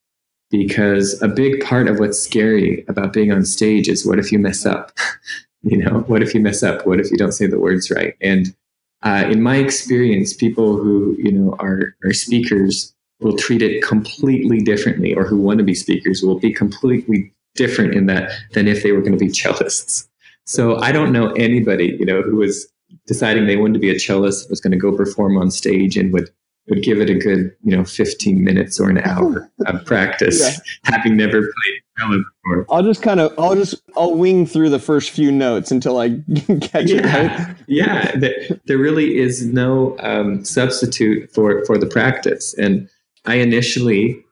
Because 0.50 1.20
a 1.22 1.28
big 1.28 1.62
part 1.62 1.88
of 1.88 2.00
what's 2.00 2.20
scary 2.20 2.84
about 2.88 3.12
being 3.12 3.30
on 3.30 3.44
stage 3.44 3.88
is 3.88 4.04
what 4.04 4.18
if 4.18 4.32
you 4.32 4.38
mess 4.38 4.66
up? 4.66 4.92
you 5.62 5.76
know, 5.76 6.00
what 6.06 6.22
if 6.22 6.34
you 6.34 6.40
mess 6.40 6.62
up? 6.62 6.86
What 6.86 7.00
if 7.00 7.10
you 7.10 7.16
don't 7.16 7.32
say 7.32 7.46
the 7.46 7.58
words 7.58 7.90
right? 7.90 8.16
And 8.20 8.54
uh, 9.02 9.24
in 9.30 9.42
my 9.42 9.56
experience, 9.56 10.32
people 10.32 10.76
who 10.76 11.16
you 11.18 11.32
know 11.32 11.56
are 11.58 11.94
are 12.04 12.12
speakers 12.12 12.94
will 13.20 13.36
treat 13.36 13.62
it 13.62 13.82
completely 13.82 14.60
differently, 14.60 15.14
or 15.14 15.24
who 15.24 15.38
want 15.38 15.58
to 15.58 15.64
be 15.64 15.74
speakers 15.74 16.22
will 16.22 16.38
be 16.38 16.52
completely 16.52 17.32
different 17.54 17.94
in 17.94 18.06
that 18.06 18.32
than 18.52 18.68
if 18.68 18.82
they 18.82 18.92
were 18.92 19.00
going 19.00 19.12
to 19.12 19.18
be 19.18 19.28
cellists. 19.28 20.06
So 20.46 20.76
I 20.76 20.92
don't 20.92 21.12
know 21.12 21.32
anybody, 21.32 21.96
you 21.98 22.06
know, 22.06 22.22
who 22.22 22.36
was 22.36 22.66
deciding 23.06 23.46
they 23.46 23.56
wanted 23.56 23.74
to 23.74 23.78
be 23.78 23.90
a 23.90 23.94
cellist, 23.94 24.50
was 24.50 24.60
going 24.60 24.72
to 24.72 24.78
go 24.78 24.92
perform 24.92 25.36
on 25.36 25.50
stage 25.50 25.96
and 25.96 26.12
would 26.12 26.30
would 26.70 26.82
give 26.82 27.00
it 27.00 27.10
a 27.10 27.14
good, 27.14 27.54
you 27.62 27.76
know, 27.76 27.84
15 27.84 28.42
minutes 28.42 28.80
or 28.80 28.88
an 28.88 28.98
hour 29.04 29.50
of 29.66 29.84
practice, 29.84 30.40
Yeah. 30.40 30.56
having 30.84 31.16
never 31.16 31.40
played 31.40 31.82
cello 31.98 32.22
before. 32.44 32.66
I'll 32.70 32.82
just 32.82 33.02
kind 33.02 33.20
of, 33.20 33.34
I'll 33.38 33.56
just, 33.56 33.74
I'll 33.96 34.14
wing 34.14 34.46
through 34.46 34.70
the 34.70 34.78
first 34.78 35.10
few 35.10 35.30
notes 35.30 35.70
until 35.70 35.98
I 35.98 36.10
catch 36.62 36.88
it 36.90 37.04
right. 37.04 37.30
Yeah, 37.36 37.54
yeah. 37.66 38.16
There, 38.16 38.32
there 38.66 38.78
really 38.78 39.18
is 39.18 39.44
no 39.44 39.96
um, 39.98 40.44
substitute 40.44 41.30
for 41.34 41.64
for 41.66 41.76
the 41.76 41.86
practice. 41.86 42.54
And 42.54 42.88
I 43.26 43.34
initially, 43.34 44.24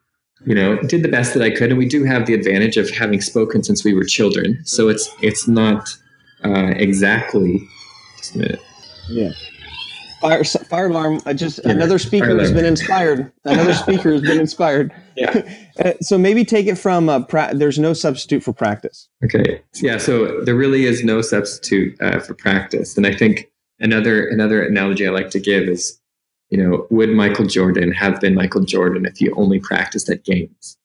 you 0.47 0.55
know, 0.55 0.81
did 0.83 1.03
the 1.03 1.09
best 1.09 1.35
that 1.35 1.43
I 1.43 1.51
could. 1.51 1.71
And 1.71 1.79
we 1.79 1.89
do 1.89 2.05
have 2.05 2.27
the 2.27 2.35
advantage 2.35 2.77
of 2.79 2.89
having 2.91 3.21
spoken 3.21 3.63
since 3.65 3.85
we 3.85 3.93
were 3.93 4.05
children, 4.05 4.59
so 4.65 4.89
it's 4.89 5.09
it's 5.21 5.47
not 5.49 5.89
uh, 6.45 6.73
exactly. 6.77 7.61
Just 8.17 8.35
a 8.37 8.39
minute. 8.39 8.61
Yeah. 9.09 9.33
Fire, 10.21 10.43
fire 10.45 10.87
alarm. 10.87 11.21
I 11.27 11.33
just 11.33 11.61
Yeah, 11.65 11.73
another 11.73 11.99
speaker 11.99 12.39
has 12.39 12.53
been 12.53 12.65
inspired. 12.65 13.33
Another 13.45 13.75
speaker 13.75 14.13
has 14.13 14.23
been 14.23 14.41
inspired. 14.41 14.93
Yeah. 15.17 15.43
Uh, 15.85 15.93
so 16.01 16.19
maybe 16.19 16.45
take 16.45 16.67
it 16.67 16.75
from 16.75 17.09
uh, 17.09 17.23
pra- 17.25 17.53
there's 17.55 17.79
no 17.79 17.93
substitute 17.93 18.43
for 18.43 18.53
practice. 18.53 19.09
Okay. 19.25 19.63
Yeah. 19.77 19.99
So 19.99 20.41
there 20.41 20.57
really 20.57 20.87
is 20.87 21.05
no 21.05 21.23
substitute 21.23 21.97
uh, 22.01 22.19
for 22.19 22.35
practice, 22.35 22.97
and 22.97 23.07
I 23.07 23.15
think 23.15 23.49
another 23.79 24.27
another 24.27 24.61
analogy 24.61 25.07
I 25.07 25.11
like 25.11 25.31
to 25.31 25.39
give 25.39 25.69
is, 25.69 26.01
you 26.51 26.59
know, 26.59 26.89
would 26.91 27.11
Michael 27.11 27.47
Jordan 27.47 27.93
have 27.93 28.21
been 28.21 28.35
Michael 28.35 28.65
Jordan 28.65 29.07
if 29.07 29.19
he 29.19 29.31
only 29.33 29.61
practiced 29.61 30.11
at 30.11 30.25
games? 30.25 30.77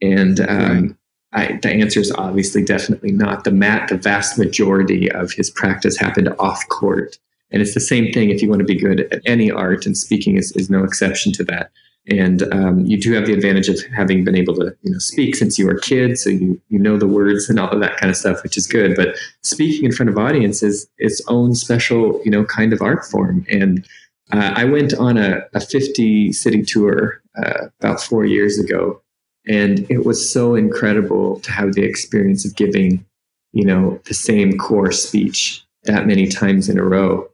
And 0.00 0.38
um, 0.48 0.98
I, 1.32 1.58
the 1.60 1.70
answer 1.70 2.00
is 2.00 2.12
obviously 2.12 2.64
definitely 2.64 3.12
not. 3.12 3.44
The 3.44 3.50
mat, 3.50 3.88
the 3.88 3.96
vast 3.96 4.38
majority 4.38 5.10
of 5.10 5.32
his 5.32 5.50
practice 5.50 5.96
happened 5.96 6.28
off 6.38 6.66
court, 6.68 7.18
and 7.50 7.62
it's 7.62 7.74
the 7.74 7.80
same 7.80 8.12
thing 8.12 8.30
if 8.30 8.42
you 8.42 8.48
want 8.48 8.60
to 8.60 8.64
be 8.64 8.78
good 8.78 9.00
at 9.12 9.22
any 9.24 9.50
art, 9.50 9.86
and 9.86 9.96
speaking 9.96 10.36
is, 10.36 10.52
is 10.52 10.68
no 10.68 10.84
exception 10.84 11.32
to 11.32 11.44
that. 11.44 11.70
And 12.10 12.42
um, 12.54 12.86
you 12.86 12.98
do 12.98 13.12
have 13.12 13.26
the 13.26 13.34
advantage 13.34 13.68
of 13.68 13.80
having 13.94 14.24
been 14.24 14.34
able 14.34 14.54
to, 14.56 14.74
you 14.82 14.92
know, 14.92 14.98
speak 14.98 15.34
since 15.34 15.58
you 15.58 15.66
were 15.66 15.74
a 15.74 15.80
kid, 15.80 16.18
so 16.18 16.30
you 16.30 16.60
you 16.68 16.78
know 16.78 16.96
the 16.96 17.06
words 17.06 17.50
and 17.50 17.58
all 17.58 17.68
of 17.68 17.80
that 17.80 17.98
kind 17.98 18.10
of 18.10 18.16
stuff, 18.16 18.42
which 18.42 18.56
is 18.56 18.66
good. 18.66 18.96
But 18.96 19.16
speaking 19.42 19.84
in 19.84 19.92
front 19.92 20.08
of 20.08 20.16
audiences 20.16 20.82
is 20.82 20.88
its 20.98 21.22
own 21.28 21.54
special, 21.54 22.20
you 22.24 22.30
know, 22.30 22.44
kind 22.44 22.72
of 22.72 22.80
art 22.80 23.04
form. 23.04 23.44
And 23.50 23.86
uh, 24.32 24.52
I 24.54 24.64
went 24.64 24.94
on 24.94 25.18
a, 25.18 25.42
a 25.54 25.60
50 25.60 26.32
city 26.32 26.62
tour 26.62 27.22
uh, 27.42 27.66
about 27.80 28.02
four 28.02 28.24
years 28.24 28.58
ago, 28.58 29.02
and 29.46 29.90
it 29.90 30.06
was 30.06 30.30
so 30.30 30.54
incredible 30.54 31.40
to 31.40 31.52
have 31.52 31.74
the 31.74 31.82
experience 31.82 32.46
of 32.46 32.56
giving, 32.56 33.04
you 33.52 33.64
know, 33.64 34.00
the 34.06 34.14
same 34.14 34.56
core 34.56 34.92
speech 34.92 35.62
that 35.84 36.06
many 36.06 36.26
times 36.26 36.68
in 36.68 36.78
a 36.78 36.84
row, 36.84 37.28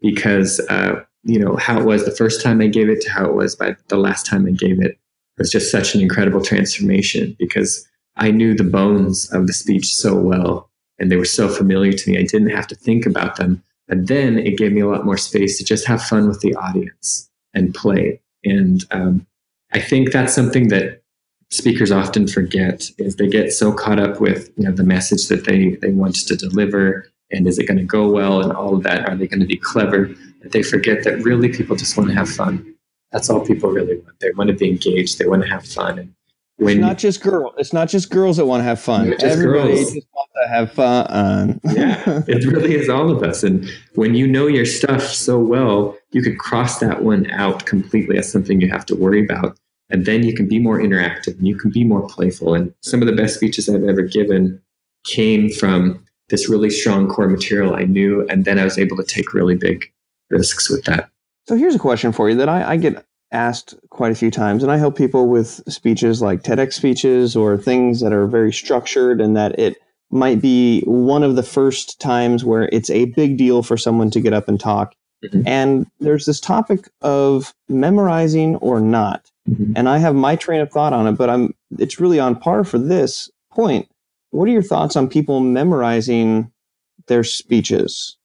because 0.00 0.60
uh, 0.68 1.02
you 1.24 1.38
know 1.38 1.56
how 1.56 1.78
it 1.78 1.84
was 1.84 2.04
the 2.04 2.10
first 2.10 2.42
time 2.42 2.60
I 2.60 2.66
gave 2.66 2.88
it 2.88 3.00
to 3.02 3.10
how 3.10 3.24
it 3.26 3.34
was 3.34 3.56
by 3.56 3.76
the 3.88 3.98
last 3.98 4.26
time 4.26 4.46
I 4.46 4.52
gave 4.52 4.80
it 4.82 4.98
was 5.38 5.50
just 5.50 5.70
such 5.70 5.94
an 5.94 6.00
incredible 6.00 6.42
transformation 6.42 7.36
because 7.38 7.86
I 8.16 8.30
knew 8.30 8.54
the 8.54 8.64
bones 8.64 9.32
of 9.32 9.46
the 9.46 9.52
speech 9.52 9.94
so 9.94 10.14
well 10.14 10.68
and 10.98 11.10
they 11.10 11.16
were 11.16 11.24
so 11.24 11.48
familiar 11.48 11.92
to 11.92 12.10
me. 12.10 12.18
I 12.18 12.22
didn't 12.22 12.50
have 12.50 12.66
to 12.68 12.74
think 12.74 13.06
about 13.06 13.36
them. 13.36 13.62
And 13.88 14.08
then 14.08 14.38
it 14.38 14.58
gave 14.58 14.72
me 14.72 14.80
a 14.80 14.88
lot 14.88 15.06
more 15.06 15.16
space 15.16 15.56
to 15.58 15.64
just 15.64 15.86
have 15.86 16.02
fun 16.02 16.28
with 16.28 16.40
the 16.40 16.54
audience 16.56 17.30
and 17.54 17.74
play. 17.74 18.20
And 18.44 18.84
um, 18.90 19.26
I 19.72 19.80
think 19.80 20.12
that's 20.12 20.34
something 20.34 20.68
that 20.68 21.02
speakers 21.50 21.90
often 21.90 22.26
forget 22.26 22.90
is 22.98 23.16
they 23.16 23.28
get 23.28 23.52
so 23.52 23.72
caught 23.72 23.98
up 23.98 24.20
with 24.20 24.50
you 24.56 24.64
know 24.64 24.72
the 24.72 24.84
message 24.84 25.28
that 25.28 25.46
they 25.46 25.70
they 25.76 25.90
want 25.90 26.14
to 26.14 26.36
deliver 26.36 27.10
and 27.30 27.46
is 27.46 27.58
it 27.58 27.66
going 27.66 27.78
to 27.78 27.84
go 27.84 28.08
well 28.08 28.40
and 28.42 28.52
all 28.52 28.74
of 28.74 28.82
that 28.82 29.08
are 29.08 29.16
they 29.16 29.26
going 29.26 29.40
to 29.40 29.46
be 29.46 29.56
clever 29.56 30.10
that 30.42 30.52
they 30.52 30.62
forget 30.62 31.04
that 31.04 31.22
really 31.22 31.48
people 31.48 31.76
just 31.76 31.96
want 31.96 32.08
to 32.08 32.14
have 32.14 32.28
fun 32.28 32.74
that's 33.12 33.30
all 33.30 33.44
people 33.44 33.70
really 33.70 33.98
want 33.98 34.18
they 34.20 34.30
want 34.32 34.48
to 34.48 34.54
be 34.54 34.68
engaged 34.68 35.18
they 35.18 35.26
want 35.26 35.42
to 35.42 35.48
have 35.48 35.64
fun 35.64 35.98
and 35.98 36.14
It's 36.58 36.64
when 36.64 36.80
not 36.80 36.98
just 36.98 37.22
girl. 37.22 37.54
It's 37.56 37.72
not 37.72 37.88
just 37.88 38.10
girls 38.10 38.36
that 38.38 38.46
want 38.46 38.60
to 38.60 38.64
have 38.64 38.80
fun. 38.80 39.14
Everybody 39.22 39.74
girls. 39.74 39.92
just 39.94 40.06
wants 40.12 40.32
to 40.42 40.48
have 40.48 40.72
fun. 40.72 41.60
yeah 41.64 42.22
it 42.26 42.44
really 42.44 42.74
is 42.74 42.88
all 42.88 43.10
of 43.10 43.22
us 43.22 43.42
and 43.42 43.68
when 43.94 44.14
you 44.14 44.26
know 44.26 44.46
your 44.46 44.66
stuff 44.66 45.02
so 45.02 45.38
well 45.38 45.96
you 46.12 46.22
can 46.22 46.36
cross 46.36 46.78
that 46.80 47.02
one 47.02 47.30
out 47.30 47.66
completely 47.66 48.18
as 48.18 48.30
something 48.30 48.60
you 48.60 48.70
have 48.70 48.86
to 48.86 48.96
worry 48.96 49.24
about 49.24 49.58
and 49.90 50.04
then 50.04 50.22
you 50.22 50.34
can 50.34 50.46
be 50.46 50.58
more 50.58 50.78
interactive 50.78 51.36
and 51.38 51.46
you 51.46 51.56
can 51.56 51.70
be 51.70 51.84
more 51.84 52.06
playful 52.08 52.54
and 52.54 52.74
some 52.82 53.00
of 53.02 53.06
the 53.06 53.14
best 53.14 53.34
speeches 53.34 53.68
i've 53.68 53.84
ever 53.84 54.02
given 54.02 54.60
came 55.04 55.48
from 55.50 56.04
this 56.28 56.48
really 56.48 56.70
strong 56.70 57.08
core 57.08 57.28
material 57.28 57.74
i 57.74 57.82
knew 57.84 58.26
and 58.28 58.44
then 58.44 58.58
i 58.58 58.64
was 58.64 58.78
able 58.78 58.96
to 58.96 59.04
take 59.04 59.32
really 59.34 59.54
big 59.54 59.90
risks 60.30 60.68
with 60.70 60.84
that 60.84 61.08
So 61.46 61.56
here's 61.56 61.74
a 61.74 61.78
question 61.78 62.12
for 62.12 62.28
you 62.28 62.36
that 62.36 62.48
I, 62.48 62.72
I 62.72 62.76
get 62.76 63.04
asked 63.32 63.74
quite 63.90 64.12
a 64.12 64.14
few 64.14 64.30
times, 64.30 64.62
and 64.62 64.72
I 64.72 64.76
help 64.78 64.96
people 64.96 65.28
with 65.28 65.62
speeches 65.68 66.20
like 66.22 66.42
TEDx 66.42 66.72
speeches 66.74 67.36
or 67.36 67.56
things 67.58 68.00
that 68.00 68.12
are 68.12 68.26
very 68.26 68.52
structured, 68.52 69.20
and 69.20 69.34
that 69.36 69.58
it 69.58 69.76
might 70.10 70.40
be 70.42 70.82
one 70.86 71.22
of 71.22 71.36
the 71.36 71.42
first 71.42 71.98
times 72.00 72.44
where 72.44 72.68
it's 72.72 72.88
a 72.90 73.06
big 73.06 73.36
deal 73.38 73.62
for 73.62 73.76
someone 73.76 74.10
to 74.10 74.20
get 74.20 74.32
up 74.32 74.48
and 74.48 74.58
talk. 74.60 74.94
Mhm. 75.24 75.42
And 75.46 75.86
there's 76.00 76.24
this 76.26 76.40
topic 76.40 76.88
of 77.02 77.52
memorizing 77.68 78.56
or 78.56 78.80
not. 78.80 79.30
Mhm. 79.48 79.72
And 79.76 79.88
I 79.88 79.98
have 79.98 80.14
my 80.14 80.36
train 80.36 80.60
of 80.60 80.70
thought 80.70 80.92
on 80.92 81.06
it, 81.06 81.12
but 81.12 81.28
I'm 81.30 81.54
it's 81.78 82.00
really 82.00 82.20
on 82.20 82.36
par 82.36 82.64
for 82.64 82.78
this 82.78 83.30
point. 83.50 83.88
What 84.30 84.48
are 84.48 84.52
your 84.52 84.62
thoughts 84.62 84.96
on 84.96 85.08
people 85.08 85.40
memorizing 85.40 86.50
their 87.06 87.24
speeches? 87.24 88.16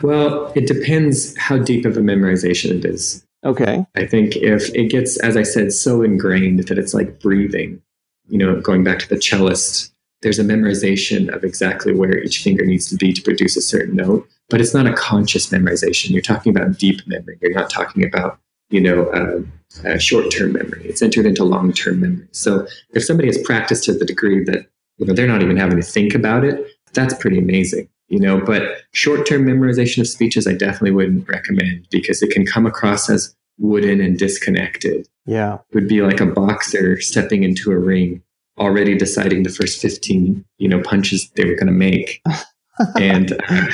well 0.00 0.50
it 0.56 0.66
depends 0.66 1.36
how 1.36 1.58
deep 1.58 1.84
of 1.84 1.94
a 1.98 2.00
memorization 2.00 2.70
it 2.70 2.86
is 2.86 3.26
Okay. 3.44 3.86
I 3.94 4.06
think 4.06 4.36
if 4.36 4.74
it 4.74 4.90
gets, 4.90 5.18
as 5.20 5.36
I 5.36 5.42
said, 5.42 5.72
so 5.72 6.02
ingrained 6.02 6.64
that 6.64 6.78
it's 6.78 6.94
like 6.94 7.20
breathing, 7.20 7.80
you 8.28 8.38
know, 8.38 8.60
going 8.60 8.82
back 8.82 8.98
to 9.00 9.08
the 9.08 9.16
cellist, 9.16 9.92
there's 10.22 10.40
a 10.40 10.44
memorization 10.44 11.32
of 11.32 11.44
exactly 11.44 11.94
where 11.94 12.18
each 12.18 12.42
finger 12.42 12.66
needs 12.66 12.88
to 12.90 12.96
be 12.96 13.12
to 13.12 13.22
produce 13.22 13.56
a 13.56 13.62
certain 13.62 13.94
note, 13.94 14.28
but 14.48 14.60
it's 14.60 14.74
not 14.74 14.86
a 14.86 14.92
conscious 14.94 15.48
memorization. 15.50 16.10
You're 16.10 16.22
talking 16.22 16.54
about 16.54 16.78
deep 16.78 17.06
memory. 17.06 17.38
You're 17.40 17.54
not 17.54 17.70
talking 17.70 18.04
about, 18.04 18.40
you 18.70 18.80
know, 18.80 19.04
uh, 19.10 19.88
uh, 19.88 19.98
short-term 19.98 20.54
memory. 20.54 20.84
It's 20.84 21.02
entered 21.02 21.26
into 21.26 21.44
long-term 21.44 22.00
memory. 22.00 22.26
So 22.32 22.66
if 22.94 23.04
somebody 23.04 23.28
has 23.28 23.38
practiced 23.42 23.84
to 23.84 23.92
the 23.92 24.04
degree 24.04 24.42
that, 24.44 24.66
you 24.98 25.06
know, 25.06 25.14
they're 25.14 25.26
not 25.26 25.42
even 25.42 25.56
having 25.56 25.80
to 25.80 25.86
think 25.86 26.14
about 26.14 26.44
it, 26.44 26.66
that's 26.92 27.14
pretty 27.14 27.38
amazing 27.38 27.88
you 28.08 28.18
know 28.18 28.40
but 28.40 28.62
short-term 28.92 29.44
memorization 29.44 29.98
of 29.98 30.08
speeches 30.08 30.46
i 30.46 30.54
definitely 30.54 30.90
wouldn't 30.90 31.28
recommend 31.28 31.86
because 31.90 32.22
it 32.22 32.30
can 32.30 32.46
come 32.46 32.64
across 32.64 33.10
as 33.10 33.36
wooden 33.58 34.00
and 34.00 34.18
disconnected. 34.18 35.08
Yeah. 35.26 35.54
It 35.54 35.74
would 35.74 35.88
be 35.88 36.02
like 36.02 36.20
a 36.20 36.26
boxer 36.26 37.00
stepping 37.00 37.42
into 37.42 37.70
a 37.70 37.78
ring, 37.78 38.22
already 38.58 38.96
deciding 38.96 39.42
the 39.42 39.50
first 39.50 39.82
15, 39.82 40.44
you 40.58 40.68
know, 40.68 40.80
punches 40.80 41.28
they 41.30 41.44
were 41.44 41.54
going 41.54 41.66
to 41.66 41.72
make. 41.72 42.22
and 42.98 43.32
uh, 43.48 43.66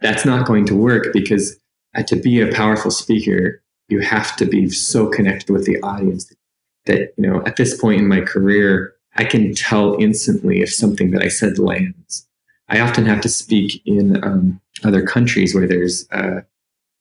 that's 0.00 0.24
not 0.24 0.46
going 0.46 0.66
to 0.66 0.76
work 0.76 1.12
because 1.12 1.58
uh, 1.96 2.02
to 2.04 2.16
be 2.16 2.40
a 2.40 2.52
powerful 2.52 2.90
speaker, 2.90 3.62
you 3.88 4.00
have 4.00 4.36
to 4.36 4.44
be 4.44 4.68
so 4.70 5.08
connected 5.08 5.50
with 5.50 5.64
the 5.64 5.80
audience 5.82 6.32
that, 6.86 7.12
you 7.16 7.26
know, 7.26 7.42
at 7.46 7.56
this 7.56 7.78
point 7.78 8.00
in 8.00 8.08
my 8.08 8.20
career, 8.20 8.94
I 9.16 9.24
can 9.24 9.54
tell 9.54 9.96
instantly 10.00 10.62
if 10.62 10.72
something 10.72 11.10
that 11.10 11.22
I 11.22 11.28
said 11.28 11.58
lands. 11.58 12.26
I 12.68 12.80
often 12.80 13.04
have 13.06 13.20
to 13.22 13.28
speak 13.28 13.82
in 13.84 14.22
um, 14.24 14.60
other 14.84 15.04
countries 15.04 15.54
where 15.54 15.66
there's 15.66 16.08
uh, 16.12 16.40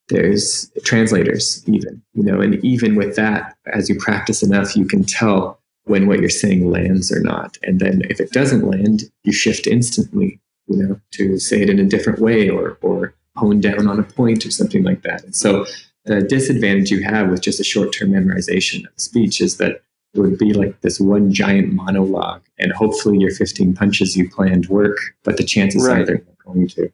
there's 0.08 0.72
translators, 0.84 1.64
even 1.68 2.02
you 2.14 2.24
know, 2.24 2.42
and 2.42 2.64
even 2.66 2.96
with 2.96 3.16
that, 3.16 3.56
as 3.68 3.90
you 3.90 3.96
practice 3.96 4.42
enough, 4.42 4.76
you 4.76 4.86
can 4.86 5.04
tell 5.04 5.60
when 5.84 6.08
what 6.08 6.20
you're 6.20 6.30
saying 6.30 6.70
lands 6.70 7.12
or 7.12 7.20
not. 7.22 7.58
And 7.64 7.80
then 7.80 8.02
if 8.10 8.20
it 8.20 8.32
doesn't 8.32 8.68
land, 8.68 9.04
you 9.24 9.32
shift 9.32 9.68
instantly, 9.68 10.40
you 10.68 10.78
know, 10.78 11.00
to 11.12 11.38
say 11.40 11.62
it 11.62 11.70
in 11.70 11.80
a 11.80 11.86
different 11.86 12.20
way 12.20 12.50
or 12.50 12.78
or 12.82 13.14
hone 13.36 13.62
down 13.62 13.88
on 13.88 14.00
a 14.00 14.04
point 14.04 14.46
or 14.46 14.52
something 14.52 14.84
like 14.84 15.04
that. 15.04 15.24
And 15.24 15.36
so 15.36 15.66
the 16.06 16.22
disadvantage 16.22 16.90
you 16.92 17.04
have 17.04 17.30
with 17.30 17.42
just 17.42 17.60
a 17.60 17.64
short-term 17.64 18.10
memorization 18.12 18.86
of 18.86 18.92
speech 18.98 19.40
is 19.40 19.58
that 19.58 19.84
it 20.14 20.20
would 20.20 20.38
be 20.38 20.54
like 20.54 20.82
this 20.82 21.00
one 21.00 21.32
giant 21.32 21.74
monologue 21.74 22.42
and 22.58 22.72
hopefully 22.72 23.18
your 23.18 23.32
15 23.32 23.74
punches 23.74 24.16
you 24.16 24.30
planned 24.30 24.68
work 24.68 24.98
but 25.24 25.38
the 25.38 25.44
chances 25.44 25.88
right. 25.88 26.02
are 26.02 26.06
they're 26.06 26.16
not 26.16 26.46
going 26.46 26.68
to. 26.68 26.92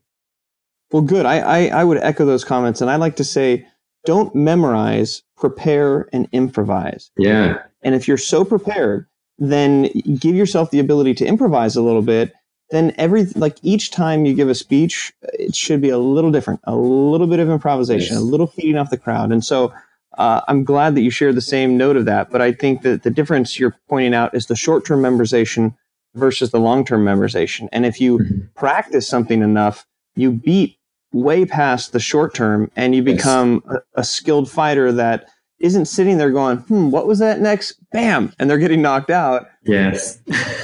Well 0.91 1.01
good. 1.01 1.25
I, 1.25 1.39
I, 1.39 1.65
I 1.67 1.83
would 1.83 1.97
echo 1.97 2.25
those 2.25 2.43
comments 2.43 2.81
and 2.81 2.89
i 2.89 2.95
like 2.95 3.15
to 3.17 3.23
say 3.23 3.65
don't 4.05 4.35
memorize 4.35 5.23
prepare 5.35 6.07
and 6.13 6.29
improvise. 6.31 7.09
Yeah. 7.17 7.57
And 7.81 7.95
if 7.95 8.07
you're 8.07 8.17
so 8.17 8.43
prepared 8.45 9.07
then 9.37 9.89
give 10.17 10.35
yourself 10.35 10.71
the 10.71 10.79
ability 10.79 11.13
to 11.13 11.25
improvise 11.25 11.75
a 11.75 11.81
little 11.81 12.01
bit 12.01 12.33
then 12.71 12.93
every 12.97 13.25
like 13.35 13.57
each 13.63 13.91
time 13.91 14.25
you 14.25 14.33
give 14.33 14.49
a 14.49 14.55
speech 14.55 15.13
it 15.33 15.55
should 15.55 15.81
be 15.81 15.89
a 15.89 15.97
little 15.97 16.31
different 16.31 16.59
a 16.63 16.75
little 16.75 17.27
bit 17.27 17.39
of 17.39 17.49
improvisation 17.49 18.13
yes. 18.13 18.21
a 18.21 18.25
little 18.25 18.47
feeding 18.47 18.77
off 18.77 18.89
the 18.89 18.97
crowd. 18.97 19.31
And 19.31 19.43
so 19.43 19.73
uh, 20.17 20.41
I'm 20.47 20.63
glad 20.63 20.95
that 20.95 21.01
you 21.01 21.09
share 21.09 21.33
the 21.33 21.41
same 21.41 21.77
note 21.77 21.97
of 21.97 22.05
that. 22.05 22.29
But 22.29 22.41
I 22.41 22.51
think 22.51 22.81
that 22.83 23.03
the 23.03 23.09
difference 23.09 23.59
you're 23.59 23.75
pointing 23.89 24.13
out 24.13 24.33
is 24.33 24.47
the 24.47 24.55
short 24.55 24.85
term 24.85 25.01
memorization 25.01 25.75
versus 26.15 26.51
the 26.51 26.59
long 26.59 26.85
term 26.85 27.05
memorization. 27.05 27.67
And 27.71 27.85
if 27.85 28.01
you 28.01 28.19
mm-hmm. 28.19 28.39
practice 28.55 29.07
something 29.07 29.41
enough, 29.41 29.85
you 30.15 30.31
beat 30.31 30.77
way 31.11 31.45
past 31.45 31.91
the 31.91 31.99
short 31.99 32.33
term 32.33 32.71
and 32.75 32.95
you 32.95 33.01
become 33.01 33.63
yes. 33.65 33.77
a, 33.95 34.01
a, 34.01 34.03
skilled 34.03 34.49
fighter 34.49 34.91
that 34.91 35.29
isn't 35.59 35.85
sitting 35.85 36.17
there 36.17 36.31
going, 36.31 36.57
hmm, 36.57 36.91
what 36.91 37.07
was 37.07 37.19
that 37.19 37.39
next? 37.39 37.79
Bam! 37.91 38.33
And 38.37 38.49
they're 38.49 38.57
getting 38.57 38.81
knocked 38.81 39.09
out. 39.09 39.47
Yes. 39.63 40.19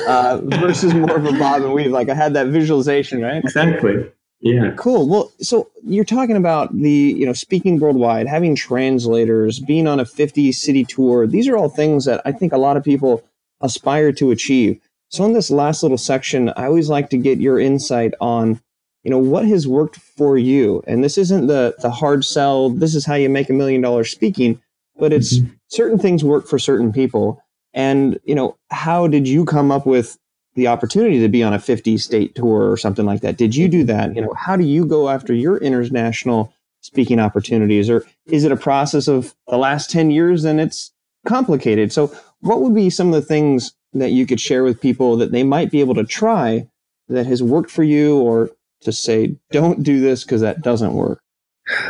uh, 0.07 0.41
versus 0.43 0.93
more 0.93 1.15
of 1.15 1.25
a 1.25 1.31
bob 1.33 1.61
and 1.61 1.73
weave. 1.73 1.91
Like 1.91 2.09
I 2.09 2.13
had 2.13 2.33
that 2.33 2.47
visualization, 2.47 3.21
right? 3.21 3.43
Exactly. 3.43 4.11
Yeah. 4.41 4.71
Cool. 4.75 5.07
Well, 5.07 5.31
so 5.39 5.69
you're 5.83 6.03
talking 6.03 6.35
about 6.35 6.75
the, 6.75 6.89
you 6.89 7.25
know, 7.25 7.33
speaking 7.33 7.79
worldwide, 7.79 8.27
having 8.27 8.55
translators, 8.55 9.59
being 9.59 9.87
on 9.87 9.99
a 9.99 10.05
50 10.05 10.51
city 10.51 10.83
tour. 10.83 11.27
These 11.27 11.47
are 11.47 11.55
all 11.55 11.69
things 11.69 12.05
that 12.05 12.21
I 12.25 12.31
think 12.31 12.51
a 12.51 12.57
lot 12.57 12.75
of 12.75 12.83
people 12.83 13.23
aspire 13.61 14.11
to 14.13 14.31
achieve. 14.31 14.79
So 15.09 15.25
in 15.25 15.33
this 15.33 15.51
last 15.51 15.83
little 15.83 15.97
section, 15.97 16.49
I 16.49 16.65
always 16.65 16.89
like 16.89 17.09
to 17.11 17.17
get 17.17 17.39
your 17.39 17.59
insight 17.59 18.13
on, 18.19 18.59
you 19.03 19.11
know, 19.11 19.19
what 19.19 19.45
has 19.45 19.67
worked 19.67 19.97
for 19.97 20.37
you. 20.37 20.83
And 20.87 21.03
this 21.03 21.17
isn't 21.17 21.47
the 21.47 21.75
the 21.79 21.91
hard 21.91 22.25
sell, 22.25 22.69
this 22.69 22.95
is 22.95 23.05
how 23.05 23.15
you 23.15 23.29
make 23.29 23.49
a 23.49 23.53
million 23.53 23.81
dollars 23.81 24.09
speaking, 24.09 24.59
but 24.97 25.13
it's 25.13 25.37
mm-hmm. 25.37 25.53
certain 25.67 25.99
things 25.99 26.23
work 26.23 26.47
for 26.47 26.57
certain 26.57 26.91
people. 26.91 27.43
And, 27.73 28.19
you 28.23 28.35
know, 28.35 28.57
how 28.69 29.07
did 29.07 29.27
you 29.27 29.45
come 29.45 29.71
up 29.71 29.85
with 29.85 30.17
the 30.55 30.67
opportunity 30.67 31.19
to 31.19 31.29
be 31.29 31.43
on 31.43 31.53
a 31.53 31.59
50 31.59 31.97
state 31.97 32.35
tour 32.35 32.69
or 32.69 32.77
something 32.77 33.05
like 33.05 33.21
that. 33.21 33.37
Did 33.37 33.55
you 33.55 33.67
do 33.67 33.83
that? 33.85 34.15
You 34.15 34.21
know, 34.21 34.33
how 34.33 34.55
do 34.55 34.65
you 34.65 34.85
go 34.85 35.09
after 35.09 35.33
your 35.33 35.57
international 35.57 36.53
speaking 36.81 37.19
opportunities 37.19 37.89
or 37.89 38.05
is 38.25 38.43
it 38.43 38.51
a 38.51 38.57
process 38.57 39.07
of 39.07 39.35
the 39.47 39.57
last 39.57 39.89
10 39.91 40.11
years 40.11 40.43
and 40.43 40.59
it's 40.59 40.91
complicated? 41.25 41.93
So 41.93 42.13
what 42.41 42.61
would 42.61 42.75
be 42.75 42.89
some 42.89 43.07
of 43.07 43.13
the 43.13 43.21
things 43.21 43.73
that 43.93 44.11
you 44.11 44.25
could 44.25 44.41
share 44.41 44.63
with 44.63 44.81
people 44.81 45.15
that 45.17 45.31
they 45.31 45.43
might 45.43 45.71
be 45.71 45.79
able 45.79 45.95
to 45.95 46.03
try 46.03 46.67
that 47.07 47.25
has 47.27 47.43
worked 47.43 47.71
for 47.71 47.83
you 47.83 48.17
or 48.19 48.49
to 48.81 48.91
say 48.91 49.35
don't 49.51 49.83
do 49.83 49.99
this 49.99 50.23
because 50.23 50.41
that 50.41 50.61
doesn't 50.61 50.93
work? 50.93 51.21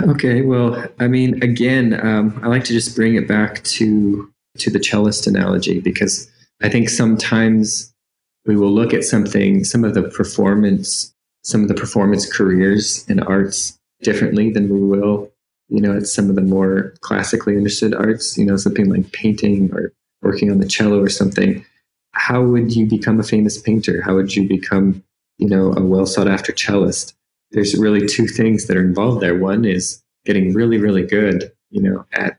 Okay, 0.02 0.42
well, 0.42 0.84
I 1.00 1.08
mean, 1.08 1.42
again, 1.42 2.00
um, 2.06 2.40
I 2.44 2.48
like 2.48 2.66
to 2.66 2.74
just 2.74 2.96
bring 2.96 3.16
it 3.16 3.28
back 3.28 3.64
to 3.64 4.32
to 4.58 4.70
the 4.70 4.80
cellist 4.80 5.28
analogy 5.28 5.80
because 5.80 6.30
I 6.62 6.68
think 6.68 6.90
sometimes 6.90 7.91
we 8.46 8.56
will 8.56 8.72
look 8.72 8.94
at 8.94 9.04
something, 9.04 9.64
some 9.64 9.84
of 9.84 9.94
the 9.94 10.04
performance, 10.04 11.14
some 11.44 11.62
of 11.62 11.68
the 11.68 11.74
performance 11.74 12.32
careers 12.32 13.08
in 13.08 13.20
arts 13.20 13.78
differently 14.02 14.52
than 14.52 14.70
we 14.70 14.80
will, 14.80 15.32
you 15.70 15.82
know, 15.82 15.96
at 15.96 16.08
some 16.08 16.30
of 16.30 16.36
the 16.36 16.42
more 16.42 16.94
classically 17.02 17.56
understood 17.56 17.94
arts, 17.94 18.38
you 18.38 18.46
know, 18.46 18.58
something 18.58 18.90
like 18.90 19.12
painting 19.12 19.72
or 19.74 19.94
working 20.22 20.52
on 20.52 20.60
the 20.60 20.68
cello 20.68 21.02
or 21.02 21.10
something. 21.10 21.66
How 22.14 22.44
would 22.44 22.76
you 22.76 22.86
become 22.86 23.20
a 23.20 23.24
famous 23.24 23.60
painter? 23.60 24.02
How 24.02 24.16
would 24.16 24.36
you 24.36 24.48
become, 24.48 25.04
you 25.38 25.48
know, 25.48 25.74
a 25.74 25.82
well 25.82 26.06
sought 26.06 26.28
after 26.28 26.52
cellist? 26.52 27.14
There's 27.52 27.78
really 27.78 28.08
two 28.08 28.28
things 28.28 28.68
that 28.68 28.78
are 28.78 28.86
involved 28.86 29.22
there. 29.22 29.38
One 29.38 29.66
is 29.66 30.02
getting 30.26 30.54
really, 30.54 30.78
really 30.78 31.04
good, 31.04 31.52
you 31.70 31.82
know, 31.82 32.06
at 32.14 32.38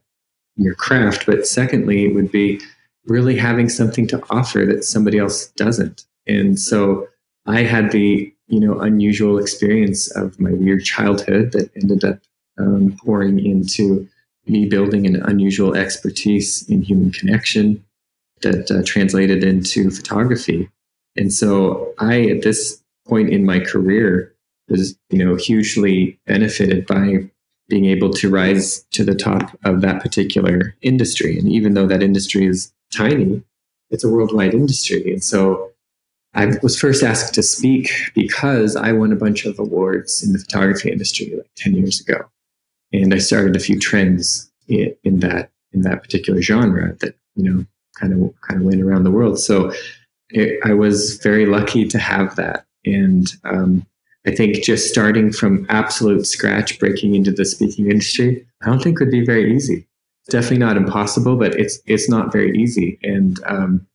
your 0.57 0.75
craft. 0.75 1.27
But 1.27 1.47
secondly, 1.47 2.05
it 2.05 2.15
would 2.15 2.31
be 2.31 2.61
really 3.07 3.37
having 3.37 3.69
something 3.69 4.07
to 4.09 4.23
offer 4.31 4.65
that 4.67 4.85
somebody 4.85 5.19
else 5.19 5.47
doesn't. 5.57 6.05
And 6.27 6.59
so 6.59 7.09
I 7.47 7.63
had 7.63 7.91
the, 7.91 8.33
you 8.47 8.61
know, 8.61 8.79
unusual 8.81 9.39
experience 9.39 10.11
of 10.17 10.39
my 10.39 10.53
weird 10.53 10.85
childhood 10.85 11.53
that 11.53 11.71
ended 11.75 12.05
up 12.05 12.21
um, 12.59 12.97
pouring 13.05 13.45
into 13.45 14.09
me 14.47 14.67
building 14.67 15.07
an 15.07 15.23
unusual 15.25 15.75
expertise 15.75 16.69
in 16.69 16.83
human 16.83 17.11
connection 17.13 17.85
that 18.43 18.71
uh, 18.71 18.83
translated 18.85 19.45
into 19.45 19.91
photography. 19.91 20.69
And 21.17 21.33
so 21.33 21.93
I, 21.99 22.23
at 22.23 22.43
this 22.43 22.83
point 23.07 23.31
in 23.31 23.45
my 23.45 23.61
career, 23.61 24.35
was, 24.69 24.97
you 25.11 25.25
know, 25.25 25.35
hugely 25.37 26.19
benefited 26.27 26.87
by 26.87 27.29
being 27.69 27.85
able 27.87 28.13
to 28.13 28.31
rise 28.31 28.83
to 28.91 29.05
the 29.05 29.15
top 29.15 29.57
of 29.65 29.81
that 29.81 30.03
particular 30.03 30.75
industry. 30.83 31.39
And 31.39 31.51
even 31.51 31.75
though 31.75 31.87
that 31.87 32.03
industry 32.03 32.47
is 32.47 32.73
tiny, 32.93 33.43
it's 33.91 34.05
a 34.05 34.09
worldwide 34.09 34.55
industry. 34.55 35.13
And 35.13 35.23
so 35.23 35.71
I 36.35 36.53
was 36.63 36.79
first 36.79 37.03
asked 37.03 37.35
to 37.35 37.43
speak 37.43 37.91
because 38.15 38.75
I 38.75 38.93
won 38.93 39.13
a 39.13 39.17
bunch 39.17 39.45
of 39.45 39.59
awards 39.59 40.23
in 40.23 40.33
the 40.33 40.39
photography 40.39 40.91
industry 40.91 41.33
like 41.37 41.51
10 41.57 41.75
years 41.75 42.01
ago. 42.01 42.25
And 42.93 43.13
I 43.13 43.19
started 43.19 43.55
a 43.55 43.61
few 43.61 43.79
trends 43.79 44.51
in, 44.69 45.21
that 45.21 45.51
in 45.73 45.83
that 45.83 46.03
particular 46.03 46.41
genre 46.41 46.95
that, 47.01 47.17
you 47.35 47.45
know, 47.45 47.67
kind 47.99 48.13
of 48.13 48.35
kind 48.41 48.61
of 48.61 48.67
went 48.67 48.81
around 48.81 49.05
the 49.05 49.11
world. 49.11 49.39
So 49.39 49.73
it, 50.31 50.59
I 50.65 50.73
was 50.73 51.19
very 51.19 51.45
lucky 51.45 51.87
to 51.89 51.99
have 51.99 52.37
that. 52.37 52.67
And 52.87 53.31
um, 53.45 53.87
I 54.27 54.35
think 54.35 54.63
just 54.63 54.89
starting 54.89 55.33
from 55.33 55.67
absolute 55.69 56.27
scratch, 56.27 56.79
breaking 56.79 57.15
into 57.15 57.33
the 57.33 57.45
speaking 57.45 57.91
industry, 57.91 58.47
I 58.63 58.67
don't 58.67 58.83
think 58.83 59.01
would 59.01 59.11
be 59.11 59.25
very 59.25 59.55
easy 59.55 59.87
definitely 60.29 60.59
not 60.59 60.77
impossible, 60.77 61.37
but 61.37 61.55
it's 61.59 61.79
it's 61.87 62.09
not 62.09 62.33
very 62.33 62.57
easy, 62.59 62.99
and 63.03 63.39
um, 63.47 63.87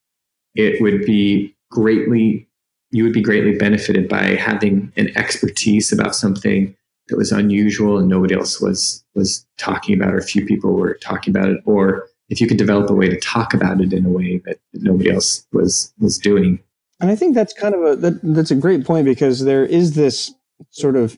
it 0.56 0.82
would 0.82 1.06
be 1.06 1.56
greatly 1.72 2.48
you 2.92 3.04
would 3.04 3.14
be 3.14 3.22
greatly 3.22 3.58
benefited 3.58 4.08
by 4.08 4.36
having 4.36 4.92
an 4.96 5.16
expertise 5.18 5.92
about 5.92 6.16
something 6.16 6.74
that 7.10 7.18
was 7.18 7.32
unusual 7.32 7.98
and 7.98 8.08
nobody 8.08 8.34
else 8.34 8.62
was 8.62 9.04
was 9.16 9.46
talking 9.58 9.96
about, 9.96 10.14
or 10.14 10.22
few 10.22 10.46
people 10.46 10.74
were 10.74 10.96
talking 10.96 11.36
about 11.36 11.50
it, 11.50 11.62
or 11.66 12.08
if 12.30 12.42
you 12.42 12.48
could 12.48 12.58
develop 12.58 12.90
a 12.90 12.94
way 12.94 13.08
to 13.10 13.20
talk 13.20 13.54
about 13.54 13.80
it 13.82 13.94
in 13.94 14.06
a 14.06 14.10
way 14.10 14.42
that 14.46 14.60
nobody 14.74 15.12
else 15.12 15.46
was 15.54 15.94
was 16.00 16.18
doing. 16.18 16.60
And 17.00 17.12
I 17.12 17.16
think 17.16 17.36
that's 17.36 17.54
kind 17.54 17.76
of 17.76 17.84
a 17.84 17.96
that, 17.98 18.20
that's 18.24 18.52
a 18.52 18.56
great 18.56 18.86
point 18.86 19.06
because 19.06 19.44
there 19.44 19.66
is 19.66 19.94
this 19.94 20.34
sort 20.72 20.96
of 20.96 21.18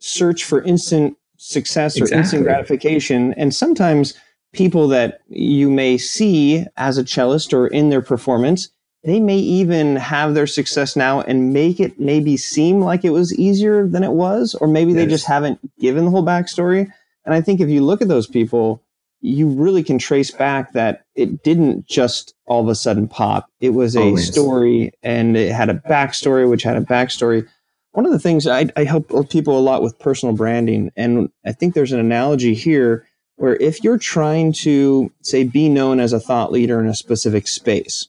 search 0.00 0.44
for 0.44 0.62
instant 0.62 1.16
success 1.36 1.96
or 1.96 2.04
exactly. 2.04 2.20
instant 2.20 2.42
gratification, 2.44 3.34
and 3.34 3.54
sometimes 3.54 4.14
people 4.52 4.88
that 4.88 5.20
you 5.28 5.70
may 5.70 5.98
see 5.98 6.64
as 6.76 6.98
a 6.98 7.06
cellist 7.06 7.52
or 7.52 7.66
in 7.66 7.90
their 7.90 8.02
performance, 8.02 8.70
they 9.04 9.20
may 9.20 9.38
even 9.38 9.96
have 9.96 10.34
their 10.34 10.46
success 10.46 10.96
now 10.96 11.20
and 11.20 11.52
make 11.52 11.80
it 11.80 12.00
maybe 12.00 12.36
seem 12.36 12.80
like 12.80 13.04
it 13.04 13.10
was 13.10 13.36
easier 13.38 13.86
than 13.86 14.02
it 14.02 14.12
was, 14.12 14.54
or 14.54 14.66
maybe 14.66 14.92
yes. 14.92 14.98
they 14.98 15.06
just 15.06 15.26
haven't 15.26 15.60
given 15.78 16.04
the 16.04 16.10
whole 16.10 16.24
backstory. 16.24 16.90
And 17.24 17.34
I 17.34 17.40
think 17.40 17.60
if 17.60 17.68
you 17.68 17.84
look 17.84 18.02
at 18.02 18.08
those 18.08 18.26
people, 18.26 18.82
you 19.20 19.48
really 19.48 19.82
can 19.82 19.98
trace 19.98 20.30
back 20.30 20.72
that 20.72 21.04
it 21.14 21.42
didn't 21.42 21.86
just 21.86 22.34
all 22.46 22.62
of 22.62 22.68
a 22.68 22.74
sudden 22.74 23.08
pop. 23.08 23.48
It 23.60 23.70
was 23.70 23.96
a 23.96 24.00
Always. 24.00 24.30
story 24.30 24.92
and 25.02 25.36
it 25.36 25.52
had 25.52 25.68
a 25.68 25.74
backstory, 25.74 26.48
which 26.48 26.62
had 26.62 26.76
a 26.76 26.82
backstory. 26.82 27.46
One 27.92 28.06
of 28.06 28.12
the 28.12 28.18
things 28.18 28.46
I, 28.46 28.66
I 28.76 28.84
help 28.84 29.10
people 29.30 29.58
a 29.58 29.60
lot 29.60 29.82
with 29.82 29.98
personal 29.98 30.34
branding, 30.34 30.90
and 30.96 31.30
I 31.44 31.52
think 31.52 31.74
there's 31.74 31.92
an 31.92 31.98
analogy 31.98 32.54
here 32.54 33.07
where 33.38 33.56
if 33.56 33.82
you're 33.82 33.98
trying 33.98 34.52
to 34.52 35.10
say 35.22 35.44
be 35.44 35.68
known 35.68 36.00
as 36.00 36.12
a 36.12 36.20
thought 36.20 36.52
leader 36.52 36.80
in 36.80 36.86
a 36.86 36.94
specific 36.94 37.48
space 37.48 38.08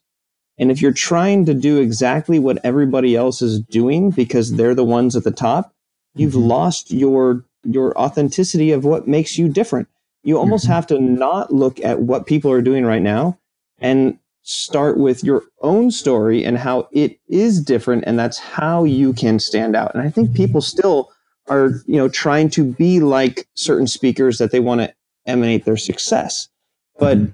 and 0.58 0.72
if 0.72 0.82
you're 0.82 0.92
trying 0.92 1.46
to 1.46 1.54
do 1.54 1.80
exactly 1.80 2.38
what 2.38 2.60
everybody 2.64 3.16
else 3.16 3.42
is 3.42 3.62
doing 3.62 4.10
because 4.10 4.56
they're 4.56 4.76
the 4.76 4.84
ones 4.84 5.16
at 5.16 5.24
the 5.24 5.32
top 5.32 5.74
you've 6.16 6.34
mm-hmm. 6.34 6.50
lost 6.50 6.92
your 6.92 7.46
your 7.64 7.98
authenticity 7.98 8.72
of 8.72 8.84
what 8.84 9.08
makes 9.08 9.38
you 9.38 9.48
different 9.48 9.88
you 10.24 10.38
almost 10.38 10.66
mm-hmm. 10.66 10.74
have 10.74 10.88
to 10.88 11.00
not 11.00 11.54
look 11.54 11.80
at 11.84 12.02
what 12.02 12.28
people 12.28 12.52
are 12.52 12.62
doing 12.62 12.86
right 12.86 13.02
now 13.02 13.38
and 13.80 14.18
start 14.42 14.98
with 14.98 15.24
your 15.24 15.44
own 15.62 15.92
story 15.92 16.44
and 16.44 16.58
how 16.58 16.88
it 16.92 17.20
is 17.28 17.62
different 17.62 18.04
and 18.08 18.18
that's 18.18 18.40
how 18.40 18.84
you 18.84 19.14
can 19.14 19.38
stand 19.38 19.76
out 19.76 19.94
and 19.94 20.02
i 20.02 20.10
think 20.10 20.34
people 20.34 20.62
still 20.62 21.12
are 21.50 21.72
you 21.86 21.98
know 21.98 22.10
trying 22.10 22.50
to 22.50 22.64
be 22.64 23.00
like 23.00 23.48
certain 23.54 23.88
speakers 23.88 24.38
that 24.38 24.52
they 24.52 24.60
want 24.60 24.82
to 24.82 24.94
emanate 25.26 25.66
their 25.66 25.78
success 25.78 26.50
but 26.98 27.18
mm-hmm. 27.18 27.32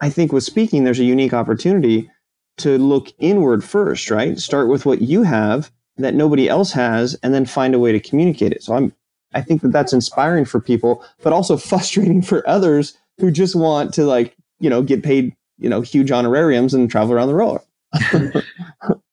i 0.00 0.10
think 0.10 0.32
with 0.32 0.44
speaking 0.44 0.84
there's 0.84 1.00
a 1.00 1.04
unique 1.04 1.34
opportunity 1.34 2.10
to 2.56 2.78
look 2.78 3.08
inward 3.18 3.64
first 3.64 4.10
right 4.10 4.38
start 4.38 4.68
with 4.68 4.86
what 4.86 5.02
you 5.02 5.22
have 5.22 5.70
that 5.96 6.14
nobody 6.14 6.48
else 6.48 6.72
has 6.72 7.14
and 7.22 7.34
then 7.34 7.44
find 7.44 7.74
a 7.74 7.78
way 7.78 7.92
to 7.92 8.00
communicate 8.00 8.52
it 8.52 8.62
so 8.62 8.74
i'm 8.74 8.92
i 9.34 9.40
think 9.40 9.62
that 9.62 9.72
that's 9.72 9.92
inspiring 9.92 10.44
for 10.44 10.60
people 10.60 11.04
but 11.22 11.32
also 11.32 11.56
frustrating 11.70 12.22
for 12.22 12.46
others 12.48 12.96
who 13.18 13.30
just 13.30 13.54
want 13.54 13.92
to 13.94 14.04
like 14.04 14.36
you 14.58 14.70
know 14.70 14.82
get 14.82 15.02
paid 15.02 15.34
you 15.60 15.68
know 15.68 15.82
huge 15.82 16.10
honorariums 16.10 16.74
and 16.74 16.90
travel 16.90 17.14
around 17.14 17.28
the 17.28 17.34
world. 17.34 17.60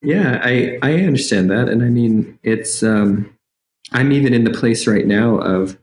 yeah, 0.01 0.41
I 0.43 0.79
I 0.81 0.93
understand 1.03 1.51
that, 1.51 1.69
and 1.69 1.83
I 1.83 1.89
mean 1.89 2.39
it's 2.43 2.81
um, 2.81 3.31
I'm 3.91 4.11
even 4.11 4.33
in 4.33 4.45
the 4.45 4.51
place 4.51 4.87
right 4.87 5.05
now 5.05 5.37
of 5.37 5.77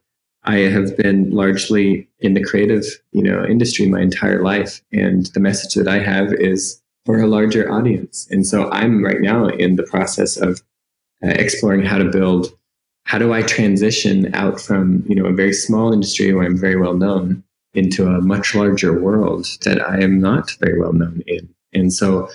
I 0.44 0.56
have 0.58 0.96
been 0.96 1.30
largely 1.30 2.08
in 2.24 2.34
the 2.34 2.42
creative 2.42 2.84
you 3.12 3.22
know 3.22 3.44
industry 3.44 3.86
my 3.86 4.00
entire 4.00 4.42
life, 4.42 4.82
and 4.92 5.26
the 5.26 5.40
message 5.40 5.74
that 5.74 5.88
I 5.88 5.98
have 5.98 6.32
is 6.34 6.80
for 7.06 7.20
a 7.20 7.26
larger 7.26 7.70
audience, 7.70 8.26
and 8.30 8.46
so 8.46 8.70
I'm 8.70 9.04
right 9.04 9.20
now 9.20 9.48
in 9.48 9.76
the 9.76 9.82
process 9.84 10.36
of 10.36 10.62
uh, 11.22 11.28
exploring 11.28 11.84
how 11.84 11.98
to 11.98 12.10
build. 12.10 12.52
How 13.06 13.18
do 13.18 13.34
I 13.34 13.42
transition 13.42 14.34
out 14.34 14.60
from 14.60 15.04
you 15.06 15.14
know 15.14 15.26
a 15.26 15.32
very 15.32 15.52
small 15.52 15.92
industry 15.92 16.32
where 16.32 16.46
I'm 16.46 16.58
very 16.58 16.76
well 16.76 16.94
known 16.94 17.44
into 17.74 18.06
a 18.06 18.20
much 18.20 18.54
larger 18.54 18.98
world 18.98 19.46
that 19.62 19.80
I 19.86 20.00
am 20.00 20.20
not 20.20 20.52
very 20.60 20.78
well 20.78 20.92
known 20.92 21.22
in. 21.26 21.48
And 21.72 21.92
so 21.92 22.30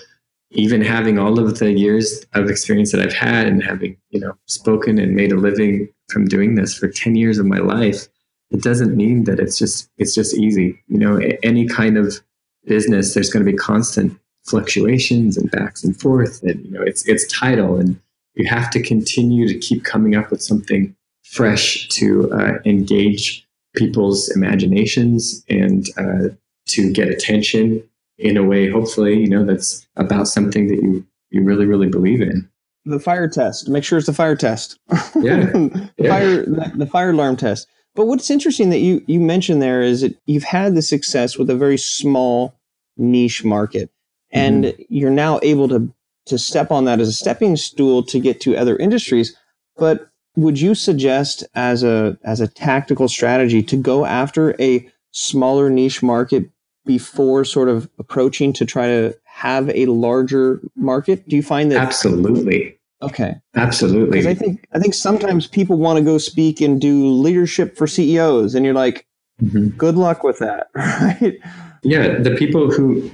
even 0.50 0.82
having 0.82 1.18
all 1.18 1.38
of 1.38 1.58
the 1.58 1.72
years 1.72 2.24
of 2.34 2.50
experience 2.50 2.92
that 2.92 3.00
I've 3.00 3.14
had 3.14 3.46
and 3.46 3.62
having, 3.62 3.96
you 4.10 4.20
know, 4.20 4.36
spoken 4.46 4.98
and 4.98 5.14
made 5.14 5.32
a 5.32 5.36
living 5.36 5.88
from 6.08 6.26
doing 6.26 6.56
this 6.56 6.76
for 6.76 6.88
10 6.88 7.14
years 7.14 7.38
of 7.38 7.46
my 7.46 7.58
life, 7.58 8.08
it 8.50 8.62
doesn't 8.62 8.96
mean 8.96 9.24
that 9.24 9.40
it's 9.40 9.58
just 9.58 9.90
it's 9.98 10.14
just 10.14 10.36
easy. 10.36 10.82
You 10.88 10.98
know, 10.98 11.20
any 11.42 11.66
kind 11.66 11.96
of 11.96 12.20
business 12.66 13.14
there's 13.14 13.30
going 13.30 13.44
to 13.44 13.50
be 13.50 13.56
constant 13.56 14.18
fluctuations 14.44 15.36
and 15.36 15.50
backs 15.50 15.84
and 15.84 15.98
forth 15.98 16.42
and 16.42 16.64
you 16.64 16.70
know, 16.70 16.82
it's 16.82 17.06
it's 17.08 17.26
title 17.32 17.76
and 17.76 18.00
you 18.34 18.48
have 18.48 18.70
to 18.70 18.82
continue 18.82 19.46
to 19.48 19.58
keep 19.58 19.84
coming 19.84 20.14
up 20.14 20.30
with 20.30 20.42
something 20.42 20.94
fresh 21.22 21.88
to 21.88 22.30
uh, 22.32 22.54
engage 22.64 23.46
people's 23.76 24.28
imaginations 24.30 25.44
and 25.48 25.86
uh, 25.96 26.28
to 26.66 26.92
get 26.92 27.08
attention 27.08 27.82
in 28.18 28.36
a 28.36 28.44
way, 28.44 28.68
hopefully, 28.68 29.18
you 29.18 29.28
know, 29.28 29.44
that's 29.44 29.86
about 29.96 30.28
something 30.28 30.68
that 30.68 30.82
you, 30.82 31.06
you 31.30 31.42
really, 31.42 31.66
really 31.66 31.88
believe 31.88 32.20
in. 32.20 32.48
The 32.84 33.00
fire 33.00 33.28
test. 33.28 33.68
Make 33.68 33.84
sure 33.84 33.98
it's 33.98 34.06
the 34.06 34.12
fire 34.12 34.36
test. 34.36 34.78
Yeah. 34.90 35.46
the 35.52 35.90
yeah. 35.96 36.08
Fire, 36.08 36.36
the, 36.44 36.72
the 36.76 36.86
fire 36.86 37.10
alarm 37.10 37.36
test. 37.36 37.68
But 37.94 38.06
what's 38.06 38.30
interesting 38.30 38.70
that 38.70 38.78
you, 38.78 39.02
you 39.06 39.20
mentioned 39.20 39.60
there 39.60 39.82
is 39.82 40.02
that 40.02 40.16
you've 40.26 40.44
had 40.44 40.74
the 40.74 40.82
success 40.82 41.36
with 41.36 41.50
a 41.50 41.56
very 41.56 41.76
small 41.76 42.54
niche 42.96 43.44
market. 43.44 43.90
And 44.30 44.64
mm-hmm. 44.64 44.82
you're 44.88 45.10
now 45.10 45.40
able 45.42 45.68
to 45.68 45.92
to 46.26 46.38
step 46.38 46.70
on 46.70 46.84
that 46.84 47.00
as 47.00 47.08
a 47.08 47.12
stepping 47.12 47.56
stool 47.56 48.04
to 48.04 48.20
get 48.20 48.40
to 48.42 48.56
other 48.56 48.76
industries. 48.76 49.36
But 49.76 50.08
would 50.36 50.60
you 50.60 50.74
suggest 50.74 51.44
as 51.54 51.82
a 51.82 52.16
as 52.22 52.40
a 52.40 52.46
tactical 52.46 53.08
strategy 53.08 53.62
to 53.64 53.76
go 53.76 54.04
after 54.04 54.54
a 54.60 54.88
smaller 55.10 55.68
niche 55.70 56.02
market 56.02 56.48
before 56.86 57.44
sort 57.44 57.68
of 57.68 57.88
approaching 57.98 58.52
to 58.52 58.64
try 58.64 58.86
to 58.86 59.16
have 59.24 59.68
a 59.70 59.86
larger 59.86 60.60
market? 60.76 61.28
Do 61.28 61.36
you 61.36 61.42
find 61.42 61.72
that 61.72 61.78
Absolutely. 61.78 62.78
Okay. 63.02 63.36
Absolutely. 63.54 64.10
Because 64.10 64.26
I 64.26 64.34
think 64.34 64.66
I 64.72 64.78
think 64.78 64.94
sometimes 64.94 65.46
people 65.46 65.76
want 65.78 65.98
to 65.98 66.04
go 66.04 66.18
speak 66.18 66.60
and 66.60 66.80
do 66.80 67.08
leadership 67.08 67.76
for 67.76 67.86
CEOs 67.86 68.54
and 68.54 68.64
you're 68.64 68.74
like 68.74 69.06
mm-hmm. 69.42 69.68
good 69.68 69.96
luck 69.96 70.22
with 70.22 70.38
that, 70.38 70.68
right? 70.74 71.38
Yeah, 71.82 72.18
the 72.18 72.34
people 72.36 72.70
who 72.70 73.10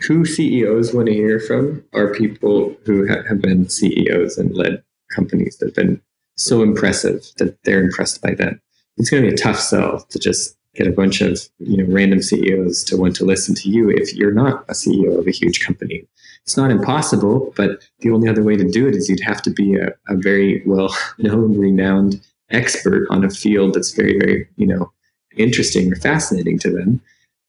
who 0.00 0.24
CEOs 0.24 0.94
want 0.94 1.08
to 1.08 1.14
hear 1.14 1.40
from 1.40 1.84
are 1.92 2.14
people 2.14 2.76
who 2.84 3.06
have 3.06 3.40
been 3.40 3.68
CEOs 3.68 4.38
and 4.38 4.54
led 4.54 4.82
companies 5.12 5.56
that 5.58 5.66
have 5.66 5.74
been 5.74 6.00
so 6.36 6.62
impressive 6.62 7.24
that 7.38 7.58
they're 7.64 7.82
impressed 7.82 8.22
by 8.22 8.34
them. 8.34 8.60
It's 8.96 9.10
going 9.10 9.24
to 9.24 9.28
be 9.28 9.34
a 9.34 9.36
tough 9.36 9.58
sell 9.58 10.00
to 10.10 10.18
just 10.18 10.56
get 10.74 10.86
a 10.86 10.92
bunch 10.92 11.20
of 11.20 11.40
you 11.58 11.76
know 11.76 11.92
random 11.92 12.22
CEOs 12.22 12.84
to 12.84 12.96
want 12.96 13.16
to 13.16 13.24
listen 13.24 13.54
to 13.56 13.68
you 13.68 13.90
if 13.90 14.14
you're 14.14 14.32
not 14.32 14.64
a 14.68 14.74
CEO 14.74 15.18
of 15.18 15.26
a 15.26 15.32
huge 15.32 15.64
company. 15.64 16.06
It's 16.48 16.56
not 16.56 16.70
impossible, 16.70 17.52
but 17.58 17.84
the 17.98 18.10
only 18.10 18.26
other 18.26 18.42
way 18.42 18.56
to 18.56 18.66
do 18.66 18.88
it 18.88 18.94
is 18.94 19.06
you'd 19.06 19.20
have 19.20 19.42
to 19.42 19.50
be 19.50 19.76
a, 19.76 19.88
a 20.08 20.16
very 20.16 20.62
well 20.64 20.88
known, 21.18 21.58
renowned 21.58 22.22
expert 22.48 23.06
on 23.10 23.22
a 23.22 23.28
field 23.28 23.74
that's 23.74 23.92
very, 23.92 24.18
very 24.18 24.48
you 24.56 24.66
know 24.66 24.90
interesting 25.36 25.92
or 25.92 25.96
fascinating 25.96 26.58
to 26.60 26.70
them. 26.70 27.02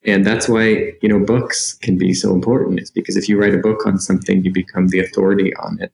And 0.04 0.26
that's 0.26 0.50
why 0.50 0.91
you 1.02 1.08
know 1.08 1.18
books 1.18 1.76
can 1.76 1.97
be 1.97 2.14
so 2.14 2.34
important. 2.34 2.82
Is 2.82 2.91
because 2.91 3.16
if 3.16 3.30
you 3.30 3.39
write 3.39 3.56
a 3.56 3.60
book 3.60 3.88
on 3.88 4.00
something, 4.00 4.43
you 4.43 4.52
become 4.52 4.89
the 4.89 5.00
authority 5.00 5.56
on 5.56 5.82
it. 5.82 5.93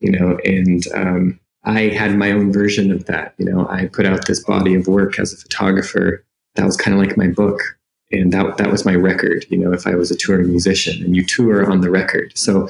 You 0.00 0.10
know, 0.10 0.36
and 0.44 0.82
um, 0.96 1.38
I 1.62 1.82
had 1.82 2.16
my 2.18 2.32
own 2.32 2.52
version 2.52 2.90
of 2.90 3.04
that. 3.04 3.34
You 3.38 3.44
know, 3.44 3.68
I 3.68 3.86
put 3.86 4.04
out 4.04 4.26
this 4.26 4.42
body 4.42 4.74
of 4.74 4.88
work 4.88 5.20
as 5.20 5.32
a 5.32 5.36
photographer. 5.36 6.24
That 6.56 6.64
was 6.64 6.76
kind 6.76 6.92
of 6.92 7.06
like 7.06 7.16
my 7.16 7.28
book. 7.28 7.60
And 8.12 8.32
that, 8.32 8.58
that 8.58 8.70
was 8.70 8.84
my 8.84 8.94
record, 8.94 9.46
you 9.48 9.58
know, 9.58 9.72
if 9.72 9.86
I 9.86 9.94
was 9.94 10.10
a 10.10 10.16
touring 10.16 10.48
musician 10.48 11.02
and 11.02 11.16
you 11.16 11.24
tour 11.24 11.70
on 11.70 11.80
the 11.80 11.90
record. 11.90 12.36
So 12.36 12.68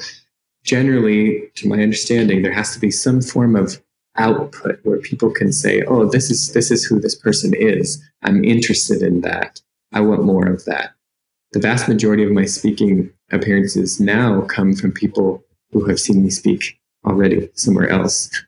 generally, 0.63 1.51
to 1.55 1.67
my 1.67 1.81
understanding, 1.81 2.41
there 2.41 2.53
has 2.53 2.73
to 2.73 2.79
be 2.79 2.91
some 2.91 3.21
form 3.21 3.55
of 3.55 3.81
output 4.15 4.79
where 4.83 4.99
people 4.99 5.31
can 5.31 5.51
say, 5.51 5.83
oh, 5.83 6.09
this 6.09 6.29
is, 6.29 6.53
this 6.53 6.71
is 6.71 6.85
who 6.85 6.99
this 6.99 7.15
person 7.15 7.53
is. 7.53 8.01
I'm 8.21 8.43
interested 8.43 9.01
in 9.01 9.21
that. 9.21 9.61
I 9.91 10.01
want 10.01 10.23
more 10.23 10.47
of 10.47 10.65
that. 10.65 10.93
The 11.51 11.59
vast 11.59 11.87
majority 11.87 12.23
of 12.23 12.31
my 12.31 12.45
speaking 12.45 13.11
appearances 13.31 13.99
now 13.99 14.41
come 14.41 14.73
from 14.73 14.91
people 14.91 15.43
who 15.71 15.85
have 15.85 15.99
seen 15.99 16.23
me 16.23 16.29
speak 16.29 16.79
already 17.05 17.49
somewhere 17.53 17.89
else. 17.89 18.29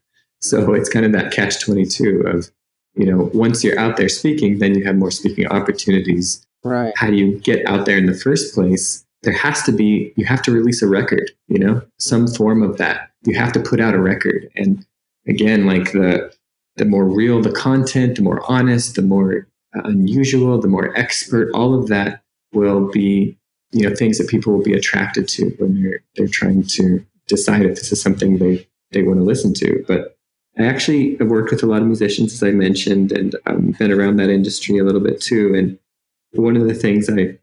So 0.41 0.73
it's 0.73 0.89
kind 0.89 1.07
of 1.07 1.11
that 1.13 1.31
catch 1.31 1.59
22 1.59 2.21
of, 2.27 2.51
you 2.93 3.05
know, 3.07 3.31
once 3.33 3.63
you're 3.63 3.79
out 3.79 3.97
there 3.97 4.09
speaking, 4.09 4.59
then 4.59 4.75
you 4.75 4.83
have 4.83 4.95
more 4.95 5.09
speaking 5.09 5.47
opportunities. 5.47 6.45
Right. 6.65 6.93
How 6.97 7.11
do 7.11 7.15
you 7.15 7.39
get 7.39 7.65
out 7.67 7.85
there 7.85 7.97
in 7.97 8.07
the 8.07 8.13
first 8.13 8.55
place? 8.55 9.05
There 9.21 9.33
has 9.33 9.61
to 9.63 9.71
be, 9.71 10.11
you 10.17 10.25
have 10.25 10.41
to 10.43 10.51
release 10.51 10.81
a 10.81 10.87
record, 10.87 11.31
you 11.47 11.59
know, 11.59 11.81
some 11.99 12.27
form 12.27 12.63
of 12.63 12.77
that. 12.77 13.11
You 13.23 13.35
have 13.35 13.53
to 13.53 13.59
put 13.59 13.79
out 13.79 13.93
a 13.93 14.01
record. 14.01 14.49
And 14.55 14.83
again, 15.27 15.67
like 15.67 15.91
the, 15.91 16.33
the 16.75 16.85
more 16.85 17.05
real 17.05 17.39
the 17.39 17.51
content, 17.51 18.15
the 18.15 18.23
more 18.23 18.43
honest, 18.51 18.95
the 18.95 19.03
more 19.03 19.47
unusual, 19.73 20.59
the 20.59 20.67
more 20.67 20.95
expert, 20.97 21.51
all 21.53 21.77
of 21.77 21.87
that 21.89 22.23
will 22.51 22.91
be, 22.91 23.37
you 23.71 23.87
know, 23.87 23.95
things 23.95 24.17
that 24.17 24.27
people 24.27 24.51
will 24.51 24.63
be 24.63 24.73
attracted 24.73 25.27
to 25.27 25.49
when 25.59 25.81
they're, 25.81 26.03
they're 26.15 26.27
trying 26.27 26.63
to 26.63 27.05
decide 27.27 27.65
if 27.65 27.75
this 27.75 27.91
is 27.91 28.01
something 28.01 28.39
they, 28.39 28.67
they 28.91 29.03
want 29.03 29.19
to 29.19 29.23
listen 29.23 29.53
to. 29.53 29.85
But 29.87 30.17
I 30.57 30.63
actually 30.63 31.15
have 31.17 31.27
worked 31.27 31.51
with 31.51 31.61
a 31.61 31.67
lot 31.67 31.81
of 31.81 31.87
musicians, 31.87 32.33
as 32.33 32.41
I 32.41 32.51
mentioned, 32.51 33.11
and 33.11 33.35
um, 33.45 33.75
been 33.77 33.91
around 33.91 34.15
that 34.17 34.29
industry 34.29 34.79
a 34.79 34.83
little 34.83 35.01
bit 35.01 35.21
too. 35.21 35.53
And 35.53 35.77
one 36.37 36.55
of 36.55 36.67
the 36.67 36.73
things 36.73 37.09
I 37.09 37.37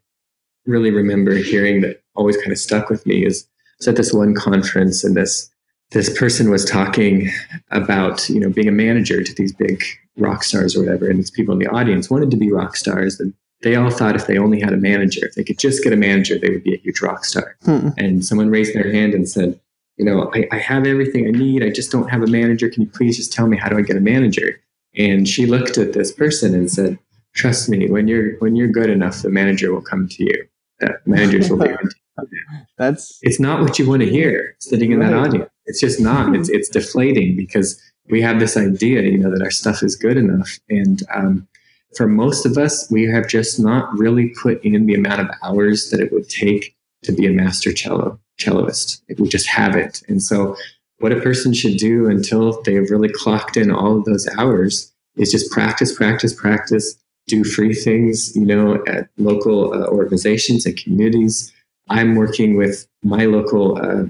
really 0.65 0.91
remember 0.91 1.35
hearing 1.35 1.81
that 1.81 2.01
always 2.15 2.37
kind 2.37 2.51
of 2.51 2.57
stuck 2.57 2.89
with 2.89 3.05
me 3.05 3.25
is 3.25 3.47
I 3.85 3.89
at 3.89 3.97
this 3.97 4.13
one 4.13 4.33
conference, 4.33 5.03
and 5.03 5.15
this 5.15 5.49
this 5.91 6.17
person 6.17 6.49
was 6.49 6.65
talking 6.65 7.29
about 7.71 8.29
you 8.29 8.39
know 8.39 8.49
being 8.49 8.67
a 8.67 8.71
manager 8.71 9.23
to 9.23 9.35
these 9.35 9.53
big 9.53 9.83
rock 10.17 10.43
stars 10.43 10.75
or 10.75 10.79
whatever, 10.79 11.09
and 11.09 11.19
these 11.19 11.31
people 11.31 11.53
in 11.53 11.59
the 11.59 11.67
audience 11.67 12.09
wanted 12.09 12.31
to 12.31 12.37
be 12.37 12.51
rock 12.51 12.75
stars, 12.75 13.19
and 13.19 13.33
they 13.61 13.75
all 13.75 13.89
thought 13.89 14.15
if 14.15 14.27
they 14.27 14.37
only 14.37 14.59
had 14.59 14.73
a 14.73 14.77
manager, 14.77 15.25
if 15.25 15.35
they 15.35 15.43
could 15.43 15.57
just 15.57 15.83
get 15.83 15.93
a 15.93 15.97
manager, 15.97 16.37
they 16.37 16.49
would 16.49 16.63
be 16.63 16.75
a 16.75 16.77
huge 16.77 17.01
rock 17.01 17.25
star. 17.25 17.55
Hmm. 17.63 17.89
And 17.97 18.25
someone 18.25 18.49
raised 18.49 18.75
their 18.75 18.91
hand 18.91 19.13
and 19.13 19.27
said, 19.27 19.59
you 19.97 20.05
know, 20.05 20.29
I, 20.33 20.47
I 20.51 20.57
have 20.57 20.85
everything 20.85 21.27
I 21.27 21.31
need. 21.31 21.63
I 21.63 21.69
just 21.69 21.91
don't 21.91 22.09
have 22.09 22.21
a 22.21 22.27
manager. 22.27 22.69
Can 22.69 22.83
you 22.83 22.89
please 22.89 23.15
just 23.15 23.31
tell 23.31 23.47
me 23.47 23.57
how 23.57 23.69
do 23.69 23.77
I 23.77 23.81
get 23.81 23.95
a 23.95 24.01
manager? 24.01 24.59
And 24.95 25.27
she 25.27 25.45
looked 25.45 25.77
at 25.77 25.93
this 25.93 26.11
person 26.11 26.53
and 26.53 26.69
said, 26.69 26.99
"Trust 27.33 27.69
me, 27.69 27.89
when 27.89 28.07
you're 28.07 28.37
when 28.37 28.55
you're 28.55 28.67
good 28.67 28.89
enough, 28.89 29.21
the 29.21 29.29
manager 29.29 29.73
will 29.73 29.81
come 29.81 30.07
to 30.07 30.23
you. 30.23 30.47
The 30.79 30.97
managers 31.05 31.49
will 31.49 31.57
be 31.57 31.69
on 31.69 31.77
to 31.77 32.27
you." 32.31 32.45
That's 32.77 33.19
it's 33.21 33.39
not 33.39 33.61
what 33.61 33.79
you 33.79 33.87
want 33.87 34.01
to 34.01 34.09
hear 34.09 34.55
sitting 34.59 34.91
in 34.91 34.99
right. 34.99 35.09
that 35.09 35.17
audience. 35.17 35.49
It's 35.65 35.79
just 35.79 35.99
not. 35.99 36.35
It's 36.35 36.49
it's 36.49 36.69
deflating 36.69 37.35
because 37.35 37.81
we 38.09 38.21
have 38.21 38.39
this 38.39 38.57
idea, 38.57 39.01
you 39.03 39.17
know, 39.17 39.31
that 39.31 39.41
our 39.41 39.51
stuff 39.51 39.81
is 39.81 39.95
good 39.95 40.17
enough, 40.17 40.59
and 40.69 41.01
um, 41.13 41.47
for 41.95 42.07
most 42.07 42.45
of 42.45 42.57
us, 42.57 42.89
we 42.89 43.03
have 43.05 43.27
just 43.27 43.59
not 43.59 43.97
really 43.97 44.33
put 44.41 44.63
in 44.63 44.85
the 44.85 44.95
amount 44.95 45.21
of 45.21 45.29
hours 45.43 45.89
that 45.89 45.99
it 45.99 46.11
would 46.11 46.29
take 46.29 46.75
to 47.03 47.11
be 47.11 47.27
a 47.27 47.31
master 47.31 47.71
cello 47.71 48.19
celloist. 48.39 49.01
We 49.17 49.27
just 49.27 49.47
haven't. 49.47 50.03
And 50.07 50.21
so, 50.21 50.55
what 50.99 51.11
a 51.11 51.21
person 51.21 51.53
should 51.53 51.77
do 51.77 52.07
until 52.07 52.61
they've 52.63 52.89
really 52.89 53.09
clocked 53.09 53.57
in 53.57 53.71
all 53.71 53.97
of 53.97 54.05
those 54.05 54.27
hours 54.37 54.91
is 55.17 55.31
just 55.31 55.51
practice, 55.51 55.93
practice, 55.95 56.33
practice. 56.33 56.95
Do 57.27 57.43
free 57.43 57.73
things, 57.73 58.35
you 58.35 58.45
know, 58.45 58.83
at 58.85 59.09
local 59.17 59.73
uh, 59.73 59.87
organizations 59.87 60.65
and 60.65 60.77
communities. 60.77 61.53
I'm 61.89 62.15
working 62.15 62.57
with 62.57 62.87
my 63.03 63.25
local 63.25 63.77
uh, 63.77 64.05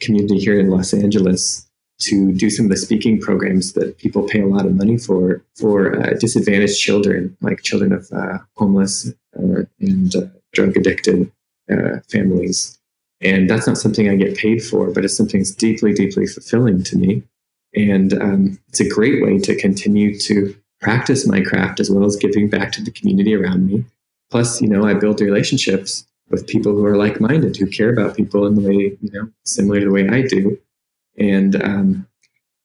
community 0.00 0.38
here 0.38 0.58
in 0.58 0.70
Los 0.70 0.94
Angeles 0.94 1.66
to 1.98 2.32
do 2.32 2.50
some 2.50 2.66
of 2.66 2.70
the 2.70 2.76
speaking 2.76 3.18
programs 3.20 3.72
that 3.72 3.96
people 3.98 4.22
pay 4.28 4.40
a 4.40 4.46
lot 4.46 4.66
of 4.66 4.74
money 4.74 4.98
for 4.98 5.42
for 5.54 5.98
uh, 5.98 6.14
disadvantaged 6.18 6.78
children, 6.78 7.36
like 7.40 7.62
children 7.62 7.92
of 7.92 8.10
uh, 8.12 8.38
homeless 8.56 9.12
uh, 9.38 9.62
and 9.80 10.14
uh, 10.14 10.20
drug 10.52 10.76
addicted 10.76 11.30
families. 12.08 12.78
And 13.20 13.50
that's 13.50 13.66
not 13.66 13.78
something 13.78 14.08
I 14.08 14.16
get 14.16 14.36
paid 14.36 14.62
for, 14.62 14.90
but 14.90 15.04
it's 15.04 15.16
something 15.16 15.40
that's 15.40 15.54
deeply, 15.54 15.92
deeply 15.92 16.26
fulfilling 16.26 16.84
to 16.84 16.96
me. 16.96 17.22
And 17.74 18.12
um, 18.14 18.58
it's 18.68 18.80
a 18.80 18.88
great 18.88 19.22
way 19.22 19.38
to 19.38 19.56
continue 19.56 20.18
to 20.20 20.54
practice 20.80 21.26
my 21.26 21.40
craft 21.40 21.80
as 21.80 21.90
well 21.90 22.04
as 22.04 22.16
giving 22.16 22.48
back 22.48 22.72
to 22.72 22.82
the 22.82 22.90
community 22.90 23.34
around 23.34 23.66
me. 23.66 23.84
Plus, 24.30 24.60
you 24.60 24.68
know, 24.68 24.84
I 24.84 24.94
build 24.94 25.20
relationships 25.20 26.06
with 26.28 26.46
people 26.46 26.72
who 26.72 26.84
are 26.84 26.96
like 26.96 27.20
minded, 27.20 27.56
who 27.56 27.66
care 27.66 27.90
about 27.90 28.16
people 28.16 28.46
in 28.46 28.56
the 28.56 28.68
way, 28.68 28.96
you 29.00 29.10
know, 29.12 29.30
similar 29.44 29.80
to 29.80 29.86
the 29.86 29.92
way 29.92 30.08
I 30.08 30.22
do 30.22 30.58
and 31.18 31.62
um, 31.62 32.06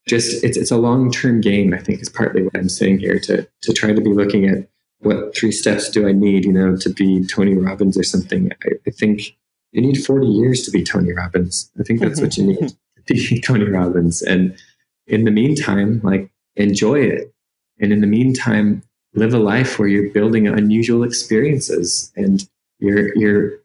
just 0.06 0.42
it's 0.44 0.56
it's 0.56 0.70
a 0.70 0.76
long 0.76 1.10
term 1.10 1.40
game. 1.40 1.72
I 1.72 1.78
think 1.78 2.00
is 2.00 2.08
partly 2.08 2.42
what 2.42 2.56
I'm 2.56 2.68
saying 2.68 2.98
here 2.98 3.18
to 3.20 3.46
to 3.62 3.72
try 3.72 3.92
to 3.92 4.00
be 4.00 4.12
looking 4.12 4.46
at 4.46 4.68
what 5.00 5.36
three 5.36 5.52
steps 5.52 5.90
do 5.90 6.06
I 6.06 6.12
need, 6.12 6.44
you 6.44 6.52
know, 6.52 6.76
to 6.76 6.90
be 6.90 7.24
Tony 7.26 7.54
Robbins 7.54 7.98
or 7.98 8.04
something. 8.04 8.52
I, 8.64 8.70
I 8.86 8.90
think 8.90 9.36
you 9.72 9.80
need 9.80 10.04
40 10.04 10.26
years 10.26 10.62
to 10.62 10.70
be 10.70 10.84
Tony 10.84 11.12
Robbins. 11.12 11.70
I 11.80 11.82
think 11.82 12.00
that's 12.00 12.20
what 12.20 12.36
you 12.36 12.44
need 12.46 12.68
to 12.68 13.14
be 13.14 13.40
Tony 13.40 13.68
Robbins. 13.68 14.22
And 14.22 14.56
in 15.08 15.24
the 15.24 15.32
meantime, 15.32 16.00
like 16.04 16.30
enjoy 16.54 17.00
it. 17.00 17.34
And 17.80 17.92
in 17.92 18.00
the 18.00 18.06
meantime, 18.06 18.82
live 19.14 19.34
a 19.34 19.38
life 19.38 19.78
where 19.78 19.88
you're 19.88 20.10
building 20.10 20.46
unusual 20.46 21.02
experiences 21.04 22.12
and 22.16 22.48
you're 22.78 23.16
you're 23.16 23.58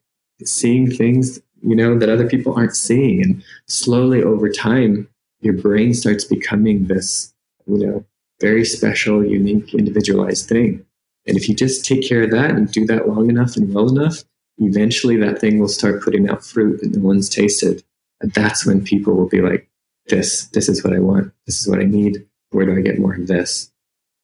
seeing 0.44 0.92
things 0.92 1.42
you 1.62 1.76
know, 1.76 1.98
that 1.98 2.10
other 2.10 2.28
people 2.28 2.54
aren't 2.54 2.76
seeing. 2.76 3.22
And 3.24 3.44
slowly 3.68 4.24
over 4.24 4.50
time, 4.50 5.08
your 5.42 5.54
brain 5.54 5.94
starts 5.94 6.24
becoming 6.24 6.86
this, 6.86 7.34
you 7.66 7.86
know, 7.86 8.06
very 8.40 8.66
special, 8.66 9.26
unique, 9.26 9.74
individualized 9.74 10.48
thing. 10.48 10.86
And 11.26 11.38
if 11.38 11.50
you 11.50 11.56
just 11.56 11.86
take 11.86 12.08
care 12.08 12.24
of 12.24 12.32
that 12.32 12.52
and 12.52 12.72
do 12.72 12.86
that 12.86 13.08
long 13.08 13.30
enough 13.30 13.58
and 13.58 13.74
well 13.74 13.90
enough, 13.90 14.24
eventually 14.60 15.18
that 15.18 15.40
thing 15.40 15.60
will 15.60 15.68
start 15.68 16.04
putting 16.04 16.30
out 16.30 16.46
fruit 16.46 16.80
that 16.82 16.96
no 16.96 17.06
one's 17.06 17.30
tasted. 17.30 17.84
And 18.22 18.32
that's 18.34 18.66
when 18.66 18.84
people 18.84 19.16
will 19.16 19.28
be 19.28 19.42
like, 19.42 19.70
this, 20.08 20.46
this 20.48 20.70
is 20.70 20.84
what 20.84 20.94
I 20.94 21.00
want. 21.00 21.34
This 21.46 21.60
is 21.60 21.68
what 21.68 21.80
I 21.80 21.84
need. 21.84 22.26
Where 22.52 22.66
do 22.66 22.78
I 22.78 22.82
get 22.82 23.00
more 23.00 23.14
of 23.14 23.28
this? 23.28 23.72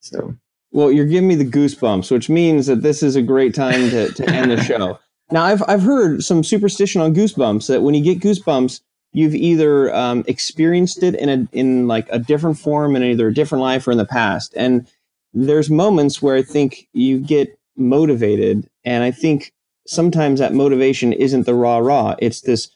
So. 0.04 0.36
Well, 0.72 0.91
you're 0.91 1.06
giving 1.06 1.28
me 1.28 1.36
the 1.36 1.45
goosebumps, 1.45 2.12
which 2.12 2.30
means 2.30 2.68
that 2.68 2.82
this 2.82 3.04
is 3.04 3.16
a 3.16 3.22
great 3.22 3.54
time 3.54 3.89
to, 3.91 4.12
to 4.12 4.30
end 4.30 4.51
the 4.51 4.62
show. 4.62 4.99
Now, 5.32 5.45
I've 5.45 5.64
I've 5.68 5.82
heard 5.82 6.22
some 6.24 6.43
superstition 6.43 7.01
on 7.01 7.16
goosebumps 7.16 7.68
that 7.68 7.82
when 7.82 7.95
you 7.95 8.04
get 8.04 8.20
goosebumps, 8.20 8.82
you've 9.14 9.34
either 9.34 9.91
um, 9.95 10.24
experienced 10.28 11.01
it 11.01 11.16
in 11.16 11.30
a 11.30 11.47
in 11.58 11.88
like 11.88 12.08
a 12.12 12.20
different 12.20 12.60
form 12.60 12.95
in 12.95 13.04
either 13.04 13.30
a 13.30 13.34
different 13.34 13.62
life 13.62 13.88
or 13.88 13.91
in 13.91 13.97
the 13.97 14.06
past. 14.06 14.54
And 14.56 14.86
there's 15.34 15.70
moments 15.70 16.22
where 16.22 16.36
I 16.36 16.43
think 16.43 16.88
you 16.91 17.20
get 17.20 17.58
motivated, 17.78 18.70
and 18.84 19.04
I 19.04 19.12
think 19.12 19.54
sometimes 19.88 20.39
that 20.39 20.54
motivation 20.54 21.14
isn't 21.14 21.45
the 21.45 21.56
raw 21.56 21.78
raw. 21.78 22.16
It's 22.20 22.41
this 22.41 22.70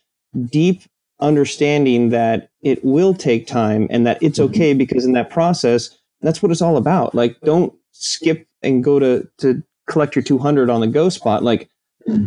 deep 0.50 0.84
understanding 1.20 2.10
that 2.10 2.50
it 2.62 2.84
will 2.84 3.14
take 3.14 3.46
time 3.46 3.88
and 3.90 4.08
that 4.08 4.24
it's 4.24 4.40
mm-hmm. 4.40 4.52
okay 4.52 4.74
because 4.74 5.06
in 5.06 5.12
that 5.14 5.30
process, 5.30 5.96
that's 6.22 6.42
what 6.42 6.52
it's 6.52 6.62
all 6.62 6.78
about. 6.78 7.14
Like, 7.16 7.40
don't 7.42 7.74
skip 7.92 8.48
and 8.62 8.84
go 8.84 9.00
to 9.00 9.28
to 9.40 9.64
collect 9.88 10.16
your 10.16 10.24
200 10.24 10.70
on 10.70 10.82
the 10.82 10.88
go 10.88 11.10
spot. 11.10 11.44
Like 11.44 11.70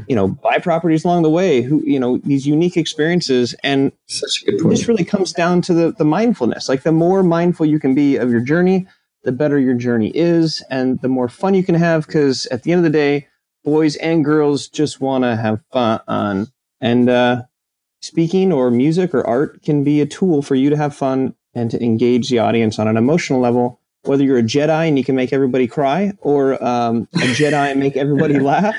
you 0.07 0.15
know, 0.15 0.29
buy 0.29 0.59
properties 0.59 1.05
along 1.05 1.23
the 1.23 1.31
way, 1.31 1.63
who, 1.63 1.83
you 1.85 1.99
know, 1.99 2.19
these 2.19 2.47
unique 2.47 2.77
experiences. 2.77 3.55
And 3.63 3.93
Such 4.07 4.43
a 4.43 4.51
good 4.51 4.61
point. 4.61 4.77
this 4.77 4.89
really 4.89 5.05
comes 5.05 5.33
down 5.33 5.63
to 5.63 5.75
the, 5.75 5.93
the 5.93 6.05
mindfulness. 6.05 6.69
Like 6.69 6.83
the 6.83 6.93
more 6.93 7.23
mindful 7.23 7.67
you 7.67 7.81
can 7.81 7.95
be 7.95 8.17
of 8.17 8.31
your 8.31 8.43
journey, 8.43 8.87
the 9.25 9.33
better 9.33 9.59
your 9.59 9.75
journey 9.75 10.11
is 10.15 10.63
and 10.71 11.01
the 11.01 11.09
more 11.09 11.29
fun 11.29 11.55
you 11.55 11.63
can 11.63 11.75
have. 11.75 12.07
Cause 12.09 12.47
at 12.47 12.63
the 12.63 12.73
end 12.73 12.81
of 12.81 12.93
the 12.93 12.99
day, 12.99 13.29
boys 13.65 13.97
and 13.97 14.25
girls 14.25 14.69
just 14.69 15.01
want 15.01 15.25
to 15.25 15.37
have 15.37 15.63
fun. 15.73 16.49
And, 16.81 17.09
uh, 17.09 17.43
speaking 18.03 18.53
or 18.53 18.71
music 18.71 19.15
or 19.15 19.27
art 19.27 19.63
can 19.63 19.85
be 19.85 20.01
a 20.01 20.07
tool 20.07 20.43
for 20.43 20.55
you 20.55 20.71
to 20.71 20.77
have 20.77 20.95
fun 20.95 21.35
and 21.55 21.71
to 21.71 21.83
engage 21.83 22.29
the 22.29 22.39
audience 22.39 22.79
on 22.79 22.89
an 22.89 22.97
emotional 22.97 23.41
level 23.41 23.80
whether 24.05 24.25
you're 24.25 24.39
a 24.39 24.43
Jedi 24.43 24.89
and 24.89 24.99
you 24.99 25.05
can 25.05 25.15
make 25.15 25.33
everybody 25.33 25.67
cry, 25.67 26.13
or 26.21 26.63
um, 26.65 27.09
a 27.15 27.27
Jedi 27.35 27.71
and 27.71 27.81
make 27.81 27.97
everybody 27.97 28.39
laugh, 28.41 28.77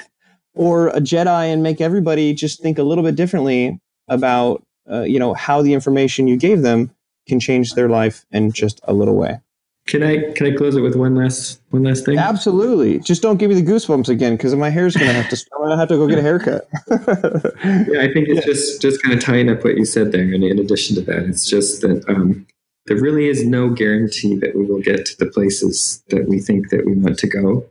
or 0.53 0.89
a 0.89 0.99
Jedi 0.99 1.53
and 1.53 1.63
make 1.63 1.81
everybody 1.81 2.33
just 2.33 2.61
think 2.61 2.77
a 2.77 2.83
little 2.83 3.03
bit 3.03 3.15
differently 3.15 3.79
about 4.07 4.63
uh, 4.89 5.01
you 5.01 5.19
know 5.19 5.33
how 5.33 5.61
the 5.61 5.73
information 5.73 6.27
you 6.27 6.37
gave 6.37 6.61
them 6.61 6.91
can 7.27 7.39
change 7.39 7.73
their 7.73 7.89
life 7.89 8.25
in 8.31 8.51
just 8.51 8.81
a 8.83 8.93
little 8.93 9.15
way. 9.15 9.39
Can 9.87 10.03
I 10.03 10.31
can 10.33 10.45
I 10.45 10.55
close 10.55 10.75
it 10.75 10.81
with 10.81 10.95
one 10.95 11.15
last 11.15 11.59
one 11.71 11.83
last 11.83 12.05
thing? 12.05 12.17
Absolutely. 12.17 12.99
Just 12.99 13.21
don't 13.21 13.37
give 13.37 13.49
me 13.49 13.59
the 13.59 13.69
goosebumps 13.69 14.09
again 14.09 14.37
because 14.37 14.55
my 14.55 14.69
hair's 14.69 14.95
gonna 14.95 15.11
have 15.11 15.29
to. 15.29 15.45
I'm 15.55 15.63
gonna 15.63 15.77
have 15.77 15.89
to 15.89 15.97
go 15.97 16.07
get 16.07 16.19
a 16.19 16.21
haircut. 16.21 16.67
yeah, 16.89 18.01
I 18.01 18.13
think 18.13 18.29
it's 18.29 18.45
yeah. 18.45 18.53
just 18.53 18.81
just 18.81 19.01
kind 19.01 19.13
of 19.13 19.19
tying 19.21 19.49
up 19.49 19.63
what 19.63 19.77
you 19.77 19.85
said 19.85 20.11
there. 20.11 20.21
And 20.21 20.43
in 20.43 20.59
addition 20.59 20.95
to 20.97 21.01
that, 21.01 21.23
it's 21.23 21.47
just 21.47 21.81
that 21.81 22.07
um, 22.07 22.45
there 22.85 22.97
really 22.97 23.27
is 23.27 23.45
no 23.45 23.69
guarantee 23.69 24.35
that 24.37 24.55
we 24.55 24.65
will 24.65 24.81
get 24.81 25.05
to 25.05 25.17
the 25.17 25.31
places 25.31 26.03
that 26.09 26.27
we 26.27 26.39
think 26.39 26.69
that 26.69 26.85
we 26.85 26.93
want 26.93 27.19
to 27.19 27.27
go. 27.27 27.65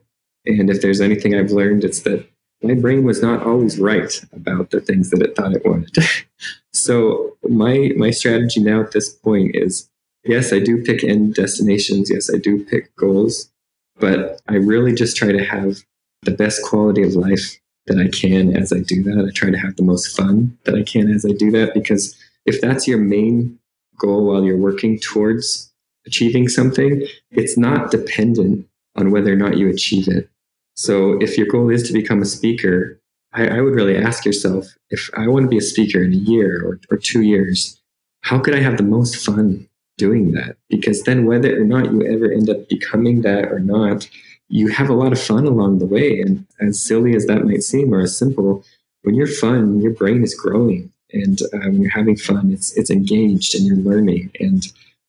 And 0.47 0.71
if 0.71 0.81
there's 0.81 1.01
anything 1.01 1.35
I've 1.35 1.51
learned, 1.51 1.85
it's 1.85 2.01
that 2.03 2.27
my 2.63 2.75
brain 2.75 3.05
was 3.05 3.23
not 3.23 3.45
always 3.45 3.79
right 3.79 4.23
about 4.33 4.71
the 4.71 4.81
things 4.81 5.11
that 5.11 5.23
it 5.23 5.35
thought 5.35 5.55
it 5.55 5.65
wanted. 5.65 6.05
so 6.73 7.37
my 7.49 7.93
my 7.97 8.11
strategy 8.11 8.61
now 8.61 8.81
at 8.81 8.93
this 8.93 9.13
point 9.13 9.57
is 9.57 9.89
yes, 10.25 10.53
I 10.53 10.59
do 10.59 10.83
pick 10.83 11.03
end 11.03 11.35
destinations, 11.35 12.11
yes, 12.11 12.33
I 12.33 12.39
do 12.39 12.65
pick 12.65 12.95
goals, 12.97 13.51
but 13.99 14.41
I 14.49 14.55
really 14.55 14.95
just 14.95 15.17
try 15.17 15.33
to 15.33 15.45
have 15.45 15.79
the 16.23 16.31
best 16.31 16.63
quality 16.63 17.03
of 17.03 17.15
life 17.15 17.59
that 17.87 17.99
I 17.99 18.09
can 18.09 18.55
as 18.57 18.73
I 18.73 18.81
do 18.81 19.03
that. 19.05 19.27
I 19.27 19.33
try 19.33 19.51
to 19.51 19.59
have 19.59 19.77
the 19.77 19.83
most 19.83 20.15
fun 20.17 20.57
that 20.65 20.75
I 20.75 20.83
can 20.83 21.11
as 21.11 21.25
I 21.25 21.33
do 21.33 21.51
that 21.53 21.75
because 21.75 22.17
if 22.45 22.61
that's 22.61 22.87
your 22.87 22.99
main 22.99 23.59
goal 24.01 24.27
while 24.27 24.45
you're 24.45 24.57
working 24.57 24.99
towards 24.99 25.73
achieving 26.07 26.49
something, 26.49 27.07
it's 27.31 27.57
not 27.57 27.91
dependent 27.91 28.67
on 28.97 29.11
whether 29.11 29.33
or 29.33 29.37
not 29.37 29.57
you 29.57 29.69
achieve 29.69 30.09
it. 30.09 30.29
So 30.75 31.21
if 31.21 31.37
your 31.37 31.47
goal 31.47 31.71
is 31.71 31.83
to 31.85 31.93
become 31.93 32.23
a 32.23 32.27
speaker, 32.27 32.99
I, 33.33 33.47
I, 33.47 33.61
would 33.61 33.75
really 33.75 33.97
ask 33.97 34.25
yourself 34.25 34.67
if 34.91 35.11
I 35.17 35.29
want 35.29 35.45
to 35.45 35.49
be 35.49 35.59
a 35.59 35.63
speaker 35.63 36.03
in 36.03 36.13
a 36.13 36.17
year 36.17 36.63
or, 36.65 36.81
or 36.91 36.97
two 36.97 37.23
years, 37.23 37.81
how 38.23 38.39
could 38.39 38.55
I 38.55 38.61
have 38.61 38.77
the 38.77 38.83
most 38.83 39.17
fun 39.17 39.69
doing 39.99 40.33
that? 40.33 40.57
Because 40.69 41.03
then 41.03 41.27
whether 41.27 41.61
or 41.61 41.65
not 41.65 41.93
you 41.93 42.03
ever 42.07 42.33
end 42.33 42.51
up 42.51 42.69
becoming 42.69 43.23
that 43.23 43.53
or 43.53 43.61
not, 43.61 44.09
you 44.49 44.69
have 44.69 44.89
a 44.89 44.95
lot 44.95 45.13
of 45.13 45.21
fun 45.21 45.47
along 45.47 45.79
the 45.79 45.87
way. 45.87 46.21
And 46.21 46.47
as 46.61 46.83
silly 46.85 47.15
as 47.15 47.27
that 47.27 47.45
might 47.45 47.63
seem 47.63 47.95
or 47.95 48.01
as 48.01 48.17
simple, 48.17 48.65
when 49.03 49.15
you're 49.15 49.27
fun, 49.27 49.81
your 49.81 49.93
brain 49.93 50.23
is 50.25 50.35
growing. 50.35 50.93
And 51.13 51.41
uh, 51.43 51.69
when 51.71 51.83
you're 51.83 51.91
having 51.91 52.17
fun, 52.17 52.51
it's, 52.53 52.77
it's 52.77 52.91
engaged 52.91 53.55
and 53.55 53.67
you're 53.67 53.77
learning. 53.77 54.31
And 54.41 54.67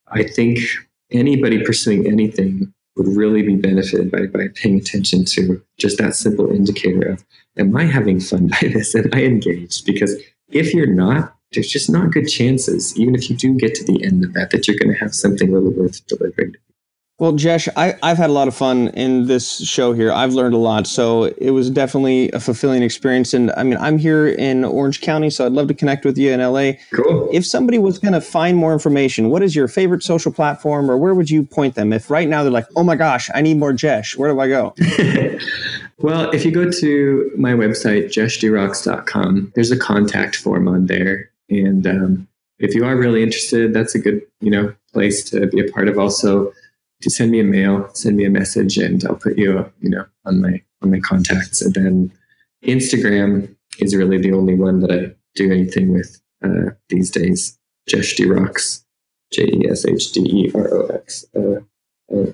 I 0.07 0.23
think 0.23 0.59
anybody 1.11 1.63
pursuing 1.63 2.07
anything 2.07 2.73
would 2.95 3.07
really 3.07 3.41
be 3.41 3.55
benefited 3.55 4.11
by, 4.11 4.25
by 4.27 4.47
paying 4.55 4.77
attention 4.77 5.25
to 5.25 5.61
just 5.77 5.97
that 5.97 6.15
simple 6.15 6.51
indicator 6.51 7.09
of 7.09 7.23
am 7.57 7.75
I 7.75 7.85
having 7.85 8.19
fun 8.19 8.47
by 8.47 8.67
this? 8.67 8.95
Am 8.95 9.09
I 9.13 9.23
engaged? 9.23 9.85
Because 9.85 10.15
if 10.49 10.73
you're 10.73 10.87
not, 10.87 11.35
there's 11.53 11.69
just 11.69 11.89
not 11.89 12.11
good 12.11 12.27
chances, 12.27 12.97
even 12.97 13.15
if 13.15 13.29
you 13.29 13.35
do 13.35 13.55
get 13.55 13.75
to 13.75 13.83
the 13.83 14.03
end 14.03 14.23
of 14.23 14.33
that, 14.33 14.51
that 14.51 14.67
you're 14.67 14.77
going 14.77 14.93
to 14.93 14.99
have 14.99 15.13
something 15.13 15.51
really 15.51 15.69
worth 15.69 16.05
delivering 16.07 16.55
well, 17.21 17.33
Jesh, 17.33 17.67
I, 17.75 17.93
have 18.01 18.17
had 18.17 18.31
a 18.31 18.33
lot 18.33 18.47
of 18.47 18.55
fun 18.55 18.87
in 18.95 19.27
this 19.27 19.63
show 19.63 19.93
here. 19.93 20.11
I've 20.11 20.33
learned 20.33 20.55
a 20.55 20.57
lot. 20.57 20.87
So 20.87 21.25
it 21.25 21.51
was 21.51 21.69
definitely 21.69 22.31
a 22.31 22.39
fulfilling 22.39 22.81
experience. 22.81 23.31
And 23.35 23.51
I 23.51 23.61
mean, 23.61 23.77
I'm 23.77 23.99
here 23.99 24.27
in 24.27 24.65
Orange 24.65 25.01
County, 25.01 25.29
so 25.29 25.45
I'd 25.45 25.51
love 25.51 25.67
to 25.67 25.75
connect 25.75 26.03
with 26.03 26.17
you 26.17 26.31
in 26.31 26.39
LA. 26.39 26.71
Cool. 26.91 27.29
If 27.31 27.45
somebody 27.45 27.77
was 27.77 27.99
going 27.99 28.15
to 28.15 28.21
find 28.21 28.57
more 28.57 28.73
information, 28.73 29.29
what 29.29 29.43
is 29.43 29.55
your 29.55 29.67
favorite 29.67 30.01
social 30.01 30.31
platform 30.31 30.89
or 30.89 30.97
where 30.97 31.13
would 31.13 31.29
you 31.29 31.43
point 31.43 31.75
them? 31.75 31.93
If 31.93 32.09
right 32.09 32.27
now 32.27 32.41
they're 32.41 32.51
like, 32.51 32.65
oh 32.75 32.83
my 32.83 32.95
gosh, 32.95 33.29
I 33.35 33.41
need 33.43 33.57
more 33.57 33.71
Jesh, 33.71 34.17
where 34.17 34.33
do 34.33 34.39
I 34.39 34.47
go? 34.47 34.73
well, 35.99 36.31
if 36.31 36.43
you 36.43 36.49
go 36.49 36.71
to 36.71 37.31
my 37.37 37.51
website, 37.51 38.05
jeshderox.com, 38.05 39.51
there's 39.53 39.69
a 39.69 39.77
contact 39.77 40.37
form 40.37 40.67
on 40.67 40.87
there. 40.87 41.29
And 41.51 41.85
um, 41.85 42.27
if 42.57 42.73
you 42.73 42.83
are 42.83 42.95
really 42.95 43.21
interested, 43.21 43.75
that's 43.75 43.93
a 43.93 43.99
good, 43.99 44.23
you 44.39 44.49
know, 44.49 44.73
place 44.91 45.23
to 45.29 45.45
be 45.45 45.59
a 45.59 45.71
part 45.71 45.87
of 45.87 45.99
also 45.99 46.51
send 47.09 47.31
me 47.31 47.39
a 47.39 47.43
mail, 47.43 47.89
send 47.93 48.17
me 48.17 48.25
a 48.25 48.29
message, 48.29 48.77
and 48.77 49.03
I'll 49.05 49.15
put 49.15 49.37
you, 49.37 49.71
you 49.79 49.89
know, 49.89 50.05
on 50.25 50.41
my 50.41 50.61
on 50.81 50.91
my 50.91 50.99
contacts. 50.99 51.61
And 51.61 51.73
then 51.73 52.11
Instagram 52.63 53.55
is 53.79 53.95
really 53.95 54.17
the 54.17 54.33
only 54.33 54.55
one 54.55 54.79
that 54.81 54.91
I 54.91 55.15
do 55.35 55.51
anything 55.51 55.93
with 55.93 56.21
uh, 56.43 56.71
these 56.89 57.09
days. 57.09 57.57
Jesh 57.89 58.15
de 58.15 58.25
Rox, 58.25 58.83
J 59.31 59.43
E 59.43 59.67
S 59.69 59.85
H 59.85 60.11
D 60.11 60.21
E 60.21 60.51
R 60.53 60.73
O 60.73 60.87
X, 60.87 61.25
uh, 61.35 61.61
uh, 62.13 62.31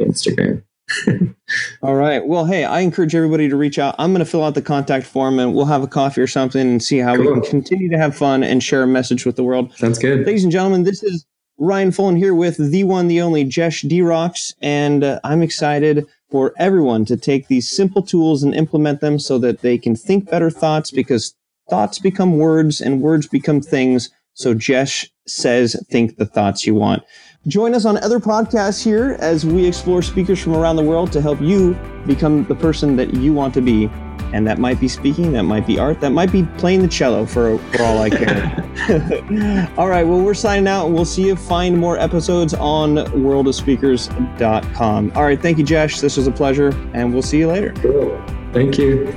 Instagram. 0.00 0.62
All 1.82 1.96
right. 1.96 2.24
Well, 2.24 2.44
hey, 2.44 2.64
I 2.64 2.80
encourage 2.80 3.14
everybody 3.14 3.48
to 3.48 3.56
reach 3.56 3.78
out. 3.78 3.94
I'm 3.98 4.12
going 4.12 4.24
to 4.24 4.30
fill 4.30 4.44
out 4.44 4.54
the 4.54 4.62
contact 4.62 5.06
form 5.06 5.38
and 5.38 5.54
we'll 5.54 5.66
have 5.66 5.82
a 5.82 5.88
coffee 5.88 6.20
or 6.20 6.26
something 6.26 6.60
and 6.60 6.82
see 6.82 6.98
how 6.98 7.16
cool. 7.16 7.26
we 7.26 7.32
can 7.32 7.50
continue 7.50 7.90
to 7.90 7.98
have 7.98 8.16
fun 8.16 8.42
and 8.42 8.62
share 8.62 8.84
a 8.84 8.86
message 8.86 9.26
with 9.26 9.36
the 9.36 9.42
world. 9.42 9.72
Sounds 9.74 9.98
good. 9.98 10.24
Ladies 10.24 10.44
and 10.44 10.52
gentlemen, 10.52 10.84
this 10.84 11.02
is 11.02 11.26
Ryan 11.58 11.90
Foland 11.90 12.18
here 12.18 12.34
with 12.34 12.58
the 12.58 12.84
one, 12.84 13.08
the 13.08 13.20
only 13.20 13.44
Jesh 13.44 13.82
de 13.82 14.00
Rox, 14.00 14.52
and 14.60 15.02
uh, 15.02 15.20
I'm 15.24 15.40
excited 15.40 16.06
for 16.30 16.52
everyone 16.58 17.04
to 17.06 17.16
take 17.16 17.48
these 17.48 17.70
simple 17.70 18.02
tools 18.02 18.42
and 18.42 18.54
implement 18.54 19.00
them 19.00 19.18
so 19.18 19.38
that 19.38 19.62
they 19.62 19.78
can 19.78 19.96
think 19.96 20.30
better 20.30 20.50
thoughts 20.50 20.90
because 20.90 21.34
thoughts 21.70 21.98
become 21.98 22.36
words 22.36 22.80
and 22.80 23.00
words 23.00 23.26
become 23.26 23.62
things. 23.62 24.10
So 24.34 24.54
Jesh 24.54 25.08
says, 25.26 25.82
think 25.88 26.18
the 26.18 26.26
thoughts 26.26 26.66
you 26.66 26.74
want. 26.74 27.02
Join 27.46 27.74
us 27.74 27.86
on 27.86 27.96
other 27.98 28.20
podcasts 28.20 28.84
here 28.84 29.16
as 29.20 29.46
we 29.46 29.66
explore 29.66 30.02
speakers 30.02 30.42
from 30.42 30.54
around 30.54 30.76
the 30.76 30.82
world 30.82 31.10
to 31.12 31.22
help 31.22 31.40
you 31.40 31.74
become 32.06 32.44
the 32.44 32.54
person 32.54 32.96
that 32.96 33.14
you 33.14 33.32
want 33.32 33.54
to 33.54 33.62
be. 33.62 33.88
And 34.32 34.46
that 34.46 34.58
might 34.58 34.80
be 34.80 34.88
speaking, 34.88 35.32
that 35.32 35.42
might 35.44 35.66
be 35.66 35.78
art, 35.78 36.00
that 36.00 36.10
might 36.10 36.32
be 36.32 36.42
playing 36.58 36.82
the 36.82 36.88
cello 36.88 37.24
for, 37.26 37.58
for 37.58 37.82
all 37.82 37.98
I 37.98 38.10
care. 38.10 38.64
all 39.76 39.88
right, 39.88 40.04
well, 40.04 40.20
we're 40.20 40.34
signing 40.34 40.68
out 40.68 40.86
and 40.86 40.94
we'll 40.94 41.04
see 41.04 41.26
you. 41.26 41.36
Find 41.36 41.76
more 41.78 41.98
episodes 41.98 42.54
on 42.54 42.96
worldofspeakers.com. 42.96 45.12
All 45.14 45.24
right, 45.24 45.40
thank 45.40 45.58
you, 45.58 45.64
Jesh. 45.64 46.00
This 46.00 46.16
was 46.16 46.26
a 46.26 46.32
pleasure, 46.32 46.68
and 46.92 47.12
we'll 47.12 47.22
see 47.22 47.38
you 47.38 47.46
later. 47.48 47.72
Cool. 47.76 48.20
Thank 48.52 48.78
you. 48.78 49.12